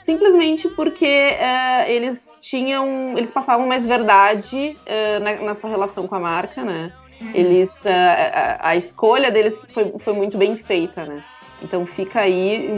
simplesmente 0.00 0.66
porque 0.70 1.04
uh, 1.04 1.90
eles 1.90 2.38
tinham, 2.40 3.10
eles 3.14 3.30
passavam 3.30 3.66
mais 3.66 3.84
verdade 3.84 4.74
uh, 4.86 5.22
na, 5.22 5.34
na, 5.42 5.54
sua 5.54 5.68
relação 5.68 6.08
com 6.08 6.14
a 6.14 6.18
marca, 6.18 6.64
né? 6.64 6.90
Uhum. 7.20 7.30
Eles, 7.34 7.70
a, 7.84 8.68
a 8.70 8.74
escolha 8.74 9.30
deles 9.30 9.62
foi, 9.68 9.92
foi 9.98 10.14
muito 10.14 10.38
bem 10.38 10.56
feita, 10.56 11.04
né? 11.04 11.22
Então 11.62 11.84
fica 11.84 12.20
aí 12.20 12.70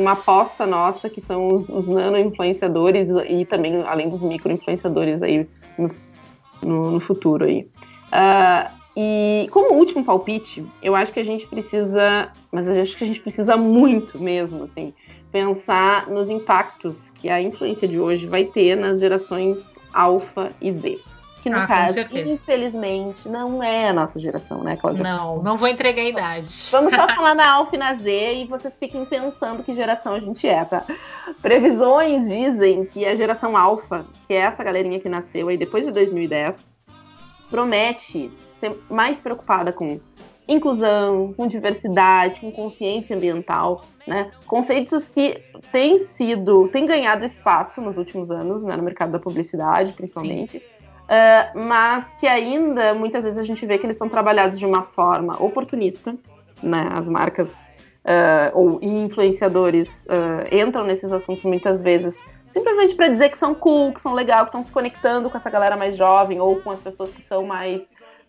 uma 0.00 0.12
aposta 0.12 0.64
nossa, 0.64 1.10
que 1.10 1.20
são 1.20 1.48
os, 1.48 1.68
os 1.68 1.86
nano-influenciadores 1.86 3.10
e 3.28 3.44
também, 3.44 3.82
além 3.86 4.08
dos 4.08 4.22
micro-influenciadores 4.22 5.22
aí 5.22 5.46
nos, 5.76 6.14
no, 6.62 6.92
no, 6.92 7.00
futuro 7.00 7.44
aí. 7.44 7.68
Uh, 8.14 8.81
e 8.96 9.48
como 9.50 9.74
último 9.74 10.04
palpite, 10.04 10.64
eu 10.82 10.94
acho 10.94 11.12
que 11.12 11.20
a 11.20 11.24
gente 11.24 11.46
precisa, 11.46 12.30
mas 12.50 12.66
eu 12.66 12.82
acho 12.82 12.96
que 12.96 13.04
a 13.04 13.06
gente 13.06 13.20
precisa 13.20 13.56
muito 13.56 14.18
mesmo, 14.18 14.64
assim, 14.64 14.92
pensar 15.30 16.08
nos 16.08 16.28
impactos 16.28 17.10
que 17.10 17.30
a 17.30 17.40
influência 17.40 17.88
de 17.88 17.98
hoje 17.98 18.26
vai 18.26 18.44
ter 18.44 18.76
nas 18.76 19.00
gerações 19.00 19.58
alfa 19.92 20.50
e 20.60 20.72
Z 20.72 20.98
que 21.42 21.50
no 21.50 21.58
ah, 21.58 21.66
caso, 21.66 21.98
infelizmente, 21.98 23.28
não 23.28 23.60
é 23.60 23.88
a 23.88 23.92
nossa 23.92 24.16
geração, 24.16 24.62
né, 24.62 24.76
Cláudia? 24.76 25.02
Não, 25.02 25.42
não 25.42 25.56
vou 25.56 25.66
entregar 25.66 26.02
a 26.02 26.08
idade. 26.08 26.48
Vamos 26.70 26.94
só 26.94 27.08
falar 27.12 27.34
na 27.34 27.50
Alfa 27.50 27.74
e 27.74 27.78
na 27.78 27.94
Z 27.94 28.34
e 28.34 28.44
vocês 28.46 28.74
fiquem 28.78 29.04
pensando 29.04 29.64
que 29.64 29.74
geração 29.74 30.14
a 30.14 30.20
gente 30.20 30.46
é, 30.46 30.64
tá? 30.64 30.84
Previsões 31.42 32.28
dizem 32.28 32.84
que 32.84 33.04
a 33.04 33.16
geração 33.16 33.56
Alfa, 33.56 34.06
que 34.28 34.34
é 34.34 34.36
essa 34.36 34.62
galerinha 34.62 35.00
que 35.00 35.08
nasceu 35.08 35.48
aí 35.48 35.56
depois 35.56 35.84
de 35.84 35.90
2010, 35.90 36.56
promete 37.50 38.30
ser 38.62 38.78
mais 38.88 39.20
preocupada 39.20 39.72
com 39.72 39.98
inclusão, 40.46 41.32
com 41.36 41.46
diversidade, 41.46 42.40
com 42.40 42.52
consciência 42.52 43.16
ambiental, 43.16 43.82
né? 44.06 44.30
Conceitos 44.46 45.10
que 45.10 45.42
têm 45.72 45.98
sido, 45.98 46.68
têm 46.68 46.86
ganhado 46.86 47.24
espaço 47.24 47.80
nos 47.80 47.96
últimos 47.96 48.30
anos, 48.30 48.64
né, 48.64 48.76
no 48.76 48.82
mercado 48.82 49.12
da 49.12 49.18
publicidade, 49.18 49.92
principalmente. 49.92 50.58
Uh, 50.58 51.58
mas 51.58 52.14
que 52.14 52.26
ainda 52.26 52.94
muitas 52.94 53.24
vezes 53.24 53.38
a 53.38 53.42
gente 53.42 53.66
vê 53.66 53.78
que 53.78 53.84
eles 53.84 53.96
são 53.96 54.08
trabalhados 54.08 54.58
de 54.58 54.64
uma 54.64 54.82
forma 54.82 55.42
oportunista, 55.42 56.14
né? 56.62 56.88
As 56.92 57.08
marcas 57.08 57.52
uh, 58.04 58.50
ou 58.54 58.78
influenciadores 58.80 60.06
uh, 60.06 60.54
entram 60.54 60.84
nesses 60.84 61.12
assuntos 61.12 61.44
muitas 61.44 61.82
vezes 61.82 62.16
simplesmente 62.48 62.94
para 62.94 63.08
dizer 63.08 63.30
que 63.30 63.38
são 63.38 63.54
cool, 63.54 63.94
que 63.94 64.00
são 64.00 64.12
legal, 64.12 64.44
que 64.44 64.50
estão 64.50 64.62
se 64.62 64.70
conectando 64.70 65.30
com 65.30 65.36
essa 65.36 65.48
galera 65.48 65.74
mais 65.74 65.96
jovem 65.96 66.38
ou 66.38 66.60
com 66.60 66.70
as 66.70 66.78
pessoas 66.78 67.10
que 67.10 67.22
são 67.22 67.46
mais 67.46 67.82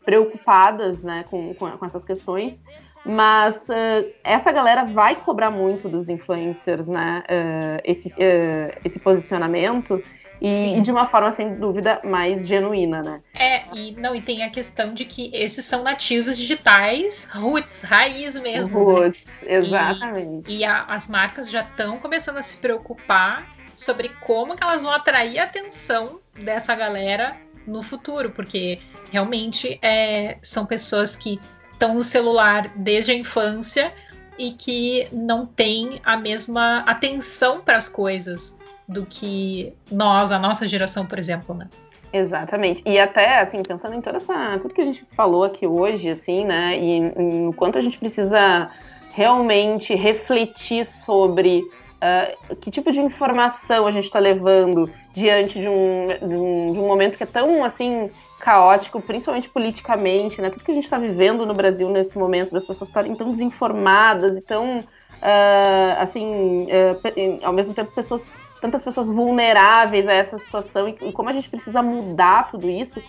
preocupadas 0.04 1.01
né, 1.04 1.26
com, 1.30 1.54
com, 1.54 1.72
com 1.72 1.86
essas 1.86 2.04
questões. 2.04 2.64
Mas 3.06 3.68
uh, 3.68 4.10
essa 4.24 4.51
galera 4.51 4.86
vai 4.86 5.16
cobrar 5.16 5.51
muito 5.51 5.89
dos 5.89 6.08
influencers, 6.08 6.88
né? 6.88 7.24
Uh, 7.28 7.82
esse, 7.84 8.10
uh, 8.10 8.80
esse 8.86 8.97
posicionamento. 8.97 10.01
E, 10.39 10.78
e, 10.78 10.82
de 10.82 10.91
uma 10.91 11.08
forma, 11.08 11.32
sem 11.32 11.56
dúvida, 11.56 12.01
mais 12.04 12.45
genuína, 12.45 13.01
né? 13.01 13.22
É, 13.34 13.64
e 13.74 13.93
não, 13.93 14.14
e 14.14 14.22
tem 14.22 14.43
a 14.43 14.49
questão 14.49 14.93
de 14.93 15.06
que 15.06 15.32
esses 15.34 15.64
são 15.64 15.84
nativos 15.84 16.38
digitais, 16.38 17.28
roots, 17.32 17.82
raiz 17.82 18.38
mesmo. 18.41 18.78
Né? 18.78 18.84
Roots, 18.84 19.26
né? 19.26 19.54
exatamente. 19.54 20.51
E, 20.51 20.58
e 20.60 20.66
a, 20.66 20.84
as 20.84 21.08
marcas 21.08 21.49
já 21.49 21.62
estão 21.62 21.97
começando 21.97 22.38
a 22.38 22.43
se 22.43 22.58
preocupar 22.58 23.47
sobre 23.74 24.10
como 24.22 24.56
que 24.56 24.64
elas 24.64 24.84
vão 24.84 24.91
atrair 24.91 25.39
a 25.39 25.45
atenção 25.45 26.20
dessa 26.36 26.76
galera 26.76 27.38
no 27.68 27.84
futuro, 27.84 28.32
porque 28.32 28.80
realmente 29.11 29.80
é, 29.82 30.38
são 30.41 30.66
pessoas 30.66 31.16
que 31.16 31.39
estão 31.72 31.95
no 31.95 32.03
celular 32.03 32.72
desde 32.76 33.11
a 33.11 33.16
infância 33.16 33.93
e 34.38 34.51
que 34.51 35.07
não 35.11 35.45
têm 35.45 35.99
a 36.03 36.18
mesma 36.18 36.80
atenção 36.80 37.61
para 37.61 37.78
as 37.78 37.88
coisas 37.88 38.57
do 38.88 39.05
que 39.05 39.74
nós, 39.91 40.32
a 40.32 40.39
nossa 40.39 40.68
geração, 40.68 41.05
por 41.05 41.20
exemplo, 41.20 41.53
né? 41.55 41.68
Exatamente. 42.11 42.84
E 42.86 42.99
até, 42.99 43.39
assim, 43.39 43.64
pensando 43.64 43.95
em 43.95 44.01
toda 44.01 44.18
essa, 44.18 44.57
tudo 44.61 44.74
que 44.74 44.82
a 44.82 44.86
gente 44.86 45.03
falou 45.16 45.43
aqui 45.43 45.66
hoje, 45.66 46.09
assim, 46.09 46.45
né, 46.45 46.78
e 46.80 47.47
o 47.47 47.53
quanto 47.53 47.78
a 47.78 47.82
gente 47.82 47.97
precisa 47.97 48.70
realmente 49.14 49.95
refletir 49.95 50.86
sobre 50.86 51.64
uh, 52.04 52.56
que 52.58 52.70
tipo 52.70 52.91
de 52.91 52.99
informação 52.99 53.88
a 53.88 53.91
gente 53.91 54.06
está 54.06 54.20
levando 54.20 54.89
diante 55.14 55.60
de 55.60 55.70
um, 55.70 56.08
de 56.08 56.36
um, 56.36 56.74
de 56.74 56.80
um 56.80 56.88
momento 56.88 57.18
que 57.18 57.24
é 57.24 57.28
tão, 57.28 57.64
assim, 57.64 58.10
caótico, 58.39 59.01
principalmente 59.01 59.49
politicamente, 59.49 60.41
né? 60.41 60.49
Tudo 60.49 60.66
que 60.66 60.72
a 60.72 60.76
gente 60.76 60.84
está 60.84 60.97
vivendo 60.97 61.45
no 61.45 61.54
Brasil 61.54 61.89
nesse 61.89 62.18
momento, 62.18 62.51
das 62.51 62.66
pessoas 62.66 62.89
estarem 62.89 63.16
tão 63.16 63.32
desinformadas 63.32 64.36
e 64.36 64.41
tão, 64.41 64.80
uh, 64.80 66.01
assim, 66.01 66.66
uh, 66.66 67.45
ao 67.45 67.54
mesmo 67.54 67.74
tempo 67.74 67.91
pessoas 67.91 68.24
tantas 68.60 68.82
pessoas 68.82 69.08
vulneráveis 69.08 70.08
a 70.08 70.14
essa 70.14 70.38
situação 70.38 70.88
e, 70.88 70.95
e 71.01 71.12
como 71.12 71.28
a 71.28 71.34
gente 71.34 71.49
precisa 71.49 71.82
mudar 71.82 72.49
tudo 72.49 72.70
isso, 72.70 73.04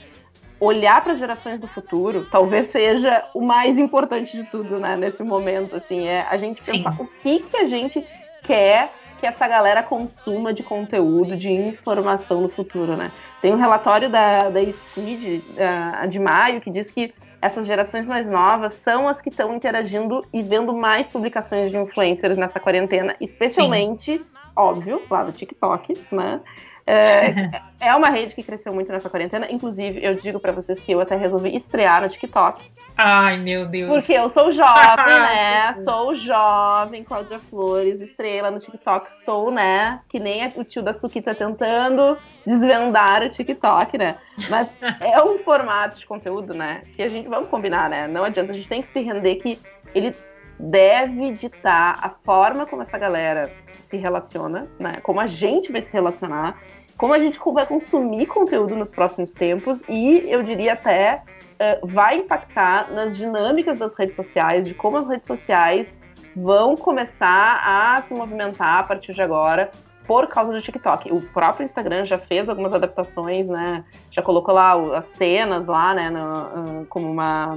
olhar 0.58 1.00
para 1.00 1.12
as 1.12 1.18
gerações 1.20 1.60
do 1.60 1.68
futuro, 1.68 2.26
talvez 2.28 2.72
seja 2.72 3.24
o 3.32 3.40
mais 3.40 3.78
importante 3.78 4.36
de 4.36 4.42
tudo, 4.50 4.80
né, 4.80 4.96
nesse 4.96 5.22
momento, 5.22 5.76
assim, 5.76 6.08
é 6.08 6.26
a 6.28 6.36
gente 6.36 6.60
pensar 6.60 6.96
Sim. 6.96 7.02
o 7.02 7.06
que 7.22 7.38
que 7.38 7.56
a 7.56 7.66
gente 7.66 8.04
quer 8.44 8.92
que 9.18 9.26
essa 9.26 9.48
galera 9.48 9.82
consuma 9.82 10.52
de 10.52 10.62
conteúdo, 10.62 11.36
de 11.36 11.50
informação 11.50 12.42
no 12.42 12.48
futuro, 12.48 12.96
né? 12.96 13.10
Tem 13.40 13.52
um 13.52 13.58
relatório 13.58 14.08
da, 14.08 14.50
da 14.50 14.60
Speed 14.72 15.42
uh, 15.42 16.08
de 16.08 16.18
maio 16.18 16.60
que 16.60 16.70
diz 16.70 16.90
que 16.90 17.12
essas 17.40 17.66
gerações 17.66 18.06
mais 18.06 18.28
novas 18.28 18.72
são 18.74 19.08
as 19.08 19.20
que 19.20 19.28
estão 19.28 19.54
interagindo 19.54 20.24
e 20.32 20.40
vendo 20.40 20.72
mais 20.74 21.08
publicações 21.08 21.70
de 21.70 21.76
influencers 21.76 22.36
nessa 22.36 22.60
quarentena, 22.60 23.16
especialmente 23.20 24.18
Sim 24.18 24.24
óbvio, 24.56 25.02
lá 25.10 25.24
no 25.24 25.32
TikTok, 25.32 25.94
né? 26.12 26.40
É, 26.86 27.62
é 27.80 27.94
uma 27.94 28.10
rede 28.10 28.34
que 28.34 28.42
cresceu 28.42 28.72
muito 28.72 28.92
nessa 28.92 29.08
quarentena. 29.08 29.46
Inclusive, 29.50 30.04
eu 30.04 30.14
digo 30.14 30.38
para 30.38 30.52
vocês 30.52 30.78
que 30.78 30.92
eu 30.92 31.00
até 31.00 31.16
resolvi 31.16 31.56
estrear 31.56 32.02
no 32.02 32.08
TikTok. 32.08 32.62
Ai, 32.96 33.38
meu 33.38 33.66
Deus. 33.66 33.88
Porque 33.88 34.12
eu 34.12 34.30
sou 34.30 34.52
jovem, 34.52 35.06
né? 35.18 35.74
Sou 35.82 36.14
jovem, 36.14 37.02
Cláudia 37.02 37.38
Flores, 37.38 38.00
estreiei 38.00 38.42
lá 38.42 38.50
no 38.50 38.58
TikTok. 38.58 39.10
Sou, 39.24 39.50
né? 39.50 40.00
Que 40.08 40.20
nem 40.20 40.46
o 40.56 40.64
tio 40.64 40.82
da 40.82 40.92
Suquita 40.92 41.34
tentando 41.34 42.18
desvendar 42.46 43.22
o 43.22 43.30
TikTok, 43.30 43.96
né? 43.96 44.16
Mas 44.50 44.68
é 45.00 45.22
um 45.22 45.38
formato 45.38 45.98
de 45.98 46.06
conteúdo, 46.06 46.52
né? 46.52 46.82
Que 46.94 47.02
a 47.02 47.08
gente, 47.08 47.28
vamos 47.28 47.48
combinar, 47.48 47.88
né? 47.88 48.06
Não 48.06 48.24
adianta, 48.24 48.52
a 48.52 48.54
gente 48.54 48.68
tem 48.68 48.82
que 48.82 48.92
se 48.92 49.00
render 49.00 49.36
que 49.36 49.58
ele 49.94 50.14
deve 50.58 51.32
ditar 51.32 51.98
a 52.00 52.10
forma 52.10 52.66
como 52.66 52.82
essa 52.82 52.96
galera 52.96 53.50
se 53.94 54.02
relaciona, 54.02 54.68
né? 54.78 54.98
Como 55.02 55.20
a 55.20 55.26
gente 55.26 55.70
vai 55.70 55.82
se 55.82 55.92
relacionar, 55.92 56.58
como 56.96 57.12
a 57.12 57.18
gente 57.18 57.38
vai 57.52 57.66
consumir 57.66 58.26
conteúdo 58.26 58.76
nos 58.76 58.90
próximos 58.90 59.32
tempos 59.32 59.82
e 59.88 60.30
eu 60.30 60.42
diria 60.42 60.74
até 60.74 61.22
uh, 61.54 61.86
vai 61.86 62.16
impactar 62.16 62.90
nas 62.92 63.16
dinâmicas 63.16 63.78
das 63.78 63.94
redes 63.94 64.14
sociais, 64.14 64.66
de 64.66 64.74
como 64.74 64.96
as 64.96 65.08
redes 65.08 65.26
sociais 65.26 65.98
vão 66.36 66.76
começar 66.76 67.60
a 67.64 68.02
se 68.02 68.14
movimentar 68.14 68.78
a 68.78 68.82
partir 68.82 69.14
de 69.14 69.22
agora 69.22 69.70
por 70.06 70.28
causa 70.28 70.52
do 70.52 70.60
TikTok. 70.60 71.12
O 71.12 71.22
próprio 71.32 71.64
Instagram 71.64 72.04
já 72.04 72.18
fez 72.18 72.48
algumas 72.48 72.74
adaptações, 72.74 73.46
né? 73.46 73.84
Já 74.10 74.20
colocou 74.20 74.54
lá 74.54 74.98
as 74.98 75.06
cenas 75.16 75.66
lá, 75.66 75.94
né? 75.94 76.10
No, 76.10 76.82
uh, 76.82 76.86
como 76.86 77.10
uma, 77.10 77.56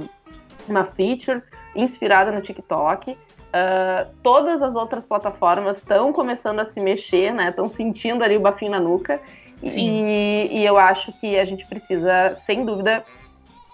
uma 0.68 0.84
feature 0.84 1.42
inspirada 1.74 2.32
no 2.32 2.40
TikTok. 2.40 3.16
Uh, 3.48 4.10
todas 4.22 4.60
as 4.60 4.76
outras 4.76 5.04
plataformas 5.04 5.78
estão 5.78 6.12
começando 6.12 6.60
a 6.60 6.66
se 6.66 6.80
mexer, 6.80 7.32
né? 7.32 7.48
Estão 7.48 7.68
sentindo 7.68 8.22
ali 8.22 8.36
o 8.36 8.40
bafinho 8.40 8.70
na 8.70 8.80
nuca. 8.80 9.20
E, 9.62 10.48
e, 10.52 10.64
eu 10.64 10.78
acho 10.78 11.12
que 11.14 11.36
a 11.36 11.44
gente 11.44 11.66
precisa, 11.66 12.36
sem 12.44 12.64
dúvida, 12.64 13.02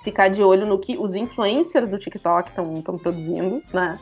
ficar 0.03 0.29
de 0.29 0.43
olho 0.43 0.65
no 0.65 0.79
que 0.79 0.97
os 0.97 1.13
influencers 1.13 1.89
do 1.89 1.99
TikTok 1.99 2.49
estão 2.49 2.99
produzindo, 2.99 3.63
né? 3.73 3.99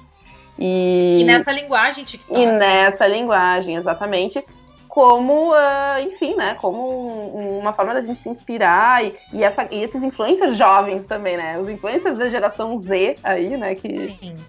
E, 0.59 1.21
e, 1.23 1.25
nessa 1.25 1.51
linguagem 1.51 2.05
TikTok. 2.05 2.41
E 2.41 2.47
nessa 2.47 3.07
linguagem, 3.07 3.77
exatamente. 3.77 4.45
Como, 4.93 5.53
uh, 5.53 6.01
enfim, 6.03 6.35
né, 6.35 6.55
como 6.57 7.35
um, 7.35 7.61
uma 7.61 7.73
forma 7.73 7.95
da 7.95 8.03
gente 8.03 8.21
se 8.21 8.29
inspirar 8.29 9.03
e, 9.03 9.17
e, 9.33 9.43
essa, 9.43 9.67
e 9.71 9.83
esses 9.83 10.03
influencers 10.03 10.55
jovens 10.55 11.07
também, 11.07 11.35
né, 11.35 11.59
os 11.59 11.67
influencers 11.67 12.19
da 12.19 12.29
geração 12.29 12.79
Z 12.79 13.17
aí, 13.25 13.57
né, 13.57 13.75
que 13.75 13.89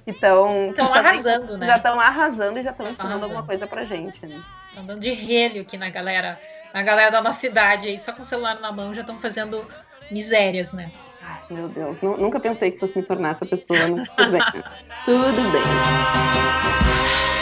estão 0.06 0.72
estão 0.72 0.94
arrasando, 0.94 1.58
né? 1.58 1.66
Já 1.66 1.78
estão 1.78 1.98
arrasando 1.98 2.60
e 2.60 2.64
já 2.64 2.72
estão 2.72 2.90
ensinando 2.90 3.12
arrasando. 3.12 3.24
alguma 3.24 3.48
coisa 3.48 3.66
pra 3.66 3.86
gente, 3.86 4.26
né? 4.26 4.44
Estão 4.68 4.86
dando 4.86 5.00
de 5.00 5.14
relho 5.14 5.62
aqui 5.62 5.78
na 5.78 5.90
galera, 5.90 6.38
na 6.74 6.84
galera 6.84 7.10
da 7.10 7.22
nossa 7.22 7.40
cidade 7.40 7.88
aí, 7.88 7.98
só 7.98 8.12
com 8.12 8.24
o 8.24 8.26
celular 8.26 8.60
na 8.60 8.70
mão 8.70 8.94
já 8.94 9.00
estão 9.00 9.18
fazendo 9.20 9.66
misérias, 10.12 10.74
né? 10.74 10.92
Ai, 11.22 11.40
meu 11.52 11.70
Deus, 11.70 11.96
nunca 12.02 12.38
pensei 12.38 12.70
que 12.70 12.82
fosse 12.82 12.98
me 12.98 13.04
tornar 13.06 13.32
essa 13.32 13.46
pessoa, 13.46 13.80
mas 13.88 14.10
tudo 14.10 14.32
bem. 14.32 14.42
tudo 15.06 15.52
bem. 15.54 17.33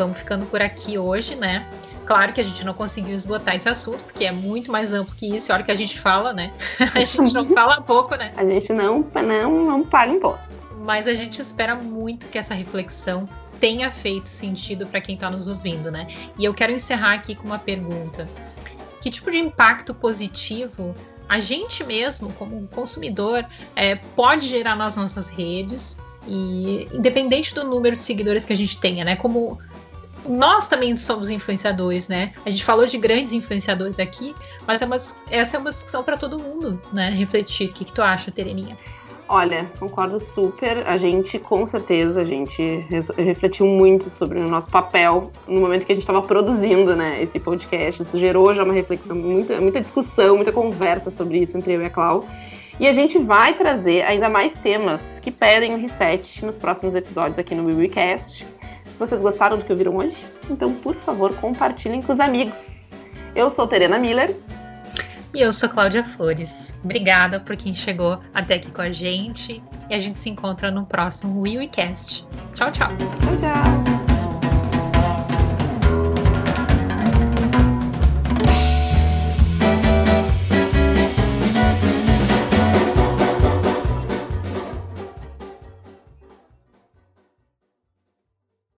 Vamos 0.00 0.18
ficando 0.18 0.46
por 0.46 0.62
aqui 0.62 0.96
hoje, 0.96 1.36
né? 1.36 1.66
Claro 2.06 2.32
que 2.32 2.40
a 2.40 2.44
gente 2.44 2.64
não 2.64 2.72
conseguiu 2.72 3.14
esgotar 3.14 3.54
esse 3.54 3.68
assunto, 3.68 3.98
porque 4.04 4.24
é 4.24 4.32
muito 4.32 4.72
mais 4.72 4.94
amplo 4.94 5.14
que 5.14 5.28
isso. 5.36 5.50
E 5.50 5.52
a 5.52 5.56
hora 5.56 5.62
que 5.62 5.70
a 5.70 5.76
gente 5.76 6.00
fala, 6.00 6.32
né? 6.32 6.50
A 6.94 7.00
gente 7.00 7.34
não 7.34 7.46
fala 7.46 7.82
pouco, 7.82 8.16
né? 8.16 8.32
A 8.34 8.42
gente 8.42 8.72
não, 8.72 9.06
não, 9.14 9.64
não 9.66 9.84
paga 9.84 10.10
imposto. 10.10 10.40
Mas 10.78 11.06
a 11.06 11.14
gente 11.14 11.38
espera 11.42 11.76
muito 11.76 12.26
que 12.28 12.38
essa 12.38 12.54
reflexão 12.54 13.26
tenha 13.60 13.92
feito 13.92 14.30
sentido 14.30 14.86
para 14.86 15.02
quem 15.02 15.16
está 15.16 15.30
nos 15.30 15.46
ouvindo, 15.46 15.90
né? 15.90 16.08
E 16.38 16.46
eu 16.46 16.54
quero 16.54 16.72
encerrar 16.72 17.12
aqui 17.12 17.34
com 17.34 17.44
uma 17.44 17.58
pergunta: 17.58 18.26
que 19.02 19.10
tipo 19.10 19.30
de 19.30 19.38
impacto 19.38 19.92
positivo 19.92 20.94
a 21.28 21.38
gente 21.38 21.84
mesmo, 21.84 22.32
como 22.32 22.66
consumidor, 22.68 23.44
é, 23.76 23.96
pode 23.96 24.48
gerar 24.48 24.74
nas 24.74 24.96
nossas 24.96 25.28
redes 25.28 25.98
e 26.26 26.88
independente 26.92 27.54
do 27.54 27.64
número 27.64 27.96
de 27.96 28.02
seguidores 28.02 28.44
que 28.44 28.52
a 28.52 28.56
gente 28.56 28.78
tenha, 28.78 29.04
né? 29.04 29.16
Como 29.16 29.58
nós 30.30 30.68
também 30.68 30.96
somos 30.96 31.28
influenciadores, 31.30 32.08
né? 32.08 32.32
A 32.46 32.50
gente 32.50 32.64
falou 32.64 32.86
de 32.86 32.96
grandes 32.96 33.32
influenciadores 33.32 33.98
aqui, 33.98 34.34
mas 34.66 34.80
é 34.80 34.86
uma, 34.86 34.96
essa 35.30 35.56
é 35.56 35.60
uma 35.60 35.70
discussão 35.70 36.04
para 36.04 36.16
todo 36.16 36.38
mundo, 36.38 36.80
né? 36.92 37.10
Refletir. 37.10 37.70
O 37.70 37.72
que, 37.72 37.84
que 37.84 37.92
tu 37.92 38.00
acha, 38.00 38.30
Tereninha? 38.30 38.76
Olha, 39.28 39.64
concordo 39.78 40.18
super. 40.18 40.86
A 40.88 40.98
gente, 40.98 41.38
com 41.38 41.64
certeza, 41.64 42.20
a 42.20 42.24
gente 42.24 42.84
refletiu 43.16 43.64
muito 43.64 44.10
sobre 44.10 44.40
o 44.40 44.48
nosso 44.48 44.68
papel 44.68 45.30
no 45.46 45.60
momento 45.60 45.86
que 45.86 45.92
a 45.92 45.94
gente 45.94 46.02
estava 46.02 46.20
produzindo, 46.20 46.96
né, 46.96 47.22
esse 47.22 47.38
podcast. 47.38 48.02
Isso 48.02 48.18
gerou 48.18 48.52
já 48.52 48.64
uma 48.64 48.72
reflexão, 48.72 49.14
muita, 49.14 49.60
muita 49.60 49.80
discussão, 49.80 50.36
muita 50.36 50.50
conversa 50.50 51.10
sobre 51.10 51.38
isso 51.38 51.56
entre 51.56 51.74
eu 51.74 51.82
e 51.82 51.84
a 51.84 51.90
Clau. 51.90 52.26
E 52.80 52.88
a 52.88 52.92
gente 52.92 53.18
vai 53.18 53.54
trazer 53.54 54.02
ainda 54.02 54.28
mais 54.28 54.54
temas 54.54 55.00
que 55.22 55.30
pedem 55.30 55.74
um 55.74 55.80
reset 55.80 56.44
nos 56.44 56.58
próximos 56.58 56.94
episódios 56.94 57.38
aqui 57.38 57.54
no 57.54 57.66
WeWeCast. 57.66 58.44
Vocês 59.00 59.22
gostaram 59.22 59.56
do 59.56 59.64
que 59.64 59.72
ouviram 59.72 59.96
hoje? 59.96 60.14
Então, 60.50 60.74
por 60.74 60.94
favor, 60.94 61.34
compartilhem 61.36 62.02
com 62.02 62.12
os 62.12 62.20
amigos. 62.20 62.52
Eu 63.34 63.48
sou 63.48 63.66
Terena 63.66 63.98
Miller. 63.98 64.36
E 65.32 65.40
eu 65.40 65.54
sou 65.54 65.70
Cláudia 65.70 66.04
Flores. 66.04 66.74
Obrigada 66.84 67.40
por 67.40 67.56
quem 67.56 67.72
chegou 67.72 68.18
até 68.34 68.56
aqui 68.56 68.70
com 68.70 68.82
a 68.82 68.92
gente. 68.92 69.62
E 69.88 69.94
a 69.94 69.98
gente 69.98 70.18
se 70.18 70.28
encontra 70.28 70.70
no 70.70 70.84
próximo 70.84 71.40
WeWeCast. 71.40 72.26
Tchau, 72.54 72.70
tchau. 72.72 72.88
Tchau, 72.88 73.36
tchau. 73.40 74.09